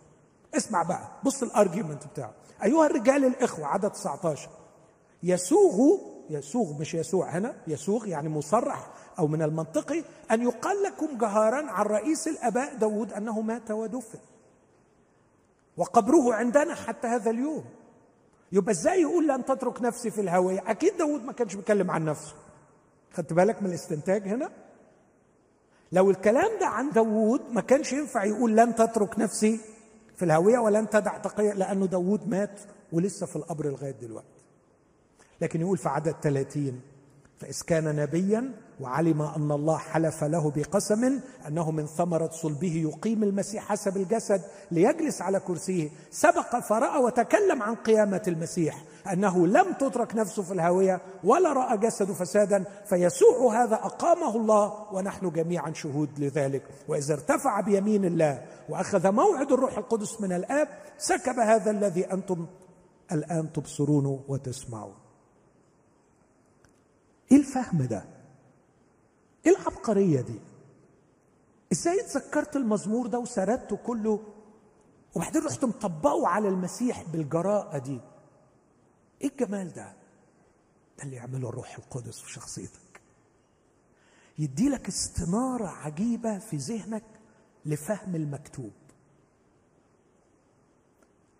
اسمع 0.56 0.82
بقى 0.82 1.08
بص 1.24 1.42
الأرجيومنت 1.42 2.06
بتاعه. 2.06 2.32
أيها 2.64 2.86
الرجال 2.86 3.24
الإخوة 3.24 3.66
عدد 3.66 3.90
19 3.90 4.48
يسوغ 5.22 5.98
يسوغ 6.30 6.78
مش 6.80 6.94
يسوع 6.94 7.30
هنا 7.30 7.54
يسوغ 7.66 8.06
يعني 8.06 8.28
مصرح 8.28 8.90
أو 9.18 9.26
من 9.26 9.42
المنطقي 9.42 10.04
أن 10.30 10.42
يقال 10.42 10.82
لكم 10.82 11.18
جهارا 11.18 11.70
عن 11.70 11.84
رئيس 11.86 12.28
الأباء 12.28 12.74
داود 12.76 13.12
أنه 13.12 13.40
مات 13.40 13.70
ودفن. 13.70 14.18
وقبره 15.76 16.34
عندنا 16.34 16.74
حتى 16.74 17.08
هذا 17.08 17.30
اليوم. 17.30 17.64
يبقى 18.52 18.72
إزاي 18.72 19.00
يقول 19.00 19.28
لن 19.28 19.44
تترك 19.44 19.82
نفسي 19.82 20.10
في 20.10 20.20
الهوية؟ 20.20 20.62
أكيد 20.70 20.96
داود 20.96 21.24
ما 21.24 21.32
كانش 21.32 21.54
بيتكلم 21.54 21.90
عن 21.90 22.04
نفسه. 22.04 22.34
خدت 23.12 23.32
بالك 23.32 23.62
من 23.62 23.68
الاستنتاج 23.68 24.28
هنا؟ 24.28 24.50
لو 25.92 26.10
الكلام 26.10 26.58
ده 26.60 26.66
عن 26.66 26.90
داود 26.90 27.40
ما 27.50 27.60
كانش 27.60 27.92
ينفع 27.92 28.24
يقول 28.24 28.56
لن 28.56 28.74
تترك 28.74 29.18
نفسي 29.18 29.60
في 30.16 30.24
الهوية 30.24 30.58
ولن 30.58 30.88
تدع 30.90 31.18
تقية 31.18 31.52
لأنه 31.52 31.86
داود 31.86 32.28
مات 32.28 32.60
ولسه 32.92 33.26
في 33.26 33.36
القبر 33.36 33.66
لغاية 33.66 33.90
دلوقتي. 33.90 34.26
لكن 35.40 35.60
يقول 35.60 35.78
في 35.78 35.88
عدد 35.88 36.14
30 36.22 36.80
فإذ 37.40 37.60
كان 37.66 37.96
نبيا 37.96 38.52
وعلم 38.80 39.22
أن 39.22 39.52
الله 39.52 39.76
حلف 39.76 40.24
له 40.24 40.50
بقسم 40.50 41.20
أنه 41.48 41.70
من 41.70 41.86
ثمرة 41.86 42.30
صلبه 42.32 42.76
يقيم 42.76 43.22
المسيح 43.22 43.64
حسب 43.64 43.96
الجسد 43.96 44.42
ليجلس 44.70 45.22
على 45.22 45.40
كرسيه. 45.40 45.90
سبق 46.10 46.58
فرأى 46.60 47.02
وتكلم 47.02 47.62
عن 47.62 47.74
قيامة 47.74 48.22
المسيح 48.28 48.82
أنه 49.12 49.46
لم 49.46 49.72
تترك 49.72 50.14
نفسه 50.14 50.42
في 50.42 50.52
الهاوية 50.52 51.00
ولا 51.24 51.52
رأى 51.52 51.78
جسده 51.78 52.14
فسادا 52.14 52.64
فيسوع 52.86 53.62
هذا 53.62 53.74
أقامه 53.74 54.36
الله 54.36 54.92
ونحن 54.92 55.30
جميعا 55.30 55.72
شهود 55.72 56.08
لذلك. 56.18 56.62
وإذا 56.88 57.14
ارتفع 57.14 57.60
بيمين 57.60 58.04
الله 58.04 58.42
وأخذ 58.68 59.12
موعد 59.12 59.52
الروح 59.52 59.78
القدس 59.78 60.20
من 60.20 60.32
الآب 60.32 60.68
سكب 60.98 61.38
هذا 61.38 61.70
الذي 61.70 62.12
أنتم 62.12 62.46
الآن 63.12 63.52
تبصرونه 63.52 64.20
وتسمعون. 64.28 64.94
إيه 67.32 67.38
الفهم 67.38 67.82
ده؟ 67.82 68.19
إيه 69.46 69.52
العبقرية 69.56 70.20
دي؟ 70.20 70.40
إزاي 71.72 72.00
اتذكرت 72.00 72.56
المزمور 72.56 73.06
ده 73.06 73.18
وسردته 73.18 73.76
كله؟ 73.76 74.20
وبعدين 75.16 75.44
رحت 75.44 75.64
مطبقه 75.64 76.28
على 76.28 76.48
المسيح 76.48 77.02
بالجراءة 77.02 77.78
دي. 77.78 78.00
إيه 79.22 79.28
الجمال 79.28 79.72
ده؟ 79.72 79.92
ده 80.98 81.04
اللي 81.04 81.16
يعمله 81.16 81.48
الروح 81.48 81.78
القدس 81.78 82.18
في 82.20 82.32
شخصيتك. 82.32 83.00
يدي 84.38 84.68
لك 84.68 84.88
استناره 84.88 85.68
عجيبة 85.68 86.38
في 86.38 86.56
ذهنك 86.56 87.04
لفهم 87.64 88.16
المكتوب. 88.16 88.72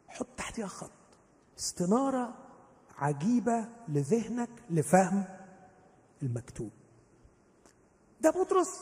حط 0.08 0.26
تحتها 0.36 0.66
خط. 0.66 0.90
استناره 1.58 2.34
عجيبة 2.98 3.68
لذهنك 3.88 4.50
لفهم 4.70 5.24
المكتوب. 6.22 6.70
ده 8.20 8.30
بطرس. 8.30 8.80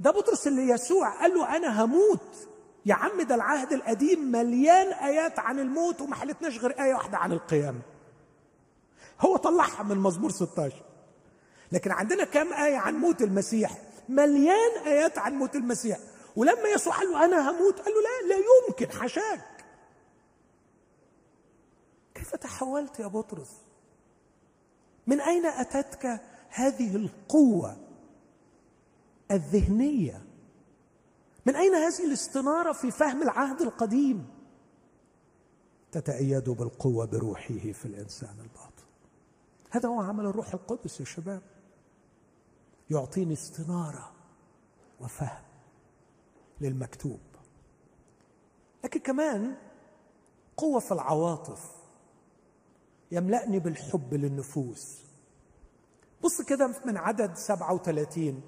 ده 0.00 0.10
بطرس 0.10 0.46
اللي 0.46 0.68
يسوع 0.68 1.20
قال 1.20 1.34
له 1.34 1.56
أنا 1.56 1.84
هموت. 1.84 2.48
يا 2.86 2.94
عم 2.94 3.22
ده 3.22 3.34
العهد 3.34 3.72
القديم 3.72 4.32
مليان 4.32 4.92
آيات 4.92 5.38
عن 5.38 5.58
الموت 5.58 6.00
وما 6.00 6.14
حلتناش 6.14 6.58
غير 6.58 6.80
آية 6.82 6.94
واحدة 6.94 7.18
عن 7.18 7.32
القيامة. 7.32 7.80
هو 9.20 9.36
طلعها 9.36 9.82
من 9.82 9.96
مزمور 9.96 10.30
16 10.30 10.82
لكن 11.72 11.90
عندنا 11.90 12.24
كام 12.24 12.52
آية 12.52 12.76
عن 12.76 12.94
موت 12.94 13.22
المسيح؟ 13.22 13.78
مليان 14.08 14.84
آيات 14.86 15.18
عن 15.18 15.34
موت 15.34 15.56
المسيح. 15.56 15.98
ولما 16.36 16.68
يسوع 16.74 16.96
قال 16.96 17.10
له 17.10 17.24
أنا 17.24 17.50
هموت 17.50 17.80
قال 17.80 17.94
له 17.94 18.00
لا 18.00 18.34
لا 18.34 18.40
يمكن 18.68 18.98
حشاك. 19.00 19.64
كيف 22.14 22.36
تحولت 22.36 23.00
يا 23.00 23.06
بطرس؟ 23.06 23.50
من 25.06 25.20
أين 25.20 25.46
أتتك 25.46 26.20
هذه 26.48 26.96
القوة؟ 26.96 27.76
الذهنية. 29.30 30.26
من 31.46 31.56
أين 31.56 31.74
هذه 31.74 32.06
الاستنارة 32.06 32.72
في 32.72 32.90
فهم 32.90 33.22
العهد 33.22 33.60
القديم؟ 33.60 34.26
تتأيد 35.92 36.50
بالقوة 36.50 37.06
بروحه 37.06 37.72
في 37.72 37.86
الإنسان 37.86 38.40
الباطن. 38.40 38.84
هذا 39.70 39.88
هو 39.88 40.00
عمل 40.00 40.26
الروح 40.26 40.54
القدس 40.54 41.00
يا 41.00 41.04
شباب. 41.04 41.42
يعطيني 42.90 43.32
استنارة 43.32 44.12
وفهم 45.00 45.44
للمكتوب. 46.60 47.20
لكن 48.84 49.00
كمان 49.00 49.56
قوة 50.56 50.80
في 50.80 50.92
العواطف. 50.92 51.70
يملأني 53.12 53.58
بالحب 53.58 54.14
للنفوس. 54.14 55.02
بص 56.22 56.42
كده 56.42 56.74
من 56.86 56.96
عدد 56.96 57.34
37 57.36 58.42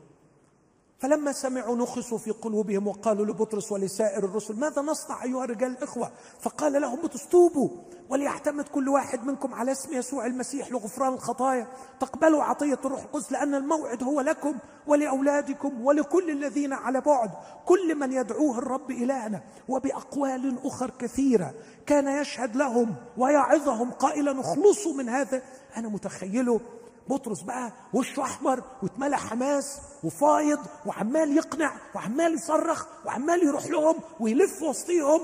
فلما 1.02 1.32
سمعوا 1.32 1.76
نخسوا 1.76 2.18
في 2.18 2.30
قلوبهم 2.30 2.88
وقالوا 2.88 3.26
لبطرس 3.26 3.72
ولسائر 3.72 4.24
الرسل 4.24 4.60
ماذا 4.60 4.82
نصنع 4.82 5.24
أيها 5.24 5.44
الرجال 5.44 5.70
الإخوة؟ 5.70 6.12
فقال 6.40 6.80
لهم 6.80 7.00
بطرس 7.02 7.28
توبوا 7.28 7.70
وليعتمد 8.08 8.68
كل 8.68 8.88
واحد 8.88 9.24
منكم 9.26 9.54
على 9.54 9.72
اسم 9.72 9.92
يسوع 9.92 10.26
المسيح 10.26 10.70
لغفران 10.70 11.12
الخطايا. 11.12 11.66
تقبلوا 12.00 12.42
عطية 12.42 12.78
الروح 12.84 13.02
القدس 13.02 13.32
لأن 13.32 13.54
الموعد 13.54 14.02
هو 14.02 14.20
لكم 14.20 14.54
ولأولادكم 14.86 15.84
ولكل 15.84 16.30
الذين 16.30 16.72
على 16.72 17.00
بعد 17.00 17.30
كل 17.66 17.94
من 17.94 18.12
يدعوه 18.12 18.58
الرب 18.58 18.90
إلهنا 18.90 19.42
وبأقوال 19.68 20.58
أخر 20.64 20.90
كثيرة. 20.90 21.54
كان 21.86 22.08
يشهد 22.08 22.56
لهم 22.56 22.94
ويعظهم 23.18 23.90
قائلا 23.90 24.40
اخلصوا 24.40 24.94
من 24.94 25.08
هذا. 25.08 25.42
أنا 25.76 25.88
متخيله 25.88 26.60
بطرس 27.08 27.42
بقى 27.42 27.72
وشه 27.94 28.22
أحمر 28.22 28.64
واتملى 28.82 29.16
حماس 29.16 29.80
وفايض 30.04 30.58
وعمال 30.86 31.36
يقنع 31.36 31.72
وعمال 31.94 32.34
يصرخ 32.34 32.86
وعمال 33.06 33.42
يروح 33.42 33.66
لهم 33.66 33.94
ويلف 34.20 34.62
وسطيهم. 34.62 35.20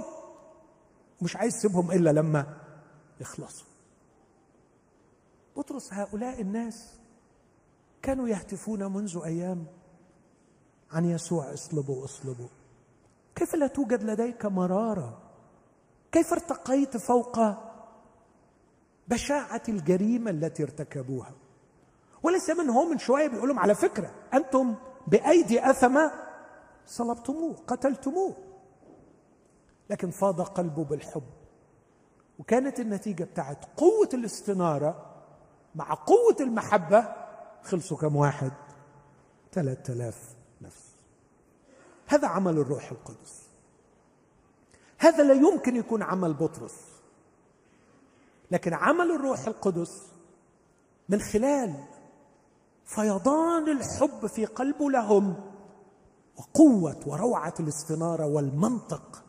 ومش 1.20 1.36
عايز 1.36 1.56
يسيبهم 1.56 1.90
إلا 1.92 2.10
لما 2.10 2.46
يخلصوا. 3.20 3.66
بطرس 5.56 5.92
هؤلاء 5.92 6.40
الناس 6.40 6.94
كانوا 8.02 8.28
يهتفون 8.28 8.92
منذ 8.92 9.20
أيام 9.24 9.66
عن 10.92 11.04
يسوع 11.04 11.54
اصلبوا 11.54 12.04
اصلبوا 12.04 12.48
كيف 13.36 13.54
لا 13.54 13.66
توجد 13.66 14.02
لديك 14.02 14.46
مرارة؟ 14.46 15.18
كيف 16.12 16.32
ارتقيت 16.32 16.96
فوق 16.96 17.38
بشاعة 19.08 19.62
الجريمة 19.68 20.30
التي 20.30 20.62
ارتكبوها؟ 20.62 21.32
ولسه 22.22 22.70
هو 22.70 22.84
من 22.84 22.98
شوية 22.98 23.28
بيقول 23.28 23.48
لهم 23.48 23.58
على 23.58 23.74
فكرة 23.74 24.10
أنتم 24.34 24.74
بأيدي 25.06 25.70
أثمة 25.70 26.12
صلبتموه 26.86 27.56
قتلتموه. 27.66 28.34
لكن 29.90 30.10
فاض 30.10 30.40
قلبه 30.40 30.84
بالحب. 30.84 31.22
وكانت 32.38 32.80
النتيجة 32.80 33.24
بتاعت 33.24 33.64
قوة 33.76 34.08
الاستنارة 34.14 35.14
مع 35.74 35.94
قوة 35.94 36.36
المحبة 36.40 37.08
خلصوا 37.62 37.96
كم 37.96 38.16
واحد؟ 38.16 38.52
ثلاثة 39.52 39.92
آلاف 39.92 40.36
نفس. 40.60 40.92
هذا 42.06 42.28
عمل 42.28 42.58
الروح 42.58 42.90
القدس. 42.90 43.42
هذا 44.98 45.22
لا 45.22 45.34
يمكن 45.34 45.76
يكون 45.76 46.02
عمل 46.02 46.34
بطرس. 46.34 46.88
لكن 48.50 48.74
عمل 48.74 49.10
الروح 49.10 49.46
القدس 49.46 50.06
من 51.08 51.20
خلال 51.20 51.74
فيضان 52.88 53.68
الحب 53.68 54.26
في 54.26 54.44
قلبه 54.44 54.90
لهم 54.90 55.34
وقوة 56.36 57.00
وروعة 57.06 57.54
الاستنارة 57.60 58.26
والمنطق 58.26 59.24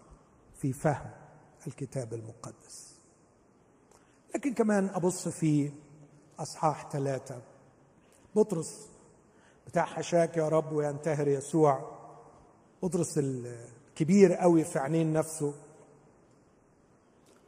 في 0.56 0.74
فهم 0.74 1.10
الكتاب 1.68 2.14
المقدس. 2.14 2.96
لكن 4.36 4.54
كمان 4.54 4.90
أبص 4.90 5.28
في 5.28 5.72
أصحاح 6.40 6.90
ثلاثة. 6.92 7.42
بطرس 8.36 8.88
بتاع 9.68 9.86
حشاك 9.86 10.38
يا 10.38 10.50
رب 10.50 10.72
وينتهر 10.72 11.28
يسوع. 11.28 11.92
بطرس 12.84 13.18
الكبير 13.18 14.34
قوي 14.34 14.64
في 14.64 14.80
عينين 14.80 15.14
نفسه. 15.14 15.54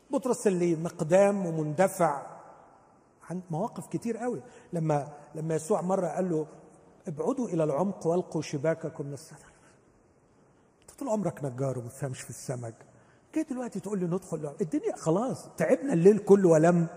بطرس 0.10 0.48
اللي 0.48 0.76
مقدام 0.76 1.46
ومندفع. 1.46 2.31
مواقف 3.52 3.88
كتير 3.88 4.18
قوي. 4.18 4.42
لما 4.74 5.14
لما 5.36 5.56
يسوع 5.56 5.82
مرة 5.82 6.08
قال 6.08 6.30
له 6.30 6.48
ابعدوا 7.08 7.48
إلى 7.48 7.64
العمق 7.64 8.08
والقوا 8.08 8.42
شباككم 8.42 9.06
من 9.06 9.18
أنت 10.82 11.00
طول 11.00 11.10
عمرك 11.10 11.44
نجار 11.44 11.80
وما 11.80 11.90
تفهمش 11.90 12.22
في 12.22 12.30
السمك. 12.30 12.76
جاي 13.36 13.44
دلوقتي 13.44 13.80
تقول 13.80 14.00
لي 14.00 14.06
ندخل 14.06 14.54
الدنيا 14.62 14.96
خلاص 14.96 15.50
تعبنا 15.58 15.94
الليل 15.94 16.18
كله 16.18 16.50
ولم 16.50 16.88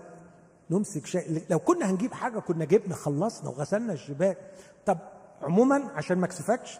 نمسك 0.71 1.05
شيء. 1.05 1.45
لو 1.49 1.59
كنا 1.59 1.91
هنجيب 1.91 2.13
حاجة 2.13 2.39
كنا 2.39 2.65
جبنا 2.65 2.95
خلصنا 2.95 3.49
وغسلنا 3.49 3.93
الشباك. 3.93 4.37
طب 4.85 4.97
عموما 5.41 5.91
عشان 5.95 6.17
ما 6.17 6.25
اكسفكش 6.25 6.79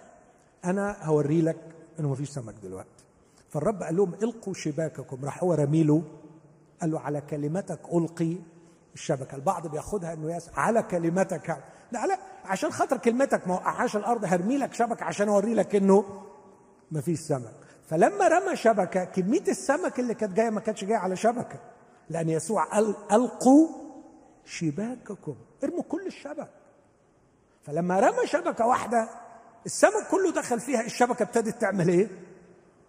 أنا 0.65 1.05
هوري 1.05 1.41
لك 1.41 1.75
إنه 1.99 2.09
ما 2.09 2.15
فيش 2.15 2.29
سمك 2.29 2.53
دلوقتي. 2.63 3.05
فالرب 3.49 3.83
قال 3.83 3.95
لهم 3.95 4.13
القوا 4.13 4.53
شباككم. 4.53 5.25
راح 5.25 5.43
هو 5.43 5.53
رميله 5.53 6.03
قال 6.81 6.91
له 6.91 6.99
على 6.99 7.21
كلمتك 7.21 7.79
ألقي 7.93 8.37
الشبكة. 8.95 9.35
البعض 9.35 9.67
بياخدها 9.67 10.13
إنه 10.13 10.35
يسأل 10.35 10.53
على 10.59 10.83
كلمتك. 10.83 11.63
لا 11.91 12.05
لا 12.07 12.17
عشان 12.45 12.71
خاطر 12.71 12.97
كلمتك 12.97 13.47
ما 13.47 13.53
وقعهاش 13.53 13.95
الأرض 13.95 14.25
هرمي 14.25 14.57
لك 14.57 14.73
شبكة 14.73 15.03
عشان 15.03 15.29
أوري 15.29 15.53
لك 15.53 15.75
إنه 15.75 16.23
ما 16.91 17.01
فيش 17.01 17.19
سمك. 17.19 17.53
فلما 17.89 18.27
رمى 18.27 18.55
شبكة 18.55 19.03
كمية 19.03 19.47
السمك 19.47 19.99
اللي 19.99 20.13
كانت 20.13 20.33
جاية 20.33 20.49
ما 20.49 20.59
كانتش 20.59 20.83
جاية 20.83 20.97
على 20.97 21.15
شبكة. 21.15 21.59
لأن 22.09 22.29
يسوع 22.29 22.63
قال 22.63 22.95
ألقوا 23.11 23.67
شباككم. 24.45 25.35
ارموا 25.63 25.83
كل 25.83 26.07
الشبك. 26.07 26.49
فلما 27.63 27.99
رمى 27.99 28.27
شبكة 28.27 28.65
واحدة 28.65 29.09
السمك 29.65 30.07
كله 30.11 30.31
دخل 30.31 30.59
فيها 30.59 30.81
الشبكة 30.81 31.23
ابتدت 31.23 31.61
تعمل 31.61 31.87
إيه؟ 31.87 32.07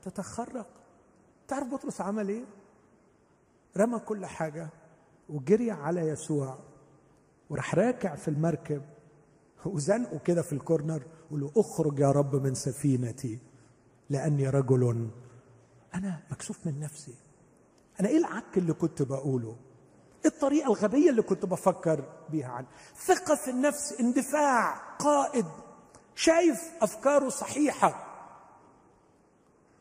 تتخرق. 0.02 0.66
تعرف 1.48 1.66
بطرس 1.66 2.00
عمل 2.00 2.28
إيه؟ 2.28 2.44
رمى 3.76 3.98
كل 3.98 4.26
حاجة. 4.26 4.68
وجري 5.29 5.70
على 5.70 6.01
يسوع 6.01 6.59
وراح 7.51 7.74
راكع 7.74 8.14
في 8.14 8.29
المركب 8.29 8.83
وزنقه 9.64 10.18
كده 10.18 10.43
في 10.43 10.53
الكورنر 10.53 11.03
وقول 11.27 11.41
له 11.41 11.53
أخرج 11.57 11.99
يا 11.99 12.11
رب 12.11 12.37
من 12.37 12.55
سفينتي 12.55 13.39
لأني 14.11 14.49
رجل 14.49 15.11
أنا 15.95 16.22
مكسوف 16.31 16.66
من 16.66 16.81
نفسي. 16.81 17.14
أنا 18.01 18.09
إيه 18.09 18.18
العك 18.18 18.59
اللي 18.59 18.72
كنت 18.72 19.03
بقوله؟ 19.03 19.57
إيه 20.24 20.31
الطريقة 20.31 20.66
الغبية 20.66 21.11
اللي 21.11 21.22
كنت 21.22 21.47
بفكر 21.47 22.05
بيها 22.31 22.49
عن 22.49 22.66
ثقة 23.07 23.35
في 23.35 23.51
النفس 23.51 23.93
اندفاع 24.01 24.77
قائد 24.99 25.47
شايف 26.14 26.62
أفكاره 26.81 27.29
صحيحة. 27.29 28.07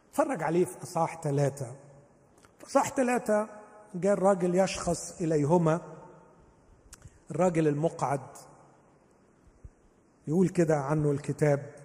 اتفرج 0.10 0.44
عليه 0.44 0.66
في 0.66 0.84
إصحاح 0.84 1.22
ثلاثة. 1.22 1.76
إصحاح 2.68 2.90
ثلاثة 2.96 3.50
جاء 3.96 4.14
الراجل 4.14 4.56
يشخص 4.56 5.22
إليهما 5.22 5.82
الراجل 7.32 7.68
المقعد 7.68 8.22
يقول 10.28 10.50
كده 10.50 10.76
عنه 10.76 11.12
الكتاب. 11.12 11.76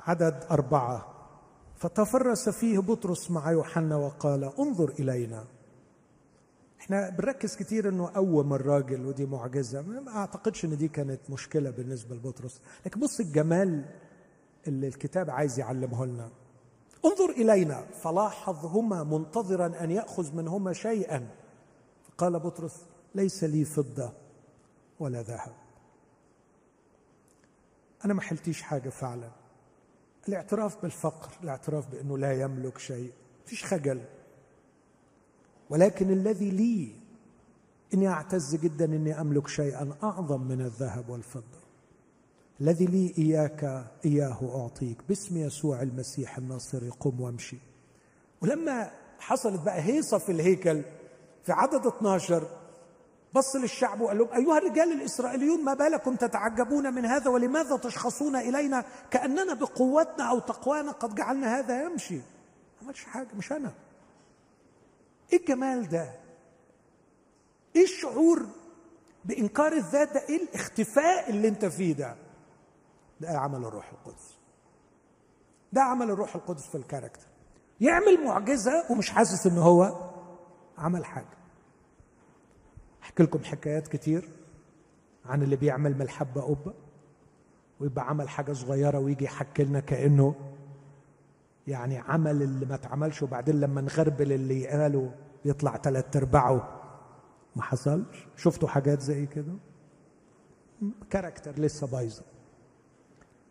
عدد 0.00 0.44
أربعة. 0.50 1.06
فتفرس 1.76 2.48
فيه 2.48 2.78
بطرس 2.78 3.30
مع 3.30 3.52
يوحنا 3.52 3.96
وقال 3.96 4.44
انظر 4.58 4.88
إلينا. 4.98 5.44
إحنا 6.80 7.10
بنركز 7.10 7.56
كتير 7.56 7.88
إنه 7.88 8.10
قوم 8.14 8.54
الراجل 8.54 9.06
ودي 9.06 9.26
معجزة. 9.26 9.82
ما 9.82 10.16
أعتقدش 10.16 10.64
إن 10.64 10.76
دي 10.76 10.88
كانت 10.88 11.20
مشكلة 11.30 11.70
بالنسبة 11.70 12.14
لبطرس. 12.14 12.60
لكن 12.86 13.00
بص 13.00 13.20
الجمال 13.20 13.84
اللي 14.66 14.88
الكتاب 14.88 15.30
عايز 15.30 15.58
يعلمه 15.58 16.06
لنا. 16.06 16.30
انظر 17.04 17.30
إلينا 17.30 17.86
فلاحظهما 18.02 19.04
منتظرا 19.04 19.84
أن 19.84 19.90
يأخذ 19.90 20.36
منهما 20.36 20.72
شيئا. 20.72 21.28
فقال 22.02 22.38
بطرس 22.38 22.86
ليس 23.14 23.44
لي 23.44 23.64
فضة 23.64 24.12
ولا 25.00 25.22
ذهب. 25.22 25.52
أنا 28.04 28.14
ما 28.14 28.20
حلتيش 28.20 28.62
حاجة 28.62 28.88
فعلا. 28.88 29.30
الاعتراف 30.28 30.82
بالفقر 30.82 31.32
الاعتراف 31.42 31.88
بأنه 31.88 32.18
لا 32.18 32.40
يملك 32.40 32.78
شيء 32.78 33.12
فيش 33.46 33.64
خجل. 33.64 34.04
ولكن 35.70 36.10
الذي 36.10 36.50
لي 36.50 36.94
إني 37.94 38.08
أعتز 38.08 38.56
جدا 38.56 38.84
إني 38.84 39.20
أملك 39.20 39.48
شيئا 39.48 39.96
أعظم 40.02 40.40
من 40.40 40.60
الذهب 40.60 41.08
والفضة. 41.08 41.59
الذي 42.60 42.86
لي 42.86 43.14
إياك 43.18 43.84
إياه 44.04 44.60
أعطيك. 44.62 44.98
باسم 45.08 45.36
يسوع 45.36 45.82
المسيح 45.82 46.38
الناصري 46.38 46.88
قم 47.00 47.20
وامشي. 47.20 47.56
ولما 48.42 48.90
حصلت 49.18 49.62
بقى 49.62 49.82
هيصة 49.82 50.18
في 50.18 50.32
الهيكل 50.32 50.82
في 51.44 51.52
عدد 51.52 51.86
12 51.86 52.48
بص 53.34 53.56
للشعب 53.56 54.00
وقال 54.00 54.18
لهم 54.18 54.28
أيها 54.32 54.58
الرجال 54.58 54.92
الإسرائيليون 54.92 55.64
ما 55.64 55.74
بالكم 55.74 56.16
تتعجبون 56.16 56.94
من 56.94 57.04
هذا 57.06 57.30
ولماذا 57.30 57.76
تشخصون 57.76 58.36
إلينا 58.36 58.84
كأننا 59.10 59.54
بقوتنا 59.54 60.24
أو 60.30 60.38
تقوانا 60.38 60.92
قد 60.92 61.14
جعلنا 61.14 61.58
هذا 61.58 61.82
يمشي؟ 61.84 62.14
ما 62.16 62.22
عملش 62.82 63.04
حاجة 63.04 63.28
مش 63.38 63.52
أنا. 63.52 63.72
إيه 65.32 65.40
الجمال 65.40 65.88
ده؟ 65.88 66.10
إيه 67.76 67.84
الشعور 67.84 68.46
بإنكار 69.24 69.72
الذات 69.72 70.12
ده؟ 70.12 70.20
إيه 70.28 70.42
الاختفاء 70.42 71.30
اللي 71.30 71.48
أنت 71.48 71.64
فيه 71.64 71.92
ده؟ 71.92 72.16
ده 73.20 73.28
عمل 73.28 73.64
الروح 73.64 73.90
القدس. 73.92 74.38
ده 75.72 75.82
عمل 75.82 76.10
الروح 76.10 76.34
القدس 76.34 76.66
في 76.66 76.74
الكاركتر. 76.74 77.26
يعمل 77.80 78.24
معجزة 78.26 78.84
ومش 78.90 79.10
حاسس 79.10 79.46
إن 79.46 79.58
هو 79.58 80.10
عمل 80.78 81.04
حاجة. 81.04 81.38
أحكي 83.02 83.22
لكم 83.22 83.44
حكايات 83.44 83.88
كتير 83.88 84.28
عن 85.26 85.42
اللي 85.42 85.56
بيعمل 85.56 85.94
من 85.94 86.02
الحبة 86.02 86.40
قبة 86.40 86.74
ويبقى 87.80 88.08
عمل 88.08 88.28
حاجة 88.28 88.52
صغيرة 88.52 88.98
ويجي 88.98 89.24
يحكي 89.24 89.64
لنا 89.64 89.80
كأنه 89.80 90.34
يعني 91.66 91.98
عمل 91.98 92.42
اللي 92.42 92.66
ما 92.66 92.74
اتعملش 92.74 93.22
وبعدين 93.22 93.60
لما 93.60 93.80
نغربل 93.80 94.32
اللي 94.32 94.66
قاله 94.68 95.14
يطلع 95.44 95.76
ثلاث 95.76 96.16
أرباعه. 96.16 96.80
ما 97.56 97.62
حصلش. 97.62 98.28
شفتوا 98.36 98.68
حاجات 98.68 99.00
زي 99.00 99.26
كده؟ 99.26 99.52
كاركتر 101.10 101.52
لسه 101.58 101.86
بايظة. 101.86 102.22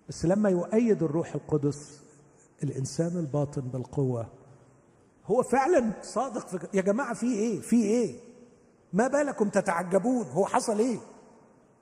بس 0.10 0.26
لما 0.26 0.50
يؤيد 0.50 1.04
الروح 1.04 1.36
القدس 1.36 2.02
الإنسان 2.64 3.18
الباطن 3.18 3.62
بالقوة 3.62 4.28
هو 5.26 5.44
فعلا 5.44 5.92
صادق 6.02 6.48
في 6.48 6.68
يا 6.74 6.82
جماعة 6.82 7.14
في 7.14 7.26
إيه؟ 7.34 7.62
في 7.62 7.76
إيه؟ 7.84 8.20
ما 8.94 9.08
بالكم 9.08 9.50
تتعجبون؟ 9.50 10.26
هو 10.26 10.46
حصل 10.46 10.80
إيه؟ 10.80 10.98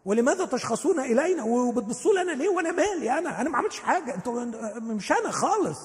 ولماذا 0.05 0.45
تشخصون 0.45 0.99
إلينا؟ 0.99 1.43
وبتبصوا 1.43 2.13
لنا 2.13 2.31
ليه؟ 2.31 2.49
وأنا 2.49 2.71
مالي 2.71 3.17
أنا؟ 3.17 3.41
أنا 3.41 3.49
ما 3.49 3.57
عملتش 3.57 3.79
حاجة. 3.79 4.15
أنتوا 4.15 4.43
مش 4.79 5.11
أنا 5.11 5.31
خالص. 5.31 5.79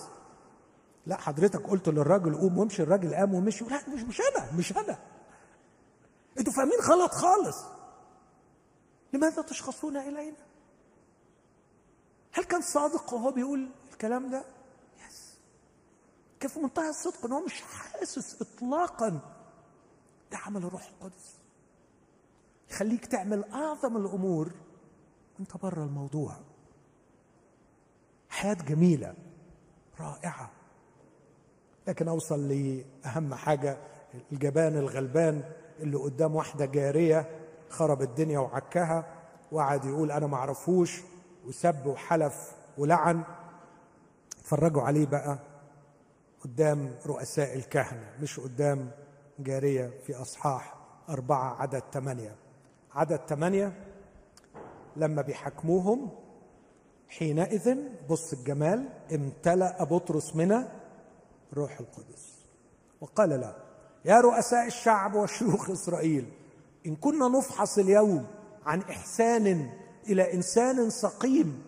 لا 1.06 1.16
حضرتك 1.16 1.66
قلت 1.66 1.88
للراجل 1.88 2.34
قوم 2.34 2.58
وامشي 2.58 2.82
الراجل 2.82 3.14
قام 3.14 3.34
ومشي. 3.34 3.64
لا 3.64 3.80
مش 3.94 4.02
مش 4.02 4.20
أنا 4.20 4.58
مش 4.58 4.76
أنا. 4.76 4.98
أنتوا 6.38 6.52
فاهمين 6.52 6.80
غلط 6.80 7.10
خالص. 7.12 7.56
لماذا 9.12 9.42
تشخصون 9.42 9.96
إلينا؟ 9.96 10.51
هل 12.32 12.44
كان 12.44 12.60
صادق 12.62 13.14
وهو 13.14 13.30
بيقول 13.30 13.68
الكلام 13.92 14.30
ده؟ 14.30 14.44
يس 15.08 15.38
كان 16.40 16.50
في 16.50 16.60
منتهى 16.60 16.88
الصدق؟ 16.88 17.24
إن 17.26 17.32
هو 17.32 17.44
مش 17.44 17.60
حاسس 17.62 18.42
اطلاقا 18.42 19.08
ده 20.32 20.38
عمل 20.38 20.64
الروح 20.64 20.86
القدس. 20.88 21.36
يخليك 22.70 23.06
تعمل 23.06 23.44
أعظم 23.44 23.96
الأمور 23.96 24.50
وأنت 25.38 25.56
بره 25.56 25.84
الموضوع. 25.84 26.36
حياة 28.30 28.54
جميلة 28.54 29.14
رائعة. 30.00 30.50
لكن 31.88 32.08
أوصل 32.08 32.48
لأهم 32.48 33.34
حاجة 33.34 33.78
الجبان 34.32 34.76
الغلبان 34.76 35.52
اللي 35.80 35.96
قدام 35.96 36.34
واحدة 36.34 36.64
جارية 36.66 37.30
خرب 37.70 38.02
الدنيا 38.02 38.38
وعكها 38.38 39.04
وقعد 39.52 39.84
يقول 39.84 40.10
أنا 40.12 40.26
ما 40.26 40.36
اعرفوش 40.36 41.00
وسب 41.46 41.86
وحلف 41.86 42.52
ولعن. 42.78 43.22
اتفرجوا 44.40 44.82
عليه 44.82 45.06
بقى 45.06 45.38
قدام 46.44 46.94
رؤساء 47.06 47.56
الكهنة 47.56 48.10
مش 48.22 48.40
قدام 48.40 48.90
جارية 49.38 49.90
في 50.06 50.14
أصحاح 50.14 50.74
أربعة 51.08 51.62
عدد 51.62 51.82
ثمانية. 51.92 52.36
عدد 52.94 53.20
ثمانية 53.28 53.72
لما 54.96 55.22
بيحكموهم 55.22 56.10
حينئذ 57.08 57.78
بص 58.10 58.32
الجمال 58.32 58.88
امتلأ 59.14 59.84
بطرس 59.84 60.36
من 60.36 60.64
روح 61.54 61.80
القدس. 61.80 62.32
وقال 63.00 63.30
له 63.40 63.56
يا 64.04 64.20
رؤساء 64.20 64.66
الشعب 64.66 65.14
وشيوخ 65.14 65.70
إسرائيل 65.70 66.32
إن 66.86 66.96
كنا 66.96 67.28
نفحص 67.28 67.78
اليوم 67.78 68.26
عن 68.66 68.80
إحسان 68.80 69.70
إلى 70.08 70.34
إنسان 70.34 70.90
سقيم. 70.90 71.62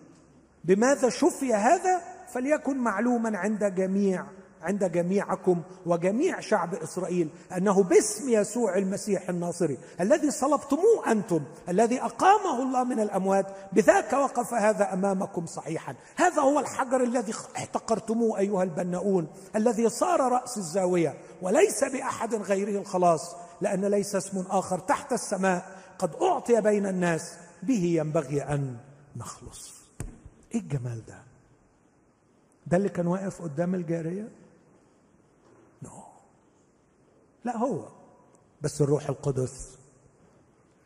بماذا 0.63 1.09
شفي 1.09 1.53
هذا؟ 1.53 2.01
فليكن 2.33 2.77
معلوما 2.77 3.37
عند 3.37 3.63
جميع 3.63 4.25
عند 4.61 4.91
جميعكم 4.91 5.61
وجميع 5.85 6.39
شعب 6.39 6.75
إسرائيل 6.75 7.29
أنه 7.57 7.83
باسم 7.83 8.29
يسوع 8.29 8.77
المسيح 8.77 9.29
الناصري 9.29 9.77
الذي 10.01 10.31
صلبتموه 10.31 11.11
أنتم 11.11 11.43
الذي 11.69 12.01
أقامه 12.01 12.63
الله 12.63 12.83
من 12.83 12.99
الأموات 12.99 13.45
بذاك 13.73 14.13
وقف 14.13 14.53
هذا 14.53 14.93
أمامكم 14.93 15.45
صحيحا. 15.45 15.95
هذا 16.15 16.41
هو 16.41 16.59
الحجر 16.59 17.03
الذي 17.03 17.33
احتقرتموه 17.55 18.39
أيها 18.39 18.63
البناؤون 18.63 19.27
الذي 19.55 19.89
صار 19.89 20.31
رأس 20.31 20.57
الزاوية 20.57 21.13
وليس 21.41 21.83
بأحد 21.83 22.35
غيره 22.35 22.79
الخلاص 22.79 23.35
لأن 23.61 23.85
ليس 23.85 24.15
اسم 24.15 24.43
آخر 24.49 24.79
تحت 24.79 25.13
السماء 25.13 25.65
قد 25.99 26.15
أعطي 26.21 26.61
بين 26.61 26.85
الناس. 26.85 27.44
به 27.63 27.83
ينبغي 27.83 28.41
أن 28.43 28.77
نخلص. 29.15 29.81
إيه 30.53 30.59
الجمال 30.59 31.05
ده؟ 31.05 31.23
ده 32.67 32.77
اللي 32.77 32.89
كان 32.89 33.07
واقف 33.07 33.41
قدام 33.41 33.75
الجارية؟ 33.75 34.31
لا 37.45 37.57
هو. 37.57 37.87
بس 38.61 38.81
الروح 38.81 39.09
القدس 39.09 39.77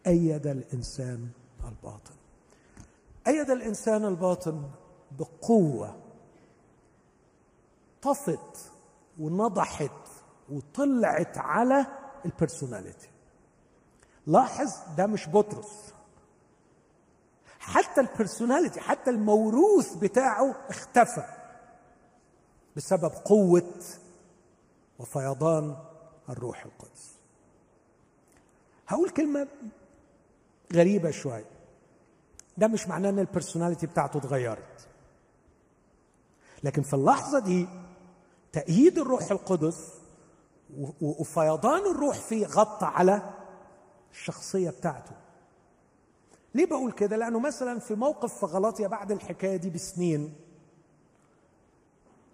أيد 0.08 0.48
الإنسان 0.48 1.30
الباطن. 1.68 2.16
أيد 3.28 3.50
الإنسان 3.50 4.06
الباطن 4.06 4.70
بقوة 5.20 5.96
طفت 8.02 8.72
ونضحت 9.20 10.08
وطلعت 10.50 11.38
على 11.38 11.86
البرسوناليتي 12.26 13.10
لاحظ 14.28 14.72
ده 14.98 15.08
مش 15.08 15.30
بطرس. 15.30 15.94
حتى 17.70 18.02
البرسوناليتي 18.02 18.80
حتى 18.80 19.10
الموروث 19.10 19.96
بتاعه 19.96 20.56
اختفى 20.70 21.26
بسبب 22.76 23.12
قوة 23.26 23.74
وفيضان 25.00 25.76
الروح 26.30 26.66
القدس. 26.66 27.16
هقول 28.88 29.10
كلمة 29.10 29.48
غريبة 30.74 31.12
شوية. 31.12 31.46
ده 32.58 32.68
مش 32.68 32.88
معناه 32.88 33.10
إن 33.10 33.20
البرسوناليتي 33.20 33.88
بتاعته 33.88 34.18
اتغيرت. 34.18 34.88
لكن 36.64 36.82
في 36.82 36.94
اللحظة 36.94 37.40
دي 37.40 37.68
تأييد 38.52 38.98
الروح 39.00 39.32
القدس 39.32 39.94
وفيضان 41.02 41.92
الروح 41.92 42.18
فيه 42.18 42.46
غطى 42.46 42.86
على 42.86 43.34
الشخصية 44.12 44.70
بتاعته. 44.70 45.12
ليه 46.56 46.66
بقول 46.66 46.92
كده؟ 46.92 47.18
لأنه 47.18 47.40
مثلا 47.40 47.80
في 47.80 47.96
موقف 47.96 48.34
في 48.40 48.46
غلطيا 48.46 48.88
بعد 48.88 49.12
الحكاية 49.12 49.56
دي 49.58 49.70
بسنين 49.70 50.34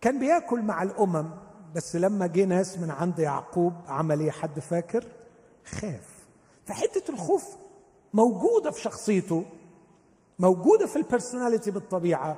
كان 0.02 0.20
بياكل 0.20 0.62
مع 0.62 0.84
الأمم 0.84 1.30
بس 1.76 1.96
لما 1.96 2.28
جه 2.28 2.46
ناس 2.46 2.78
من 2.78 2.92
عند 2.92 3.20
يعقوب 3.20 3.74
عمل 3.88 4.20
إيه؟ 4.20 4.32
حد 4.32 4.60
فاكر؟ 4.60 5.06
خاف. 5.66 6.26
فحتة 6.66 7.12
الخوف 7.12 7.46
موجودة 8.14 8.72
في 8.72 8.82
شخصيته 8.82 9.46
موجودة 10.40 10.86
في 10.88 10.96
البرسوناليتي 10.96 11.72
بالطبيعة 11.72 12.38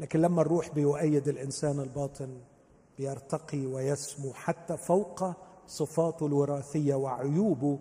لكن 0.00 0.20
لما 0.20 0.42
الروح 0.42 0.68
بيؤيد 0.74 1.28
الإنسان 1.28 1.80
الباطن 1.80 2.40
بيرتقي 2.98 3.66
ويسمو 3.66 4.32
حتى 4.32 4.76
فوق 4.76 5.24
صفاته 5.66 6.26
الوراثية 6.26 6.94
وعيوبه 6.94 7.78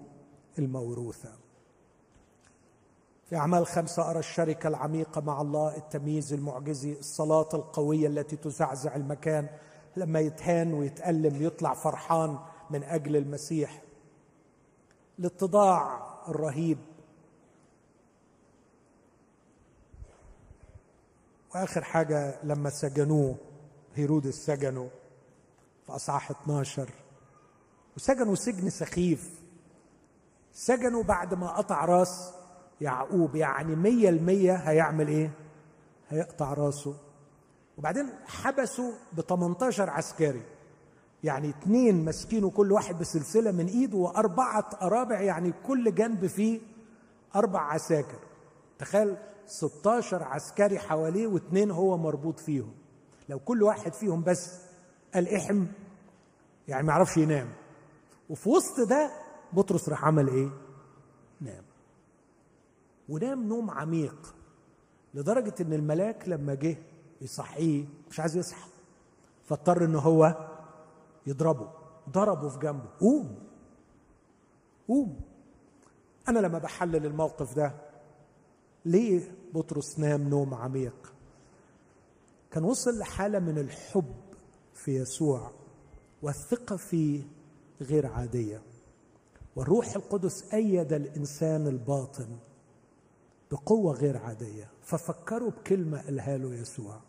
الموروثة. 0.59 1.40
في 3.32 3.38
أعمال 3.38 3.67
خمسة 3.67 4.09
أرى 4.09 4.19
الشركة 4.19 4.67
العميقة 4.67 5.21
مع 5.21 5.41
الله 5.41 5.77
التمييز 5.77 6.34
المعجزي 6.34 6.99
الصلاة 6.99 7.49
القوية 7.53 8.07
التي 8.07 8.36
تزعزع 8.36 8.95
المكان 8.95 9.49
لما 9.95 10.19
يتهان 10.19 10.73
ويتألم 10.73 11.41
يطلع 11.41 11.73
فرحان 11.73 12.39
من 12.69 12.84
أجل 12.84 13.15
المسيح. 13.15 13.82
الاتضاع 15.19 15.99
الرهيب. 16.27 16.77
وآخر 21.55 21.84
حاجة 21.84 22.39
لما 22.43 22.69
سجنوه 22.69 23.36
هيرودس 23.95 24.45
سجنه 24.45 24.89
في 25.86 25.91
أصحاح 25.95 26.32
12 26.32 26.89
وسجنوا 27.97 28.36
سجن 28.36 28.69
سخيف. 28.69 29.41
سجنوا 30.53 31.03
بعد 31.03 31.34
ما 31.34 31.47
قطع 31.57 31.86
راس 31.86 32.40
يعقوب 32.82 33.36
يعني 33.36 33.75
مية 33.75 34.09
المية 34.09 34.55
هيعمل 34.55 35.07
إيه؟ 35.07 35.32
هيقطع 36.09 36.53
راسه. 36.53 36.95
وبعدين 37.77 38.09
حبسوا 38.25 38.91
ب 39.13 39.21
18 39.21 39.89
عسكري. 39.89 40.41
يعني 41.23 41.49
اثنين 41.49 42.05
ماسكينه 42.05 42.49
كل 42.49 42.71
واحد 42.71 42.99
بسلسلة 42.99 43.51
من 43.51 43.65
إيده 43.67 43.97
وأربعة 43.97 44.69
أرابع 44.82 45.21
يعني 45.21 45.53
كل 45.67 45.95
جنب 45.95 46.27
فيه 46.27 46.59
أربع 47.36 47.59
عساكر. 47.61 48.19
تخيل 48.79 49.17
16 49.45 50.23
عسكري 50.23 50.79
حواليه 50.79 51.27
واثنين 51.27 51.71
هو 51.71 51.97
مربوط 51.97 52.39
فيهم. 52.39 52.71
لو 53.29 53.39
كل 53.39 53.63
واحد 53.63 53.93
فيهم 53.93 54.23
بس 54.23 54.59
قال 55.13 55.29
إحم 55.36 55.65
يعني 56.67 56.88
ما 56.88 56.93
يعرفش 56.93 57.17
ينام. 57.17 57.47
وفي 58.29 58.49
وسط 58.49 58.79
ده 58.89 59.11
بطرس 59.53 59.89
راح 59.89 60.05
عمل 60.05 60.27
إيه؟ 60.27 60.49
ونام 63.09 63.47
نوم 63.47 63.71
عميق 63.71 64.35
لدرجة 65.13 65.53
إن 65.61 65.73
الملاك 65.73 66.29
لما 66.29 66.53
جه 66.53 66.77
يصحيه 67.21 67.85
مش 68.09 68.19
عايز 68.19 68.37
يصحى 68.37 68.69
فاضطر 69.45 69.85
إن 69.85 69.95
هو 69.95 70.47
يضربه 71.27 71.71
ضربه 72.09 72.49
في 72.49 72.59
جنبه 72.59 72.89
قوم 72.99 73.35
قوم. 74.87 75.19
أنا 76.29 76.39
لما 76.39 76.59
بحلل 76.59 77.05
الموقف 77.05 77.55
ده 77.55 77.73
ليه 78.85 79.35
بطرس 79.53 79.99
نام 79.99 80.29
نوم 80.29 80.53
عميق؟ 80.53 81.13
كان 82.51 82.63
وصل 82.63 82.97
لحالة 82.99 83.39
من 83.39 83.57
الحب 83.57 84.15
في 84.73 84.95
يسوع 84.95 85.51
والثقة 86.21 86.75
فيه 86.75 87.23
غير 87.81 88.07
عادية. 88.07 88.61
والروح 89.55 89.95
القدس 89.95 90.53
أيد 90.53 90.93
الإنسان 90.93 91.67
الباطن 91.67 92.37
بقوة 93.51 93.93
غير 93.93 94.17
عادية. 94.17 94.69
ففكروا 94.83 95.51
بكلمة 95.51 96.01
قالها 96.01 96.37
له 96.37 96.53
يسوع. 96.55 96.99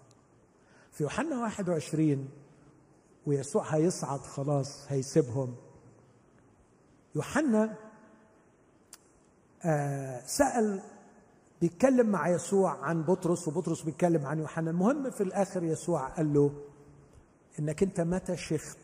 في 0.93 1.03
يوحنا 1.03 1.41
21 1.43 2.29
ويسوع 3.27 3.65
هيصعد 3.75 4.21
خلاص 4.21 4.87
هيسيبهم. 4.89 5.57
يوحنا 7.15 7.77
آه 9.65 10.27
سأل 10.27 10.83
بيتكلم 11.61 12.07
مع 12.07 12.29
يسوع 12.29 12.71
عن 12.85 13.03
بطرس 13.03 13.49
وبطرس 13.49 13.83
بيتكلم 13.83 14.27
عن 14.27 14.39
يوحنا. 14.39 14.71
المهم 14.71 15.11
في 15.11 15.23
الآخر 15.23 15.63
يسوع 15.65 16.09
قال 16.09 16.35
له 16.35 16.53
إنك 17.59 17.83
أنت 17.83 18.01
متى 18.01 18.37
شخت 18.37 18.79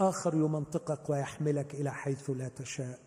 آخر 0.00 0.34
يمنطقك 0.34 1.10
ويحملك 1.10 1.74
إلى 1.74 1.92
حيث 1.92 2.30
لا 2.30 2.48
تشاء؟ 2.48 2.98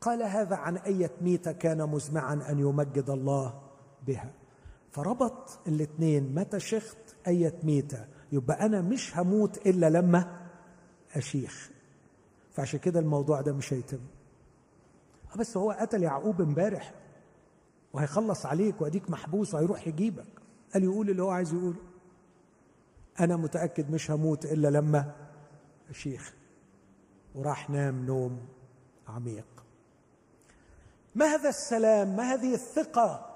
قال 0.00 0.22
هذا 0.22 0.56
عن 0.56 0.76
أية 0.76 1.10
ميتة 1.20 1.52
كان 1.52 1.88
مزمعا 1.88 2.34
أن 2.50 2.58
يمجد 2.58 3.10
الله 3.10 3.60
بها. 4.06 4.32
فربط 4.90 5.58
الاثنين 5.68 6.34
متى 6.34 6.60
شخت 6.60 7.16
أية 7.26 7.54
ميتة 7.62 8.06
يبقى 8.32 8.66
أنا 8.66 8.80
مش 8.80 9.18
هموت 9.18 9.66
إلا 9.66 9.90
لما 9.90 10.40
أشيخ. 11.14 11.70
فعشان 12.52 12.80
كده 12.80 13.00
الموضوع 13.00 13.40
ده 13.40 13.52
مش 13.52 13.72
هيتم. 13.72 14.00
آه، 15.34 15.38
بس 15.38 15.56
هو 15.56 15.70
قتل 15.70 16.02
يعقوب 16.02 16.40
امبارح 16.40 16.94
وهيخلص 17.92 18.46
عليك 18.46 18.80
وأديك 18.80 19.10
محبوس 19.10 19.54
وهيروح 19.54 19.86
يجيبك. 19.86 20.26
قال 20.74 20.84
يقول 20.84 21.10
اللي 21.10 21.22
هو 21.22 21.30
عايز 21.30 21.54
يقوله. 21.54 21.78
أنا 23.20 23.36
متأكد 23.36 23.90
مش 23.90 24.10
هموت 24.10 24.44
إلا 24.44 24.68
لما 24.68 25.12
أشيخ. 25.90 26.34
وراح 27.34 27.70
نام 27.70 28.06
نوم 28.06 28.40
عميق. 29.08 29.59
ما 31.14 31.26
هذا 31.26 31.48
السلام؟ 31.48 32.16
ما 32.16 32.22
هذه 32.22 32.54
الثقة؟ 32.54 33.26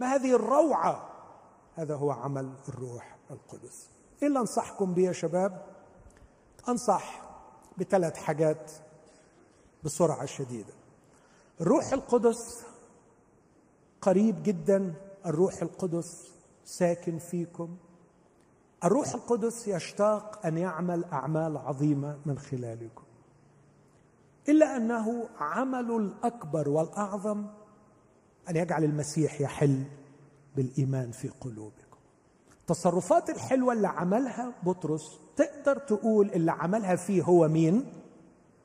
ما 0.00 0.06
هذه 0.14 0.34
الروعة؟ 0.34 1.08
هذا 1.74 1.94
هو 1.94 2.10
عمل 2.10 2.52
الروح 2.68 3.16
القدس. 3.30 3.88
إيه 4.22 4.28
اللي 4.28 4.38
أنصحكم 4.38 4.94
بيه 4.94 5.06
يا 5.06 5.12
شباب 5.12 5.66
أنصح 6.68 7.22
بثلاث 7.78 8.16
حاجات 8.16 8.72
بسرعة 9.84 10.26
شديدة. 10.26 10.72
الروح 11.60 11.92
القدس 11.92 12.64
قريب 14.00 14.42
جدا 14.42 14.94
الروح 15.26 15.62
القدس 15.62 16.32
ساكن 16.64 17.18
فيكم. 17.18 17.76
الروح 18.84 19.14
القدس 19.14 19.68
يشتاق 19.68 20.46
أن 20.46 20.58
يعمل 20.58 21.04
أعمال 21.04 21.56
عظيمة 21.56 22.18
من 22.26 22.38
خلالكم. 22.38 23.07
إلا 24.48 24.76
أنه 24.76 25.28
عمله 25.38 25.96
الأكبر 25.96 26.68
والأعظم 26.68 27.46
أن 28.50 28.56
يجعل 28.56 28.84
المسيح 28.84 29.40
يحل 29.40 29.84
بالإيمان 30.56 31.10
في 31.10 31.28
قلوبكم. 31.28 31.98
التصرفات 32.60 33.30
الحلوة 33.30 33.72
اللي 33.72 33.88
عملها 33.88 34.52
بطرس 34.62 35.02
تقدر 35.36 35.78
تقول 35.78 36.30
اللي 36.30 36.52
عملها 36.52 36.96
فيه 36.96 37.22
هو 37.22 37.48
مين؟ 37.48 37.92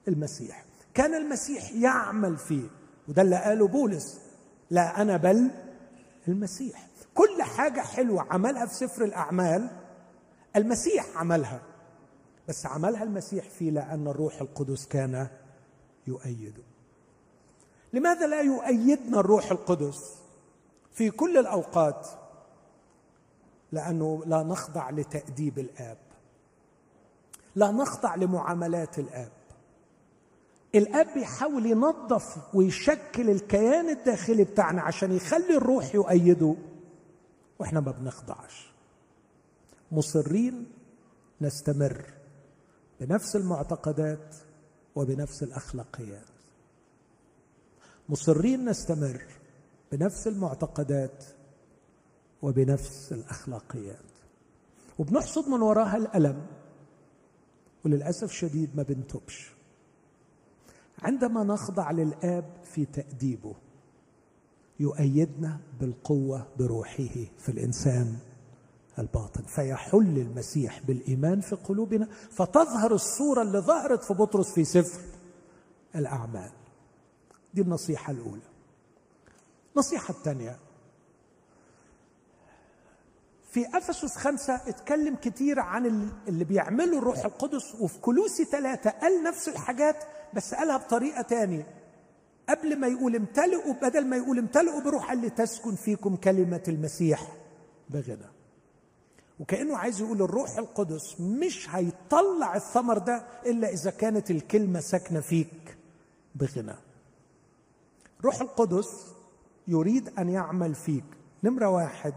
المسيح. 0.08 0.66
كان 0.94 1.14
المسيح 1.16 1.72
يعمل 1.72 2.38
فيه 2.38 2.68
وده 3.08 3.22
اللي 3.22 3.36
قاله 3.36 3.68
بولس. 3.68 4.20
لا 4.70 5.02
أنا 5.02 5.18
بل 5.18 5.52
المسيح. 6.28 6.88
كل 7.14 7.44
حاجة 7.44 7.82
حلوة 7.82 8.22
عملها 8.30 8.66
في 8.66 8.74
سفر 8.76 9.04
الأعمال 9.04 9.70
المسيح 10.56 11.06
عملها 11.18 11.62
بس 12.48 12.66
عملها 12.66 13.04
المسيح 13.04 13.50
فيه 13.50 13.72
لأن 13.72 14.08
الروح 14.08 14.42
القدس 14.42 14.86
كان 14.88 15.28
يؤيده 16.08 16.64
لماذا 17.94 18.28
لا 18.28 18.42
يؤيدنا 18.42 19.20
الروح 19.20 19.52
القدس 19.52 20.16
في 20.92 21.12
كل 21.12 21.38
الأوقات؟ 21.38 22.08
لأنه 23.72 24.24
لا 24.26 24.44
نخضع 24.44 24.90
لتأديب 24.90 25.60
الآب. 25.60 25.98
لا 27.56 27.72
نخضع 27.72 28.16
لمعاملات 28.16 29.00
الآب. 29.00 29.32
الآب 30.76 31.08
بيحاول 31.14 31.66
ينظف 31.66 32.56
ويشكل 32.56 33.30
الكيان 33.30 33.90
الداخلي 33.90 34.44
بتاعنا 34.44 34.82
عشان 34.82 35.12
يخلي 35.12 35.58
الروح 35.58 35.96
يؤيده. 35.96 36.56
وإحنا 37.60 37.80
ما 37.80 37.92
بنخضعش. 37.92 38.72
مصرين 39.92 40.72
نستمر 41.42 42.06
بنفس 43.00 43.36
المعتقدات 43.36 44.36
وبنفس 44.96 45.44
الأخلاقيات. 45.44 46.28
مصرين 48.10 48.66
نستمر 48.66 49.24
بنفس 49.92 50.28
المعتقدات 50.28 51.24
وبنفس 52.42 53.14
الأخلاقيات. 53.14 54.06
وبنحصد 55.00 55.50
من 55.50 55.62
وراها 55.62 55.98
الألم 55.98 56.48
وللأسف 57.86 58.32
شديد 58.32 58.76
ما 58.76 58.84
بنتوبش. 58.84 59.52
عندما 61.02 61.44
نخضع 61.44 61.92
للآب 61.92 62.46
في 62.64 62.86
تأديبه 62.86 63.56
يؤيدنا 64.80 65.60
بالقوة 65.80 66.48
بروحه 66.60 67.14
في 67.38 67.50
الإنسان. 67.50 68.18
الباطن. 69.00 69.44
فيحل 69.44 70.18
المسيح 70.18 70.82
بالإيمان 70.88 71.42
في 71.42 71.56
قلوبنا 71.56 72.08
فتظهر 72.32 72.94
الصورة 72.94 73.42
اللي 73.42 73.60
ظهرت 73.60 74.04
في 74.04 74.14
بطرس 74.14 74.54
في 74.54 74.64
سفر 74.66 75.00
الأعمال. 75.96 76.50
دي 77.54 77.62
النصيحة 77.62 78.12
الأولى. 78.12 78.42
النصيحة 79.76 80.14
الثانية. 80.14 80.58
في 83.52 83.78
أفسس 83.78 84.16
خمسة 84.18 84.56
اتكلم 84.56 85.16
كتير 85.16 85.60
عن 85.60 86.10
اللي 86.28 86.44
بيعمله 86.44 86.98
الروح 86.98 87.26
القدس 87.26 87.76
وفي 87.76 88.00
كلوسي 88.00 88.46
ثلاثة 88.46 88.90
قال 88.90 89.24
نفس 89.24 89.50
الحاجات 89.50 90.04
بس 90.34 90.54
قالها 90.54 90.78
بطريقة 90.78 91.22
تانية. 91.22 91.68
قبل 92.50 92.80
ما 92.80 92.88
يقول 92.88 93.16
امتلئوا 93.16 93.74
بدل 93.74 94.06
ما 94.06 94.16
يقول 94.18 94.40
امتلئوا 94.40 94.82
بروح 94.82 95.12
اللي 95.12 95.30
تسكن 95.30 95.76
فيكم 95.76 96.16
كلمة 96.16 96.64
المسيح 96.68 97.28
بغنى. 97.90 98.33
وكأنه 99.40 99.78
عايز 99.78 100.02
يقول 100.02 100.22
الروح 100.22 100.58
القدس 100.58 101.22
مش 101.22 101.70
هيطلع 101.76 102.56
الثمر 102.56 102.98
ده 102.98 103.26
إلا 103.46 103.70
إذا 103.70 103.92
كانت 103.92 104.32
الكلمة 104.32 104.80
ساكنة 104.80 105.20
فيك 105.20 105.78
بغنى. 106.36 106.76
روح 108.26 108.42
القدس 108.42 109.14
يريد 109.68 110.20
أن 110.20 110.30
يعمل 110.30 110.76
فيك. 110.76 111.04
نمرة 111.44 111.70
واحد 111.70 112.14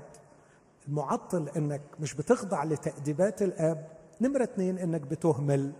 المعطل 0.88 1.48
إنك 1.56 1.82
مش 2.00 2.14
بتخضع 2.14 2.64
لتأديبات 2.64 3.42
الآب. 3.42 3.88
نمرة 4.20 4.42
اثنين 4.44 4.78
إنك 4.78 5.00
بتهمل 5.00 5.72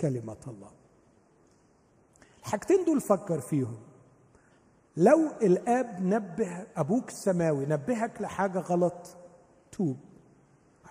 كلمة 0.00 0.36
الله. 0.46 0.70
الحاجتين 2.40 2.84
دول 2.84 3.00
فكر 3.00 3.40
فيهم. 3.40 3.78
لو 4.96 5.20
الآب 5.42 6.00
نبه 6.00 6.66
أبوك 6.76 7.08
السماوي 7.08 7.66
نبهك 7.66 8.20
لحاجة 8.22 8.58
غلط 8.58 9.16
توب. 9.72 9.96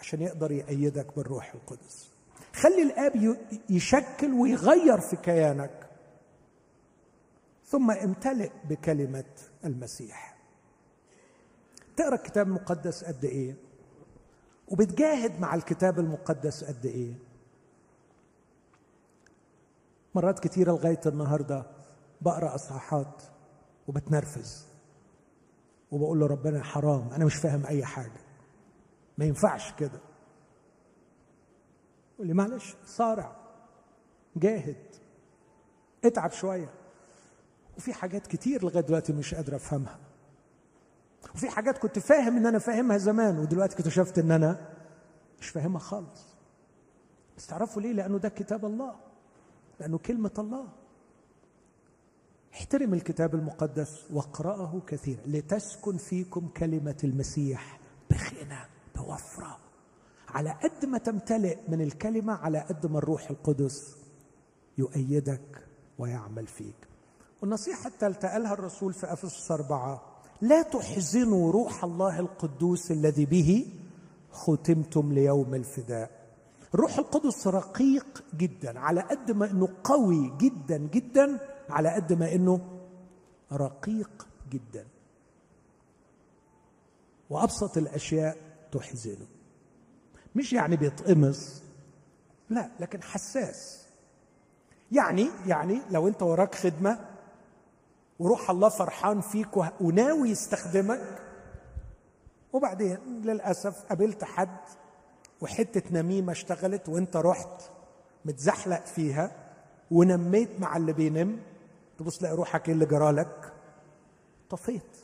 عشان 0.04 0.22
يقدر 0.22 0.52
يأيدك 0.52 1.16
بالروح 1.16 1.54
القدس. 1.54 2.10
خلي 2.54 2.82
الآب 2.84 3.38
يشكل 3.70 4.34
ويغير 4.34 5.00
في 5.00 5.16
كيانك. 5.16 5.90
ثم 7.66 7.92
امتلئ 7.92 8.52
بكلمة 8.70 9.26
المسيح. 9.66 10.38
تقرأ 11.98 12.16
الكتاب 12.16 12.48
المقدس 12.48 13.04
قد 13.04 13.26
إيه؟ 13.26 13.56
وبتجاهد 14.68 15.40
مع 15.40 15.56
الكتاب 15.56 16.00
المقدس 16.00 16.64
قد 16.64 16.86
إيه؟ 16.86 17.14
مرات 20.16 20.40
كتيرة 20.40 20.72
لغاية 20.72 21.02
النهاردة 21.06 21.66
بقرأ 22.22 22.56
أصحاحات 22.56 23.24
وبتنرفز. 23.88 24.66
وبقول 25.92 26.20
له 26.20 26.28
ربنا 26.28 26.64
حرام 26.64 27.10
أنا 27.14 27.26
مش 27.26 27.36
فاهم 27.36 27.66
أي 27.66 27.86
حاجة. 27.86 28.23
ما 29.18 29.26
ينفعش 29.26 29.74
كده. 29.74 30.00
يقول 32.16 32.28
لي 32.28 32.34
معلش 32.34 32.76
صارع 32.86 33.36
جاهد 34.36 34.96
اتعب 36.06 36.32
شوية. 36.32 36.70
وفي 37.78 37.94
حاجات 37.94 38.28
كتير 38.28 38.64
لغاية 38.64 38.84
دلوقتي 38.84 39.14
مش 39.14 39.36
قادر 39.36 39.56
أفهمها. 39.56 40.00
وفي 41.36 41.50
حاجات 41.50 41.78
كنت 41.78 42.00
فاهم 42.00 42.38
إن 42.38 42.46
أنا 42.46 42.60
فاهمها 42.60 42.98
زمان 42.98 43.40
ودلوقتي 43.40 43.76
اكتشفت 43.76 44.20
إن 44.20 44.32
أنا 44.32 44.70
مش 45.40 45.50
فاهمها 45.50 45.80
خالص. 45.80 46.36
بس 47.38 47.48
تعرفوا 47.48 47.82
ليه؟ 47.82 47.92
لأنه 47.92 48.18
ده 48.18 48.30
كتاب 48.30 48.66
الله. 48.66 48.96
لأنه 49.80 49.98
كلمة 49.98 50.32
الله. 50.40 50.68
احترم 52.54 52.94
الكتاب 52.94 53.36
المقدس 53.36 54.12
واقرأه 54.12 54.82
كثيرا. 54.88 55.22
لتسكن 55.26 55.98
فيكم 55.98 56.48
كلمة 56.48 56.98
المسيح 57.04 57.80
بغنى 58.12 58.73
بوفره 58.96 59.58
على 60.30 60.52
قد 60.52 60.86
ما 60.86 60.98
تمتلئ 60.98 61.58
من 61.68 61.82
الكلمة 61.82 62.34
على 62.34 62.60
قد 62.60 62.86
ما 62.86 62.98
الروح 62.98 63.30
القدس 63.30 63.98
يؤيدك 64.78 65.68
ويعمل 65.98 66.48
فيك. 66.48 66.76
والنصيحة 67.42 67.88
الثالثه 67.88 68.28
قالها 68.28 68.54
الرسول 68.54 68.94
في 68.94 69.14
أفسس 69.14 69.52
أربعة 69.52 70.02
لا 70.42 70.62
تحزنوا 70.62 71.52
روح 71.52 71.84
الله 71.84 72.20
القدوس 72.20 72.92
الذي 72.92 73.26
به 73.26 73.68
ختمتم 74.32 75.14
ليوم 75.14 75.56
الفداء. 75.56 76.24
الروح 76.74 76.98
القدس 76.98 77.48
رقيق 77.48 78.24
جدا 78.38 78.80
على 78.80 79.02
قد 79.02 79.32
ما 79.32 79.52
إنه 79.52 79.68
قوي 79.84 80.34
جدا 80.38 80.78
جدا 80.78 81.40
على 81.70 81.90
قد 81.90 82.14
ما 82.14 82.36
إنه 82.36 82.62
رقيق 83.52 84.28
جدا. 84.52 84.86
وأبسط 87.30 87.78
الأشياء 87.78 88.53
تحزنه. 88.74 89.28
مش 90.36 90.54
يعني 90.54 90.76
بيتقمص 90.76 91.64
لا 92.50 92.70
لكن 92.80 93.04
حساس. 93.04 93.84
يعني 94.92 95.30
يعني 95.48 95.82
لو 95.92 96.08
انت 96.08 96.24
وراك 96.24 96.56
خدمة 96.56 97.00
وروح 98.20 98.50
الله 98.50 98.70
فرحان 98.70 99.22
فيك 99.22 99.58
وناوي 99.82 100.30
يستخدمك 100.30 101.22
وبعدين 102.54 102.98
للأسف 103.24 103.86
قابلت 103.90 104.24
حد 104.24 104.58
وحتة 105.42 105.82
نميمة 105.92 106.32
اشتغلت 106.32 106.90
وانت 106.90 107.18
رحت 107.18 107.62
متزحلق 108.26 108.86
فيها 108.86 109.32
ونميت 109.92 110.60
مع 110.60 110.78
اللي 110.78 110.94
بينم 110.94 111.40
تبص 112.00 112.18
تلاقي 112.18 112.36
روحك 112.36 112.68
إيه 112.68 112.74
اللي 112.74 112.86
جرالك؟ 112.86 113.54
طفيت. 114.50 115.03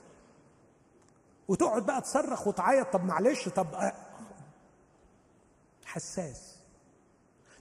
وتقعد 1.49 1.85
بقى 1.85 2.01
تصرخ 2.01 2.47
وتعيط 2.47 2.87
طب 2.93 3.03
معلش 3.03 3.49
طب 3.49 3.67
حساس. 5.85 6.55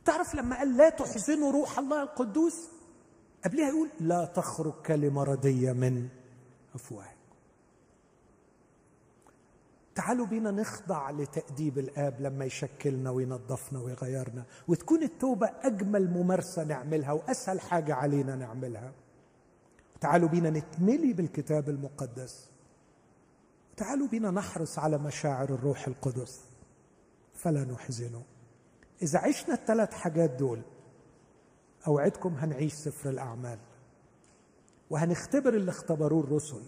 تعرف 0.05 0.35
لما 0.35 0.57
قال 0.57 0.77
لا 0.77 0.89
تحزنوا 0.89 1.53
روح 1.53 1.79
الله 1.79 2.03
القدوس؟ 2.03 2.69
قبلها 3.45 3.69
يقول 3.69 3.91
لا 4.01 4.25
تخرج 4.25 4.73
كلمة 4.73 5.25
ردية 5.25 5.73
من 5.73 6.09
أفواهكم. 6.75 7.19
تعالوا 9.95 10.27
بينا 10.27 10.51
نخضع 10.51 11.11
لتأديب 11.11 11.79
الآب 11.79 12.21
لما 12.21 12.45
يشكلنا 12.45 13.11
وينظفنا 13.11 13.81
ويغيرنا 13.81 14.45
وتكون 14.69 15.03
التوبة 15.03 15.51
أجمل 15.63 16.11
ممارسة 16.11 16.65
نعملها 16.65 17.13
وأسهل 17.13 17.61
حاجة 17.61 17.95
علينا 17.95 18.37
نعملها. 18.37 18.93
تعالوا 20.01 20.29
بينا 20.29 20.51
نتملي 20.51 21.13
بالكتاب 21.13 21.69
المقدس. 21.69 22.48
تعالوا 23.79 24.09
بينا 24.09 24.31
نحرص 24.31 24.79
على 24.79 24.99
مشاعر 24.99 25.49
الروح 25.55 25.87
القدس. 25.87 26.41
فلا 27.35 27.65
نحزنه 27.65 28.23
إذا 29.03 29.19
عشنا 29.19 29.55
الثلاث 29.55 29.93
حاجات 29.93 30.31
دول 30.31 30.63
أوعدكم 31.87 32.35
هنعيش 32.35 32.73
سفر 32.73 33.11
الأعمال. 33.11 33.59
وهنختبر 34.91 35.55
اللي 35.55 35.71
اختبروه 35.71 36.25
الرسل 36.25 36.63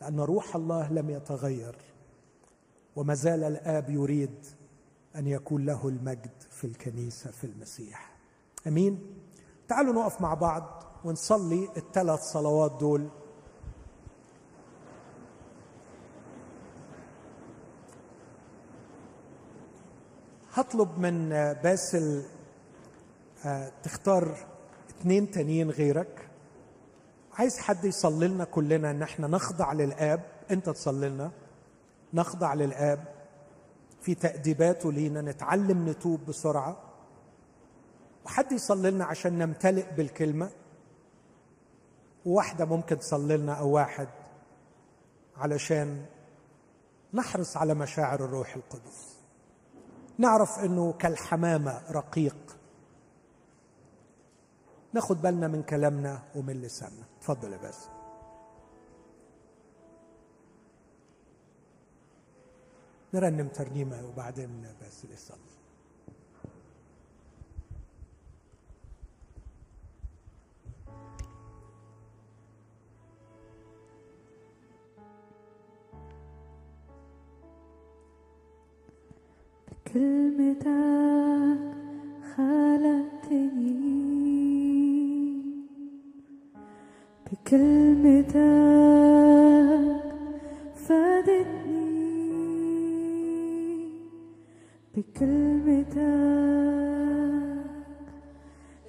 لأن 0.00 0.20
روح 0.20 0.56
الله 0.56 0.92
لم 0.92 1.10
يتغير 1.10 1.76
وما 2.96 3.14
زال 3.14 3.44
الآب 3.44 3.90
يريد 3.90 4.46
أن 5.16 5.26
يكون 5.26 5.66
له 5.66 5.88
المجد 5.88 6.42
في 6.50 6.66
الكنيسة 6.66 7.30
في 7.30 7.44
المسيح. 7.44 8.16
أمين؟ 8.66 9.16
تعالوا 9.68 9.92
نقف 9.94 10.20
مع 10.20 10.34
بعض 10.34 10.82
ونصلي 11.04 11.68
الثلاث 11.76 12.20
صلوات 12.20 12.80
دول. 12.80 13.08
هطلب 20.56 20.98
من 20.98 21.28
باسل 21.62 22.22
تختار 23.82 24.36
اثنين 24.90 25.30
تانيين 25.30 25.70
غيرك. 25.70 26.28
عايز 27.32 27.58
حد 27.58 27.84
يصلي 27.84 28.28
لنا 28.28 28.44
كلنا 28.44 28.90
إن 28.90 29.02
إحنا 29.02 29.26
نخضع 29.26 29.72
للآب. 29.72 30.20
أنت 30.50 30.70
تصلي 30.70 31.08
لنا 31.08 31.30
نخضع 32.14 32.54
للآب. 32.54 33.04
في 34.00 34.14
تأديباته 34.14 34.92
لينا. 34.92 35.20
نتعلم 35.20 35.88
نتوب 35.88 36.20
بسرعة. 36.26 36.76
وحد 38.24 38.52
يصلي 38.52 38.90
لنا 38.90 39.04
عشان 39.04 39.38
نمتلئ 39.38 39.94
بالكلمة. 39.94 40.50
وواحدة 42.26 42.64
ممكن 42.64 42.98
تصلي 42.98 43.36
لنا 43.36 43.54
أو 43.54 43.70
واحد 43.70 44.08
علشان 45.36 46.04
نحرص 47.14 47.56
على 47.56 47.74
مشاعر 47.74 48.24
الروح 48.24 48.56
القدس. 48.56 49.15
نعرف 50.18 50.58
إنه 50.58 50.92
كالحمامة 50.92 51.82
رقيق. 51.90 52.36
ناخد 54.92 55.22
بالنا 55.22 55.48
من 55.48 55.62
كلامنا 55.62 56.22
ومن 56.36 56.62
لساننا. 56.62 57.04
اتفضل 57.18 57.52
يا 57.52 57.58
باسم. 57.58 57.90
نرنم 63.14 63.48
ترنيمة 63.48 64.06
وبعدين 64.08 64.74
بس 64.82 65.04
كلمتك 79.94 81.60
خلقتني. 82.36 83.76
بكلمتك 87.26 88.36
فادتني. 90.74 91.86
بكلمتك 94.96 95.96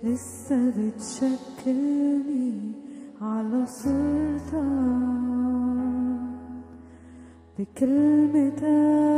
لسه 0.03 0.59
بتشكلني 0.77 2.53
على 3.21 3.65
سلطان. 3.65 5.07
بكلمتك 7.59 9.17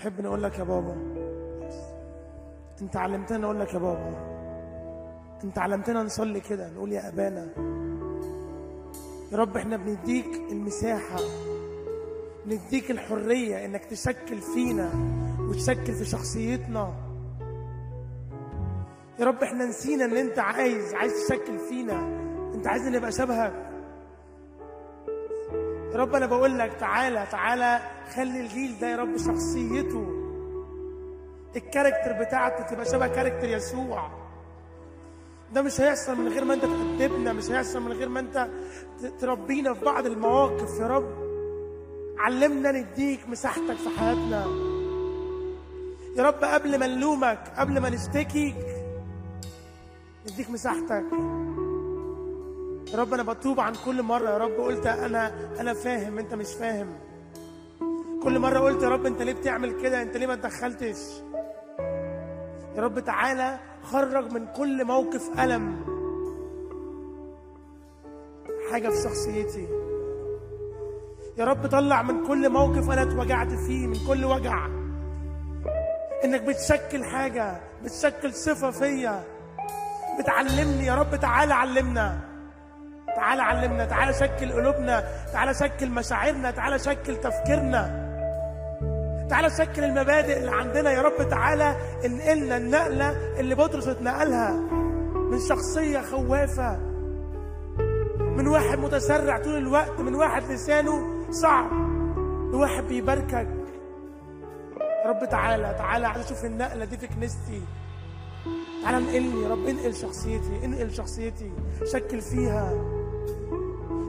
نحب 0.00 0.20
نقول 0.20 0.42
لك 0.42 0.58
يا 0.58 0.64
بابا؟ 0.64 0.96
أنت 2.82 2.96
علمتنا 2.96 3.38
نقول 3.38 3.60
لك 3.60 3.74
يا 3.74 3.78
بابا. 3.78 4.14
أنت 5.44 5.58
علمتنا 5.58 6.02
نصلي 6.02 6.40
كده 6.40 6.70
نقول 6.70 6.92
يا 6.92 7.08
أبانا. 7.08 7.48
يا 9.32 9.36
رب 9.36 9.56
إحنا 9.56 9.76
بنديك 9.76 10.26
المساحة 10.50 11.18
نديك 12.46 12.90
الحرية 12.90 13.64
إنك 13.64 13.84
تشكل 13.84 14.38
فينا 14.38 14.90
وتشكل 15.40 15.92
في 15.92 16.04
شخصيتنا. 16.04 16.94
يا 19.18 19.24
رب 19.24 19.42
إحنا 19.42 19.64
نسينا 19.64 20.04
إن 20.04 20.16
أنت 20.16 20.38
عايز 20.38 20.94
عايز 20.94 21.12
تشكل 21.12 21.58
فينا. 21.58 22.00
أنت 22.54 22.66
عايزنا 22.66 22.98
نبقى 22.98 23.12
شبهك. 23.12 23.69
يا 25.92 25.96
رب 25.96 26.14
أنا 26.14 26.26
بقول 26.26 26.58
لك 26.58 26.72
تعالى 26.80 27.26
تعالى 27.30 27.80
خلي 28.14 28.40
الجيل 28.40 28.78
ده 28.80 28.88
يا 28.90 28.96
رب 28.96 29.16
شخصيته 29.16 30.16
ال 31.56 31.62
character 31.62 32.12
بتاعته 32.24 32.64
تبقى 32.74 32.84
شبه 32.86 33.06
character 33.08 33.48
يسوع. 33.48 34.10
ده 35.54 35.62
مش 35.62 35.80
هيحصل 35.80 36.16
من 36.16 36.28
غير 36.28 36.44
ما 36.44 36.54
انت 36.54 36.62
تأدبنا 36.64 37.32
مش 37.32 37.50
هيحصل 37.50 37.82
من 37.82 37.92
غير 37.92 38.08
ما 38.08 38.20
انت 38.20 38.48
تربينا 39.20 39.74
في 39.74 39.84
بعض 39.84 40.06
المواقف 40.06 40.80
يا 40.80 40.86
رب. 40.86 41.10
علمنا 42.18 42.72
نديك 42.72 43.28
مساحتك 43.28 43.74
في 43.76 43.98
حياتنا. 43.98 44.46
يا 46.16 46.22
رب 46.22 46.44
قبل 46.44 46.78
ما 46.78 46.86
نلومك 46.86 47.52
قبل 47.56 47.80
ما 47.80 47.90
نشتكيك 47.90 48.56
نديك 50.32 50.50
مساحتك. 50.50 51.04
يا 52.92 52.98
رب 52.98 53.14
أنا 53.14 53.22
بتوب 53.22 53.60
عن 53.60 53.72
كل 53.84 54.02
مرة. 54.02 54.30
يا 54.30 54.38
رب 54.38 54.52
قلت 54.52 54.86
أنا 54.86 55.32
أنا 55.60 55.74
فاهم 55.74 56.18
أنت 56.18 56.34
مش 56.34 56.54
فاهم. 56.54 56.88
كل 58.22 58.38
مرة 58.38 58.58
قلت 58.58 58.82
يا 58.82 58.88
رب 58.88 59.06
أنت 59.06 59.22
ليه 59.22 59.32
بتعمل 59.32 59.82
كده؟ 59.82 60.02
أنت 60.02 60.16
ليه 60.16 60.26
ما 60.26 60.34
تدخلتش؟ 60.34 60.98
يا 62.76 62.82
رب 62.82 63.00
تعالى 63.00 63.58
خرج 63.82 64.32
من 64.32 64.46
كل 64.46 64.84
موقف 64.84 65.40
ألم. 65.40 65.80
حاجة 68.72 68.88
في 68.88 69.02
شخصيتي. 69.02 69.68
يا 71.38 71.44
رب 71.44 71.66
طلع 71.66 72.02
من 72.02 72.26
كل 72.26 72.50
موقف 72.50 72.90
أنا 72.90 73.02
اتوجعت 73.02 73.52
فيه 73.52 73.86
من 73.86 73.96
كل 74.08 74.24
وجع. 74.24 74.66
إنك 76.24 76.42
بتشكل 76.42 77.04
حاجة 77.04 77.60
بتشكل 77.84 78.34
صفة 78.34 78.70
فيا. 78.70 79.24
بتعلمني. 80.18 80.86
يا 80.86 80.94
رب 80.94 81.16
تعالى 81.16 81.54
علمنا. 81.54 82.29
تعالى 83.20 83.42
علمنا 83.42 83.84
تعالى 83.84 84.12
شكل 84.12 84.52
قلوبنا 84.52 85.04
تعالى 85.32 85.54
شكل 85.54 85.90
مشاعرنا 85.90 86.50
تعالى 86.50 86.78
شكل 86.78 87.16
تفكيرنا. 87.16 88.10
تعالى 89.30 89.50
شكل 89.50 89.84
المبادئ 89.84 90.38
اللي 90.38 90.50
عندنا 90.50 90.92
يا 90.92 91.02
رب 91.02 91.28
تعالى 91.28 91.76
انقلنا 92.04 92.56
النقلة 92.56 93.10
اللي 93.40 93.54
بطرس 93.54 93.88
اتنقلها 93.88 94.50
من 95.14 95.38
شخصية 95.48 96.00
خوافة 96.00 96.78
من 98.18 98.48
واحد 98.48 98.78
متسرع 98.78 99.38
طول 99.38 99.56
الوقت 99.56 100.00
من 100.00 100.14
واحد 100.14 100.42
لسانه 100.42 100.92
صعب 101.30 101.70
لواحد 102.52 102.84
بيباركك. 102.84 103.48
يا 105.04 105.10
رب 105.10 105.28
تعالى 105.30 105.74
تعالى 105.78 106.06
عايز 106.06 106.24
أشوف 106.24 106.44
النقلة 106.44 106.84
دي 106.84 106.96
في 106.96 107.06
كنيستي. 107.06 107.62
تعالى 108.82 108.98
انقلني 108.98 109.42
يا 109.42 109.48
رب 109.48 109.66
انقل 109.66 109.94
شخصيتي 109.94 110.64
انقل 110.64 110.90
شخصيتي 110.94 111.52
شكل 111.92 112.20
فيها. 112.20 112.99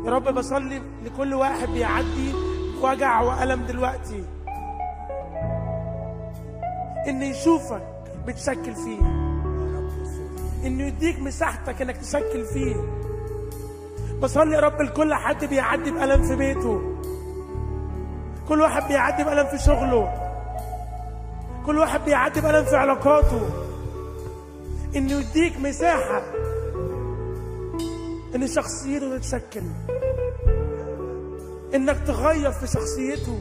يا 0.05 0.11
رب 0.11 0.33
بصلي 0.33 0.81
لكل 1.03 1.33
واحد 1.33 1.69
بيعدي 1.69 2.33
وجع 2.81 3.21
وألم 3.21 3.65
دلوقتي. 3.65 4.23
إن 7.07 7.21
يشوفك 7.21 7.83
بتشكل 8.27 8.75
فيه. 8.75 8.99
إنه 10.65 10.83
يديك 10.83 11.19
مساحتك 11.19 11.81
إنك 11.81 11.97
تشكل 11.97 12.45
فيه. 12.45 12.75
بصلي 14.21 14.55
يا 14.55 14.59
رب 14.59 14.81
لكل 14.81 15.13
حد 15.13 15.45
بيعدي 15.45 15.91
بألم 15.91 16.23
في 16.23 16.35
بيته. 16.35 16.81
كل 18.47 18.61
واحد 18.61 18.87
بيعدي 18.87 19.23
بألم 19.23 19.47
في 19.47 19.57
شغله. 19.57 20.13
كل 21.65 21.77
واحد 21.77 22.05
بيعدي 22.05 22.41
بألم 22.41 22.65
في 22.65 22.75
علاقاته. 22.75 23.49
إنه 24.95 25.13
يديك 25.13 25.59
مساحة 25.59 26.21
إن 28.35 28.47
شخصيته 28.47 29.17
تتشكل 29.17 29.61
إنك 31.75 31.97
تغير 32.07 32.51
في 32.51 32.67
شخصيته. 32.67 33.39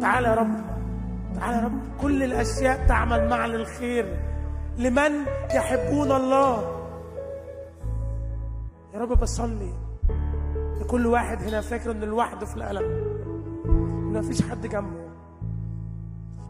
تعال 0.00 0.24
يا 0.24 0.34
رب 0.34 0.60
تعال 1.34 1.54
يا 1.54 1.64
رب. 1.64 1.80
كل 2.00 2.22
الأشياء 2.22 2.86
تعمل 2.86 3.28
معا 3.28 3.46
للخير 3.46 4.20
لمن 4.78 5.12
يحبون 5.54 6.12
الله. 6.12 6.80
يا 8.94 8.98
رب 8.98 9.20
بصلي. 9.20 9.72
لكل 10.80 11.06
واحد 11.06 11.42
هنا 11.42 11.60
فاكر 11.60 11.90
انه 11.90 12.06
لوحده 12.06 12.46
في 12.46 12.56
الألم. 12.56 12.84
إن 13.64 14.18
مفيش 14.18 14.42
حد 14.42 14.66
جنبه. 14.66 15.10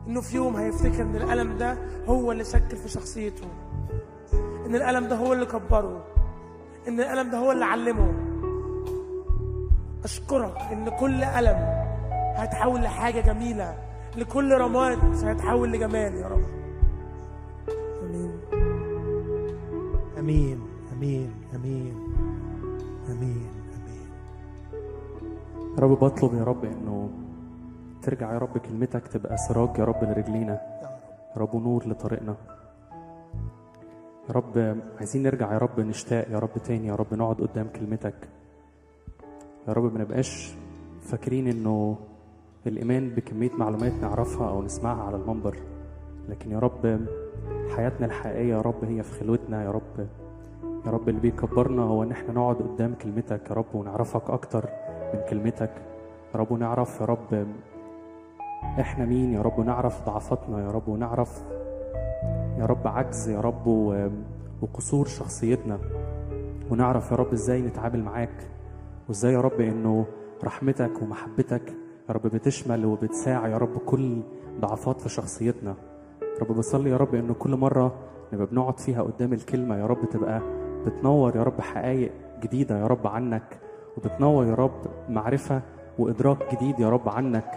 إنه 0.07 0.21
في 0.21 0.37
يوم 0.37 0.57
هيفتكر 0.57 1.03
إن 1.03 1.17
الألم 1.17 1.59
ده 1.59 1.79
هو 2.07 2.33
اللي 2.33 2.45
شكل 2.45 2.77
في 2.77 2.89
شخصيته. 2.89 3.49
إن 4.67 4.75
الألم 4.75 5.09
ده 5.09 5.17
هو 5.17 5.33
اللي 5.33 5.47
كبره. 5.47 6.05
إن 6.89 7.01
الألم 7.01 7.31
ده 7.31 7.39
هو 7.39 7.52
اللي 7.52 7.65
علمه. 7.65 8.12
أشكرك 10.05 10.57
إن 10.73 10.89
كل 10.89 11.24
ألم 11.24 11.57
هيتحول 12.36 12.81
لحاجة 12.82 13.20
جميلة. 13.20 13.74
لكل 14.16 14.52
رماد 14.59 14.98
هيتحول 15.24 15.73
لجمال 15.73 16.15
يا 16.15 16.27
رب. 16.28 16.44
آمين. 18.05 18.40
آمين. 20.19 20.61
آمين. 20.93 21.31
آمين. 21.55 21.94
آمين. 23.09 23.51
آمين. 23.77 24.09
يا 25.78 25.82
رب 25.82 25.90
بطلب 25.90 26.35
يا 26.35 26.44
رب 26.44 26.65
إنه 26.65 27.11
ترجع 28.02 28.32
يا 28.32 28.39
رب 28.39 28.59
كلمتك 28.59 29.07
تبقى 29.07 29.36
سراج 29.36 29.78
يا 29.78 29.85
رب 29.85 30.05
لرجلينا. 30.05 30.52
يا 31.36 31.40
رب 31.40 31.57
نور 31.57 31.89
لطريقنا. 31.89 32.36
يا 34.31 34.35
رب 34.35 34.77
عايزين 34.98 35.23
نرجع 35.23 35.52
يا 35.52 35.59
رب 35.59 35.81
نشتاق 35.81 36.28
يا 36.31 36.39
رب 36.39 36.51
تاني 36.65 36.86
يا 36.86 36.94
رب 36.94 37.15
نقعد 37.15 37.36
قدام 37.40 37.69
كلمتك 37.69 38.15
يا 39.69 39.73
رب 39.73 39.93
ما 39.94 40.01
نبقاش 40.01 40.55
فاكرين 41.02 41.48
انه 41.48 41.97
الايمان 42.66 43.09
بكميه 43.09 43.51
معلومات 43.59 43.93
نعرفها 44.02 44.48
أو 44.48 44.62
نسمعها 44.62 45.02
على 45.02 45.16
المنبر 45.16 45.57
لكن 46.28 46.51
يا 46.51 46.59
رب 46.59 47.01
حياتنا 47.77 48.07
الحقيقيه 48.07 48.55
يا 48.55 48.61
رب 48.61 48.85
هي 48.85 49.02
في 49.02 49.20
خلوتنا 49.20 49.65
يا 49.65 49.70
رب 49.70 50.07
يا 50.86 50.90
رب 50.90 51.09
اللي 51.09 51.20
بيكبرنا 51.20 51.82
هو 51.82 52.02
ان 52.02 52.11
إحنا 52.11 52.32
نقعد 52.32 52.57
قدام 52.57 52.94
كلمتك 52.94 53.51
يا 53.51 53.55
رب 53.55 53.74
ونعرفك 53.74 54.31
أكتر 54.31 54.69
من 55.15 55.20
كلمتك 55.31 55.70
يا 56.35 56.39
رب 56.40 56.52
ونعرف 56.52 57.01
يا 57.01 57.07
رب 57.07 57.47
إحنا 58.81 59.05
مين 59.05 59.32
يا 59.32 59.43
رب 59.43 59.59
ونعرف 59.59 60.07
ضعفاتنا 60.07 60.65
يا 60.65 60.70
رب 60.70 60.89
ونعرف 60.89 61.43
يا 62.61 62.66
رب 62.66 62.87
عجز 62.87 63.28
يا 63.28 63.41
رب 63.41 63.66
وقصور 64.62 65.07
شخصيتنا 65.07 65.78
ونعرف 66.70 67.11
يا 67.11 67.16
رب 67.16 67.32
إزاي 67.32 67.62
نتعامل 67.62 68.03
معاك 68.05 68.51
وازاي 69.09 69.32
يا 69.32 69.41
رب 69.41 69.61
انه 69.61 70.07
رحمتك 70.45 71.03
ومحبتك 71.03 71.69
يا 72.09 72.15
رب 72.15 72.23
بتشمل 72.23 72.85
وبتساعي 72.87 73.51
يا 73.53 73.59
رب 73.59 73.78
كل 73.87 74.23
ضعفات 74.61 75.01
في 75.01 75.09
شخصيتنا 75.09 75.74
يا 76.23 76.41
رب 76.43 76.57
بصلي 76.57 76.91
يا 76.91 76.97
رب 76.97 77.15
انه 77.15 77.35
كل 77.35 77.57
مره 77.57 77.95
نبقى 78.32 78.47
بنقعد 78.47 78.78
فيها 78.81 79.03
قدام 79.03 79.32
الكلمة 79.32 79.77
يا 79.77 79.87
رب 79.87 80.09
تبقى 80.11 80.43
بتنور 80.87 81.37
يا 81.37 81.43
رب 81.43 81.61
حقائق 81.61 82.12
جديده 82.43 82.78
يا 82.78 82.87
رب 82.87 83.07
عنك 83.07 83.59
وبتنور 83.97 84.47
يا 84.47 84.55
رب 84.55 84.81
معرفه 85.09 85.62
وادراك 85.99 86.55
جديد 86.55 86.78
يا 86.81 86.89
رب 86.91 87.09
عنك 87.09 87.51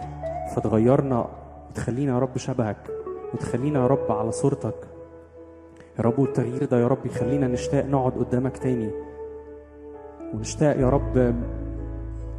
فتغيرنا 0.56 1.26
وتخلينا 1.70 2.12
يا 2.14 2.18
رب 2.18 2.38
شبهك 2.38 2.90
وتخلينا 3.34 3.80
يا 3.80 3.86
رب 3.86 4.12
على 4.12 4.32
صورتك 4.32 4.74
يا 5.98 6.04
رب 6.04 6.18
والتغيير 6.18 6.64
ده 6.64 6.80
يا 6.80 6.86
رب 6.86 7.06
يخلينا 7.06 7.48
نشتاق 7.48 7.84
نقعد 7.84 8.12
قدامك 8.12 8.58
تاني. 8.58 8.90
ونشتاق 10.34 10.76
يا 10.76 10.88
رب 10.88 11.34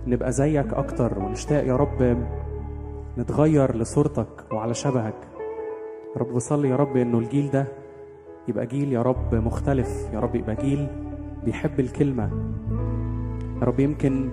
نبقى 0.07 0.31
زيك 0.31 0.73
أكتر. 0.73 1.19
ونشتاق 1.19 1.63
يا 1.67 1.75
رب 1.75 2.17
نتغير 3.17 3.75
لصورتك 3.75 4.53
وعلى 4.53 4.73
شبهك. 4.73 5.15
يا 6.15 6.21
رب 6.21 6.33
بصلي 6.33 6.69
يا 6.69 6.75
رب 6.75 6.97
إنه 6.97 7.19
الجيل 7.19 7.49
ده 7.51 7.67
يبقى 8.47 8.65
جيل 8.65 8.93
يا 8.93 9.01
رب 9.01 9.35
مختلف. 9.35 10.09
يا 10.13 10.19
رب 10.19 10.35
يبقى 10.35 10.55
جيل 10.55 10.87
بيحب 11.45 11.79
الكلمة. 11.79 12.29
يا 13.61 13.65
رب 13.65 13.79
يمكن 13.79 14.29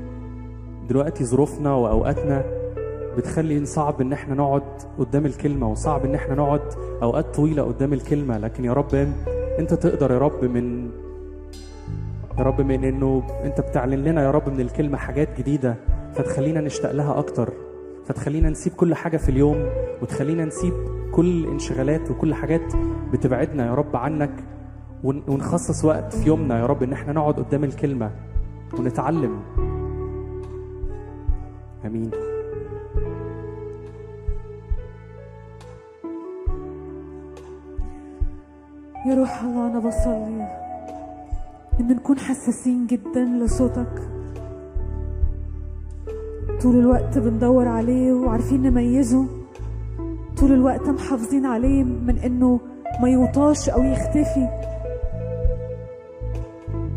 دلوقتي 0.88 1.24
ظروفنا 1.24 1.74
وأوقاتنا 1.74 2.61
بتخلي 3.16 3.64
صعب 3.66 4.00
إن 4.00 4.12
إحنا 4.12 4.34
نقعد 4.34 4.62
قدام 4.98 5.26
الكلمة 5.26 5.68
وصعب 5.70 6.04
إن 6.04 6.14
إحنا 6.14 6.34
نقعد 6.34 6.60
أوقات 7.02 7.34
طويلة 7.34 7.62
قدام 7.62 7.92
الكلمة. 7.92 8.38
لكن 8.38 8.64
يا 8.64 8.72
رب 8.72 8.94
أنت 9.58 9.74
تقدر 9.74 10.10
يا 10.12 10.18
رب 10.18 10.44
من 10.44 10.90
يا 12.38 12.42
رب 12.44 12.60
من 12.60 12.84
إنه 12.84 13.22
أنت 13.44 13.60
بتعلن 13.60 14.04
لنا 14.04 14.22
يا 14.22 14.30
رب 14.30 14.48
من 14.48 14.60
الكلمة 14.60 14.98
حاجات 14.98 15.38
جديدة 15.40 15.74
فتخلينا 16.14 16.60
نشتاق 16.60 16.92
لها 16.92 17.18
أكتر 17.18 17.52
فتخلينا 18.06 18.50
نسيب 18.50 18.72
كل 18.72 18.94
حاجة 18.94 19.16
في 19.16 19.28
اليوم 19.28 19.64
وتخلينا 20.02 20.44
نسيب 20.44 20.72
كل 21.12 21.46
انشغالات 21.46 22.10
وكل 22.10 22.34
حاجات 22.34 22.72
بتبعدنا 23.12 23.66
يا 23.66 23.74
رب 23.74 23.96
عنك 23.96 24.30
ون- 25.04 25.22
ونخصص 25.28 25.84
وقت 25.84 26.14
في 26.16 26.28
يومنا 26.28 26.60
يا 26.60 26.66
رب 26.66 26.82
إن 26.82 26.92
إحنا 26.92 27.12
نقعد 27.12 27.34
قدام 27.34 27.64
الكلمة 27.64 28.10
ونتعلم. 28.78 29.40
آمين. 31.84 32.10
يا 39.06 39.14
روح 39.14 39.42
الله 39.42 39.66
أنا 39.66 39.78
بصلي. 39.78 40.46
إن 41.80 41.88
نكون 41.88 42.18
حساسين 42.18 42.86
جدا 42.86 43.24
لصوتك. 43.24 44.08
طول 46.62 46.78
الوقت 46.78 47.18
بندور 47.18 47.68
عليه 47.68 48.12
وعارفين 48.12 48.62
نميزه. 48.62 49.26
طول 50.38 50.52
الوقت 50.52 50.88
محافظين 50.88 51.46
عليه 51.46 51.84
من 51.84 52.18
إنه 52.18 52.60
ما 53.02 53.08
يوطاش 53.08 53.68
أو 53.68 53.82
يختفي. 53.82 54.48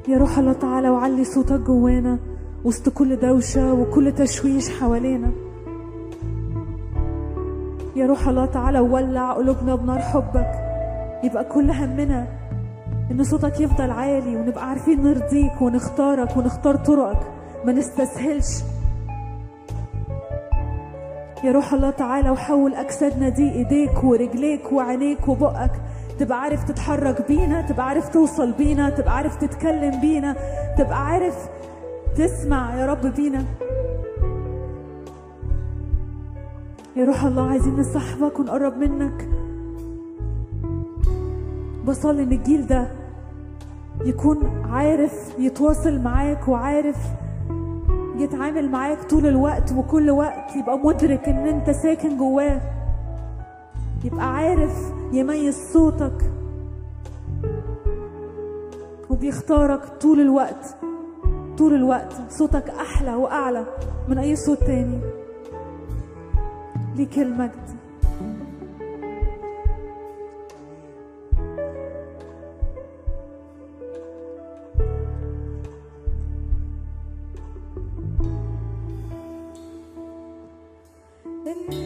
يا 0.07 0.17
روح 0.17 0.39
الله 0.39 0.53
تعالى 0.53 0.89
وعلي 0.89 1.23
صوتك 1.23 1.59
جوانا 1.59 2.19
وسط 2.63 2.89
كل 2.89 3.15
دوشة 3.15 3.73
وكل 3.73 4.11
تشويش 4.11 4.69
حوالينا. 4.69 5.31
يا 7.95 8.05
روح 8.05 8.27
الله 8.27 8.45
تعالى 8.45 8.79
وولع 8.79 9.33
قلوبنا 9.33 9.75
بنار 9.75 9.99
حبك. 9.99 10.64
يبقى 11.25 11.43
كل 11.43 11.71
همنا 11.71 12.27
إن 13.11 13.23
صوتك 13.23 13.59
يفضل 13.59 13.91
عالي 13.91 14.35
ونبقى 14.35 14.69
عارفين 14.69 15.03
نرضيك 15.03 15.61
ونختارك 15.61 16.37
ونختار 16.37 16.75
طرقك. 16.75 17.27
ما 17.65 17.71
نستسهلش. 17.71 18.63
يا 21.43 21.51
روح 21.51 21.73
الله 21.73 21.89
تعالى 21.89 22.29
وحول 22.29 22.75
أجسادنا 22.75 23.29
دي 23.29 23.51
إيديك 23.51 24.03
ورجليك 24.03 24.71
وعينيك 24.71 25.27
وبقك. 25.27 25.71
تبقى 26.19 26.41
عارف 26.41 26.63
تتحرك 26.63 27.27
بينا 27.27 27.61
تبقى 27.61 27.87
عارف 27.87 28.09
توصل 28.09 28.51
بينا 28.51 28.89
تبقى 28.89 29.15
عارف 29.15 29.35
تتكلم 29.35 30.01
بينا 30.01 30.35
تبقى 30.77 31.05
عارف 31.05 31.49
تسمع 32.17 32.75
يا 32.75 32.85
رب 32.85 33.07
بينا. 33.15 33.45
يا 36.95 37.05
روح 37.05 37.23
الله 37.23 37.49
عايزين 37.49 37.75
نصاحبك 37.75 38.39
ونقرب 38.39 38.77
منك. 38.77 39.44
بصلي 41.87 42.23
إن 42.23 42.31
الجيل 42.31 42.67
ده 42.67 42.87
يكون 44.05 44.65
عارف 44.71 45.35
يتواصل 45.39 45.99
معاك 46.01 46.47
وعارف 46.47 46.97
يتعامل 48.17 48.71
معاك 48.71 49.03
طول 49.09 49.25
الوقت 49.27 49.71
وكل 49.71 50.09
وقت 50.09 50.55
يبقى 50.55 50.77
مدرك 50.77 51.29
إن 51.29 51.47
أنت 51.47 51.69
ساكن 51.69 52.17
جواه. 52.17 52.61
يبقى 54.03 54.33
عارف 54.35 54.93
يميز 55.13 55.71
صوتك 55.73 56.31
وبيختارك 59.09 59.85
طول 60.01 60.19
الوقت 60.19 60.75
طول 61.57 61.73
الوقت. 61.73 62.13
صوتك 62.29 62.69
أحلى 62.69 63.15
وأعلى 63.15 63.65
من 64.07 64.17
أي 64.17 64.35
صوت 64.35 64.59
تاني. 64.59 64.99
ليك 66.95 67.19
المجد. 67.19 67.74
انت 81.55 81.84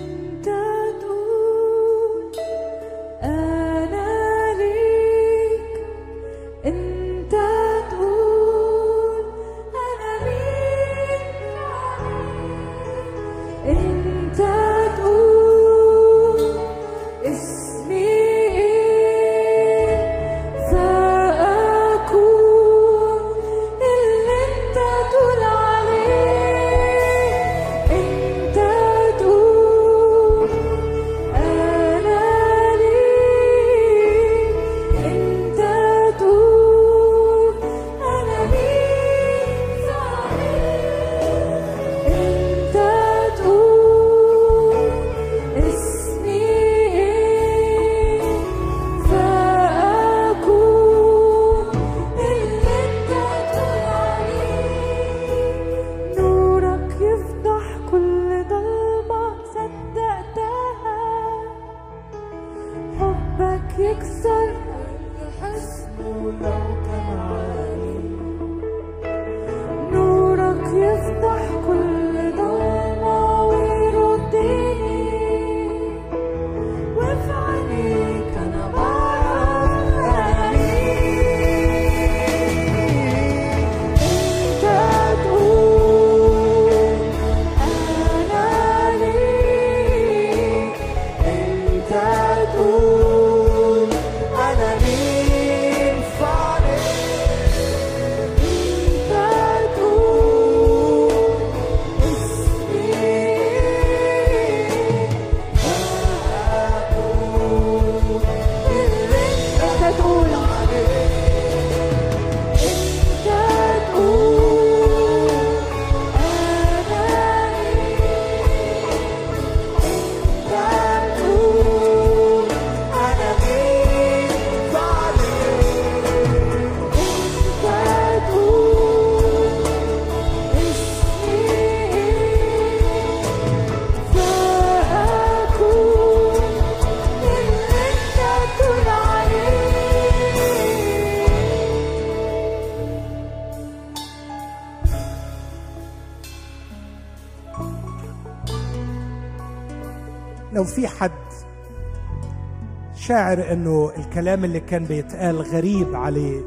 شاعر 153.09 153.51
إنه 153.51 153.91
الكلام 153.97 154.45
اللي 154.45 154.59
كان 154.59 154.85
بيتقال 154.85 155.41
غريب 155.41 155.95
عليه. 155.95 156.41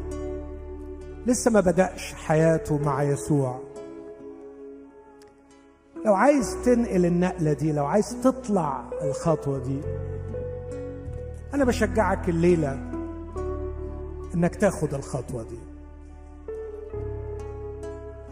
لسه 1.27 1.51
ما 1.51 1.61
بدأش 1.61 2.15
حياته 2.15 2.79
مع 2.79 3.03
يسوع. 3.03 3.61
لو 6.07 6.15
عايز 6.15 6.57
تنقل 6.65 7.07
النقلة 7.07 7.53
دي 7.53 7.73
لو 7.73 7.87
عايز 7.87 8.17
تطلع 8.25 8.91
الخطوة 9.03 9.59
دي 9.59 9.81
أنا 11.55 11.65
بشجعك 11.65 12.29
الليلة 12.29 12.73
إنك 14.35 14.55
تاخد 14.55 14.95
الخطوة 14.95 15.43
دي. 15.43 15.59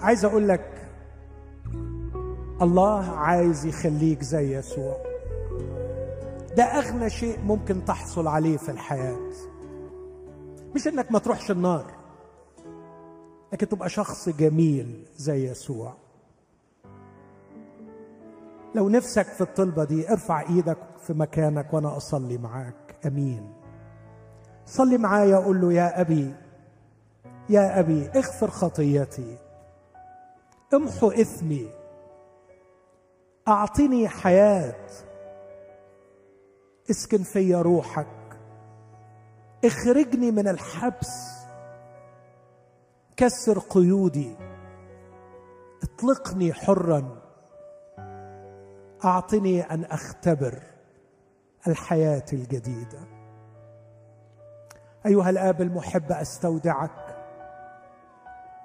عايز 0.01 0.25
أقول 0.25 0.49
لك 0.49 0.89
الله 2.63 3.11
عايز 3.11 3.67
يخليك 3.67 4.23
زي 4.23 4.57
يسوع. 4.57 5.10
ده 6.57 6.65
أغنى 6.65 7.11
شيء 7.11 7.41
ممكن 7.41 7.85
تحصل 7.85 8.27
عليه 8.27 8.57
في 8.57 8.71
الحياة. 8.71 9.31
مش 10.75 10.89
إنك 10.89 11.13
ما 11.13 11.19
تروحش 11.19 11.51
النار 11.51 11.95
لكن 13.53 13.69
تبقى 13.69 13.89
شخص 13.89 14.29
جميل 14.29 15.05
زي 15.17 15.51
يسوع. 15.51 15.95
لو 18.75 18.89
نفسك 18.89 19.27
في 19.27 19.41
الطلبة 19.41 19.85
دي 19.85 20.11
ارفع 20.13 20.41
إيدك 20.41 20.79
في 21.07 21.13
مكانك 21.13 21.75
وأنا 21.75 21.97
أصلي 21.97 22.39
معاك. 22.39 22.97
آمين. 23.07 23.53
صلي 24.67 24.99
معايا 24.99 25.37
قول 25.37 25.61
له 25.61 25.73
يا 25.73 26.01
أبي 26.01 26.35
يا 27.49 27.81
أبي 27.81 28.09
اغفر 28.17 28.51
خطيتي. 28.51 29.39
امحو 30.75 31.11
إثمي. 31.11 31.69
أعطني 33.49 34.09
حياة. 34.09 34.87
اسكن 36.91 37.23
في 37.23 37.55
روحك. 37.55 38.07
اخرجني 39.65 40.31
من 40.31 40.49
الحبس. 40.49 41.41
كسر 43.17 43.59
قيودي. 43.59 44.37
اطلقني 45.83 46.53
حرا. 46.53 47.21
اعطني 49.05 49.63
أن 49.63 49.85
أختبر 49.85 50.63
الحياة 51.69 52.25
الجديدة. 52.33 53.01
أيها 55.07 55.31
الآب 55.31 55.63
المحب 55.63 56.13
أستودعك. 56.13 57.17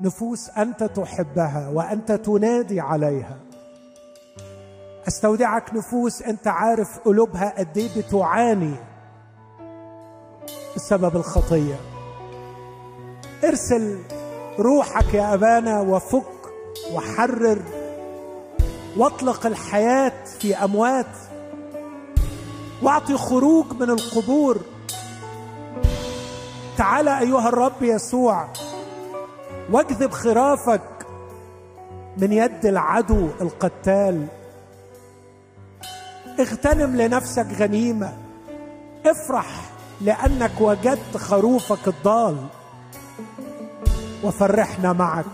نفوس 0.02 0.50
أنت 0.50 0.84
تحبها 0.84 1.70
وأنت 1.70 2.12
تنادي 2.12 2.80
عليها. 2.80 3.38
أستودعك 5.08 5.74
نفوس 5.74 6.22
أنت 6.22 6.48
عارف 6.48 7.00
قلوبها 7.00 7.54
قد 7.58 7.78
إيه 7.78 7.90
بتعاني 7.98 8.76
بسبب 10.76 11.16
الخطية. 11.16 11.76
ارسل 13.44 14.00
روحك 14.60 15.14
يا 15.14 15.34
أبانا 15.34 15.82
وفك 15.82 16.24
وحرر 16.94 17.62
واطلق 18.98 19.46
الحياة 19.46 20.24
في 20.40 20.56
أموات. 20.56 21.18
واعطي 22.84 23.18
خروج 23.18 23.66
من 23.74 23.90
القبور. 23.90 24.58
تعال 26.78 27.08
أيها 27.08 27.50
الرب 27.50 27.84
يسوع 27.84 28.48
واجذب 29.72 30.12
خرافك 30.12 31.08
من 32.18 32.32
يد 32.32 32.66
العدو 32.66 33.30
القتال. 33.42 34.28
اغتنم 36.40 36.96
لنفسك 36.96 37.48
غنيمة. 37.60 38.14
افرح 39.06 39.48
لأنك 40.02 40.62
وجدت 40.62 41.18
خروفك 41.18 41.88
الضال. 41.88 42.38
وفرحنا 44.24 44.94
معك. 44.94 45.26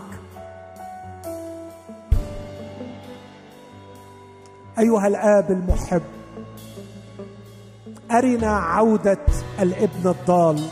أيها 4.79 5.07
الآب 5.07 5.51
المحب 5.51 6.01
أرنا 8.11 8.57
عودة 8.57 9.25
الابن 9.59 10.09
الضال. 10.09 10.67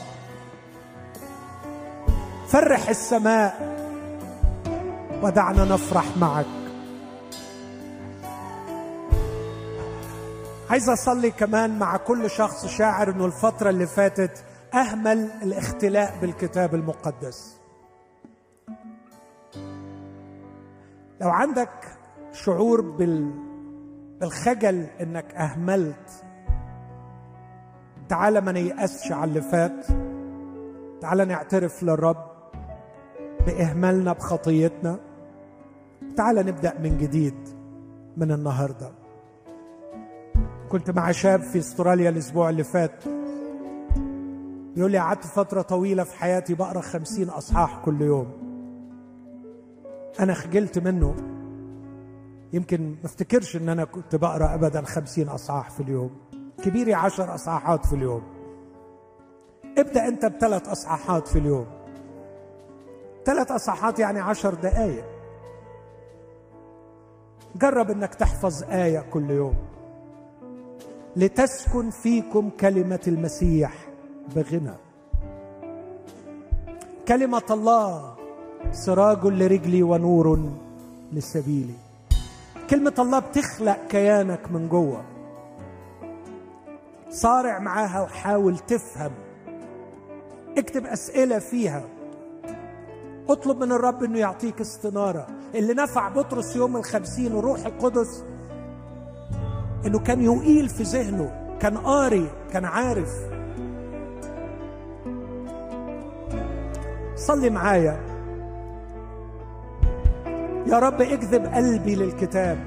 فرح 2.47 2.89
السماء 2.89 3.77
ودعنا 5.23 5.65
نفرح 5.65 6.05
معك. 6.17 6.58
عايز 10.69 10.89
أصلي 10.89 11.31
كمان 11.31 11.79
مع 11.79 11.97
كل 11.97 12.29
شخص 12.29 12.65
شاعر 12.65 13.09
إنه 13.09 13.25
الفترة 13.25 13.69
اللي 13.69 13.87
فاتت 13.87 14.43
أهمل 14.73 15.31
الاختلاء 15.43 16.17
بالكتاب 16.21 16.75
المقدس. 16.75 17.59
لو 21.21 21.29
عندك 21.29 21.69
شعور 22.31 22.81
بال 22.81 23.31
بالخجل 24.19 24.87
إنك 25.01 25.35
أهملت 25.35 26.23
تعال 28.09 28.37
ما 28.37 28.51
نيأسش 28.51 29.11
على 29.11 29.29
اللي 29.29 29.41
فات 29.41 29.85
تعال 31.01 31.27
نعترف 31.27 31.83
للرب 31.83 32.29
بإهمالنا 33.45 34.13
بخطيتنا 34.13 34.99
تعال 36.17 36.35
نبدأ 36.35 36.79
من 36.79 36.97
جديد 36.97 37.49
من 38.17 38.31
النهارده. 38.31 38.98
كنت 40.69 40.91
مع 40.91 41.11
شاب 41.11 41.41
في 41.41 41.59
استراليا 41.59 42.09
الأسبوع 42.09 42.49
اللي 42.49 42.63
فات. 42.63 43.03
يقول 44.75 44.91
لي 44.91 44.97
قعدت 44.97 45.25
فترة 45.25 45.61
طويلة 45.61 46.03
في 46.03 46.15
حياتي 46.15 46.53
بقرأ 46.53 46.81
خمسين 46.81 47.29
أصحاح 47.29 47.81
كل 47.85 48.01
يوم. 48.01 48.31
أنا 50.19 50.33
خجلت 50.33 50.79
منه. 50.79 51.15
يمكن 52.53 52.89
ما 52.89 53.05
افتكرش 53.05 53.55
إن 53.55 53.69
أنا 53.69 53.85
كنت 53.85 54.15
بقرأ 54.15 54.53
ابدا 54.53 54.81
خمسين 54.81 55.29
أصحاح 55.29 55.69
في 55.69 55.79
اليوم. 55.79 56.11
كبيري 56.63 56.93
عشر 56.93 57.35
أصحاحات 57.35 57.85
في 57.85 57.93
اليوم. 57.93 58.21
ابدأ 59.77 60.07
أنت 60.07 60.25
بثلاث 60.25 60.67
أصحاحات 60.69 61.27
في 61.27 61.39
اليوم. 61.39 61.65
ثلاث 63.25 63.51
أصحاحات 63.51 63.99
يعني 63.99 64.19
عشر 64.19 64.53
دقائق 64.53 65.05
جرب 67.55 67.91
إنك 67.91 68.15
تحفظ 68.15 68.63
آية 68.63 68.99
كل 68.99 69.31
يوم. 69.31 69.68
لتسكن 71.19 71.89
فيكم 71.89 72.49
كلمة 72.59 72.99
المسيح 73.07 73.73
بغنى. 74.35 74.73
كلمة 77.07 77.43
الله 77.51 78.15
سراج 78.71 79.25
لرجلي 79.25 79.83
ونور 79.83 80.49
لسبيلي. 81.13 81.73
كلمة 82.69 82.93
الله 82.99 83.19
بتخلق 83.19 83.87
كيانك 83.89 84.51
من 84.51 84.69
جوه. 84.69 85.03
صارع 87.09 87.59
معاها 87.59 88.01
وحاول 88.01 88.57
تفهم. 88.57 89.11
اكتب 90.57 90.85
أسئلة 90.85 91.39
فيها. 91.39 91.83
اطلب 93.29 93.63
من 93.63 93.71
الرب 93.71 94.03
إنه 94.03 94.19
يعطيك 94.19 94.61
استنارة. 94.61 95.27
اللي 95.55 95.73
نفع 95.73 96.09
بطرس 96.09 96.55
يوم 96.55 96.77
الخمسين 96.77 97.33
وروح 97.33 97.65
القدس 97.65 98.23
إنه 99.85 99.99
كان 99.99 100.21
يقيل 100.21 100.69
في 100.69 100.83
ذهنه 100.83 101.31
كان 101.59 101.77
قاري 101.77 102.29
كان 102.53 102.65
عارف. 102.65 103.09
صلي 107.15 107.49
معايا. 107.49 107.99
يا 110.67 110.79
رب 110.79 111.01
اكذب 111.01 111.45
قلبي 111.45 111.95
للكتاب. 111.95 112.57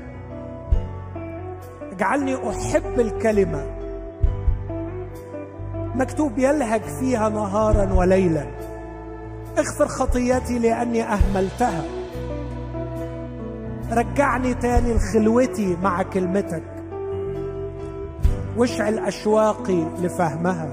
اجعلني 1.93 2.51
أحب 2.51 3.01
الكلمة. 3.01 3.66
مكتوب 5.94 6.39
يلهج 6.39 6.82
فيها 6.82 7.28
نهارا 7.28 7.93
وليلا. 7.93 8.47
اغفر 9.59 9.86
خطيتي 9.86 10.59
لأني 10.59 11.02
أهملتها. 11.02 11.84
رجعني 13.93 14.55
تاني 14.55 14.94
لخلوتي 14.94 15.76
مع 15.82 16.02
كلمتك. 16.02 16.72
واشعل 18.56 18.98
أشواقي 18.98 19.84
لفهمها. 20.02 20.68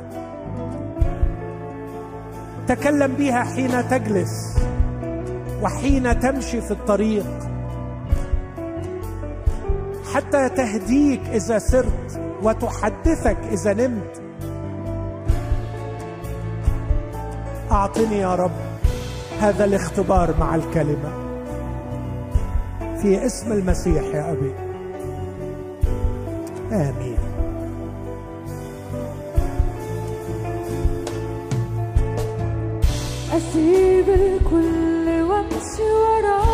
تكلم 2.68 3.14
بها 3.14 3.44
حين 3.44 3.90
تجلس 3.90 4.58
وحين 5.62 6.20
تمشي 6.20 6.62
في 6.62 6.72
الطريق. 6.72 7.26
حتى 10.14 10.50
تهديك 10.50 11.22
إذا 11.34 11.60
سرت 11.60 12.22
وتحدثك 12.44 13.38
إذا 13.52 13.74
نمت. 13.74 14.22
أعطني 17.72 18.20
يا 18.20 18.36
رب 18.36 18.52
هذا 19.42 19.66
الاختبار 19.66 20.36
مع 20.40 20.56
الكلمة. 20.56 21.12
في 23.02 23.26
اسم 23.26 23.52
المسيح 23.52 24.04
يا 24.04 24.32
أبي. 24.32 24.54
آمين. 26.72 27.29
أسيب 33.38 34.10
الكل 34.10 35.08
وأمشي 35.22 35.84
وراه 36.02 36.49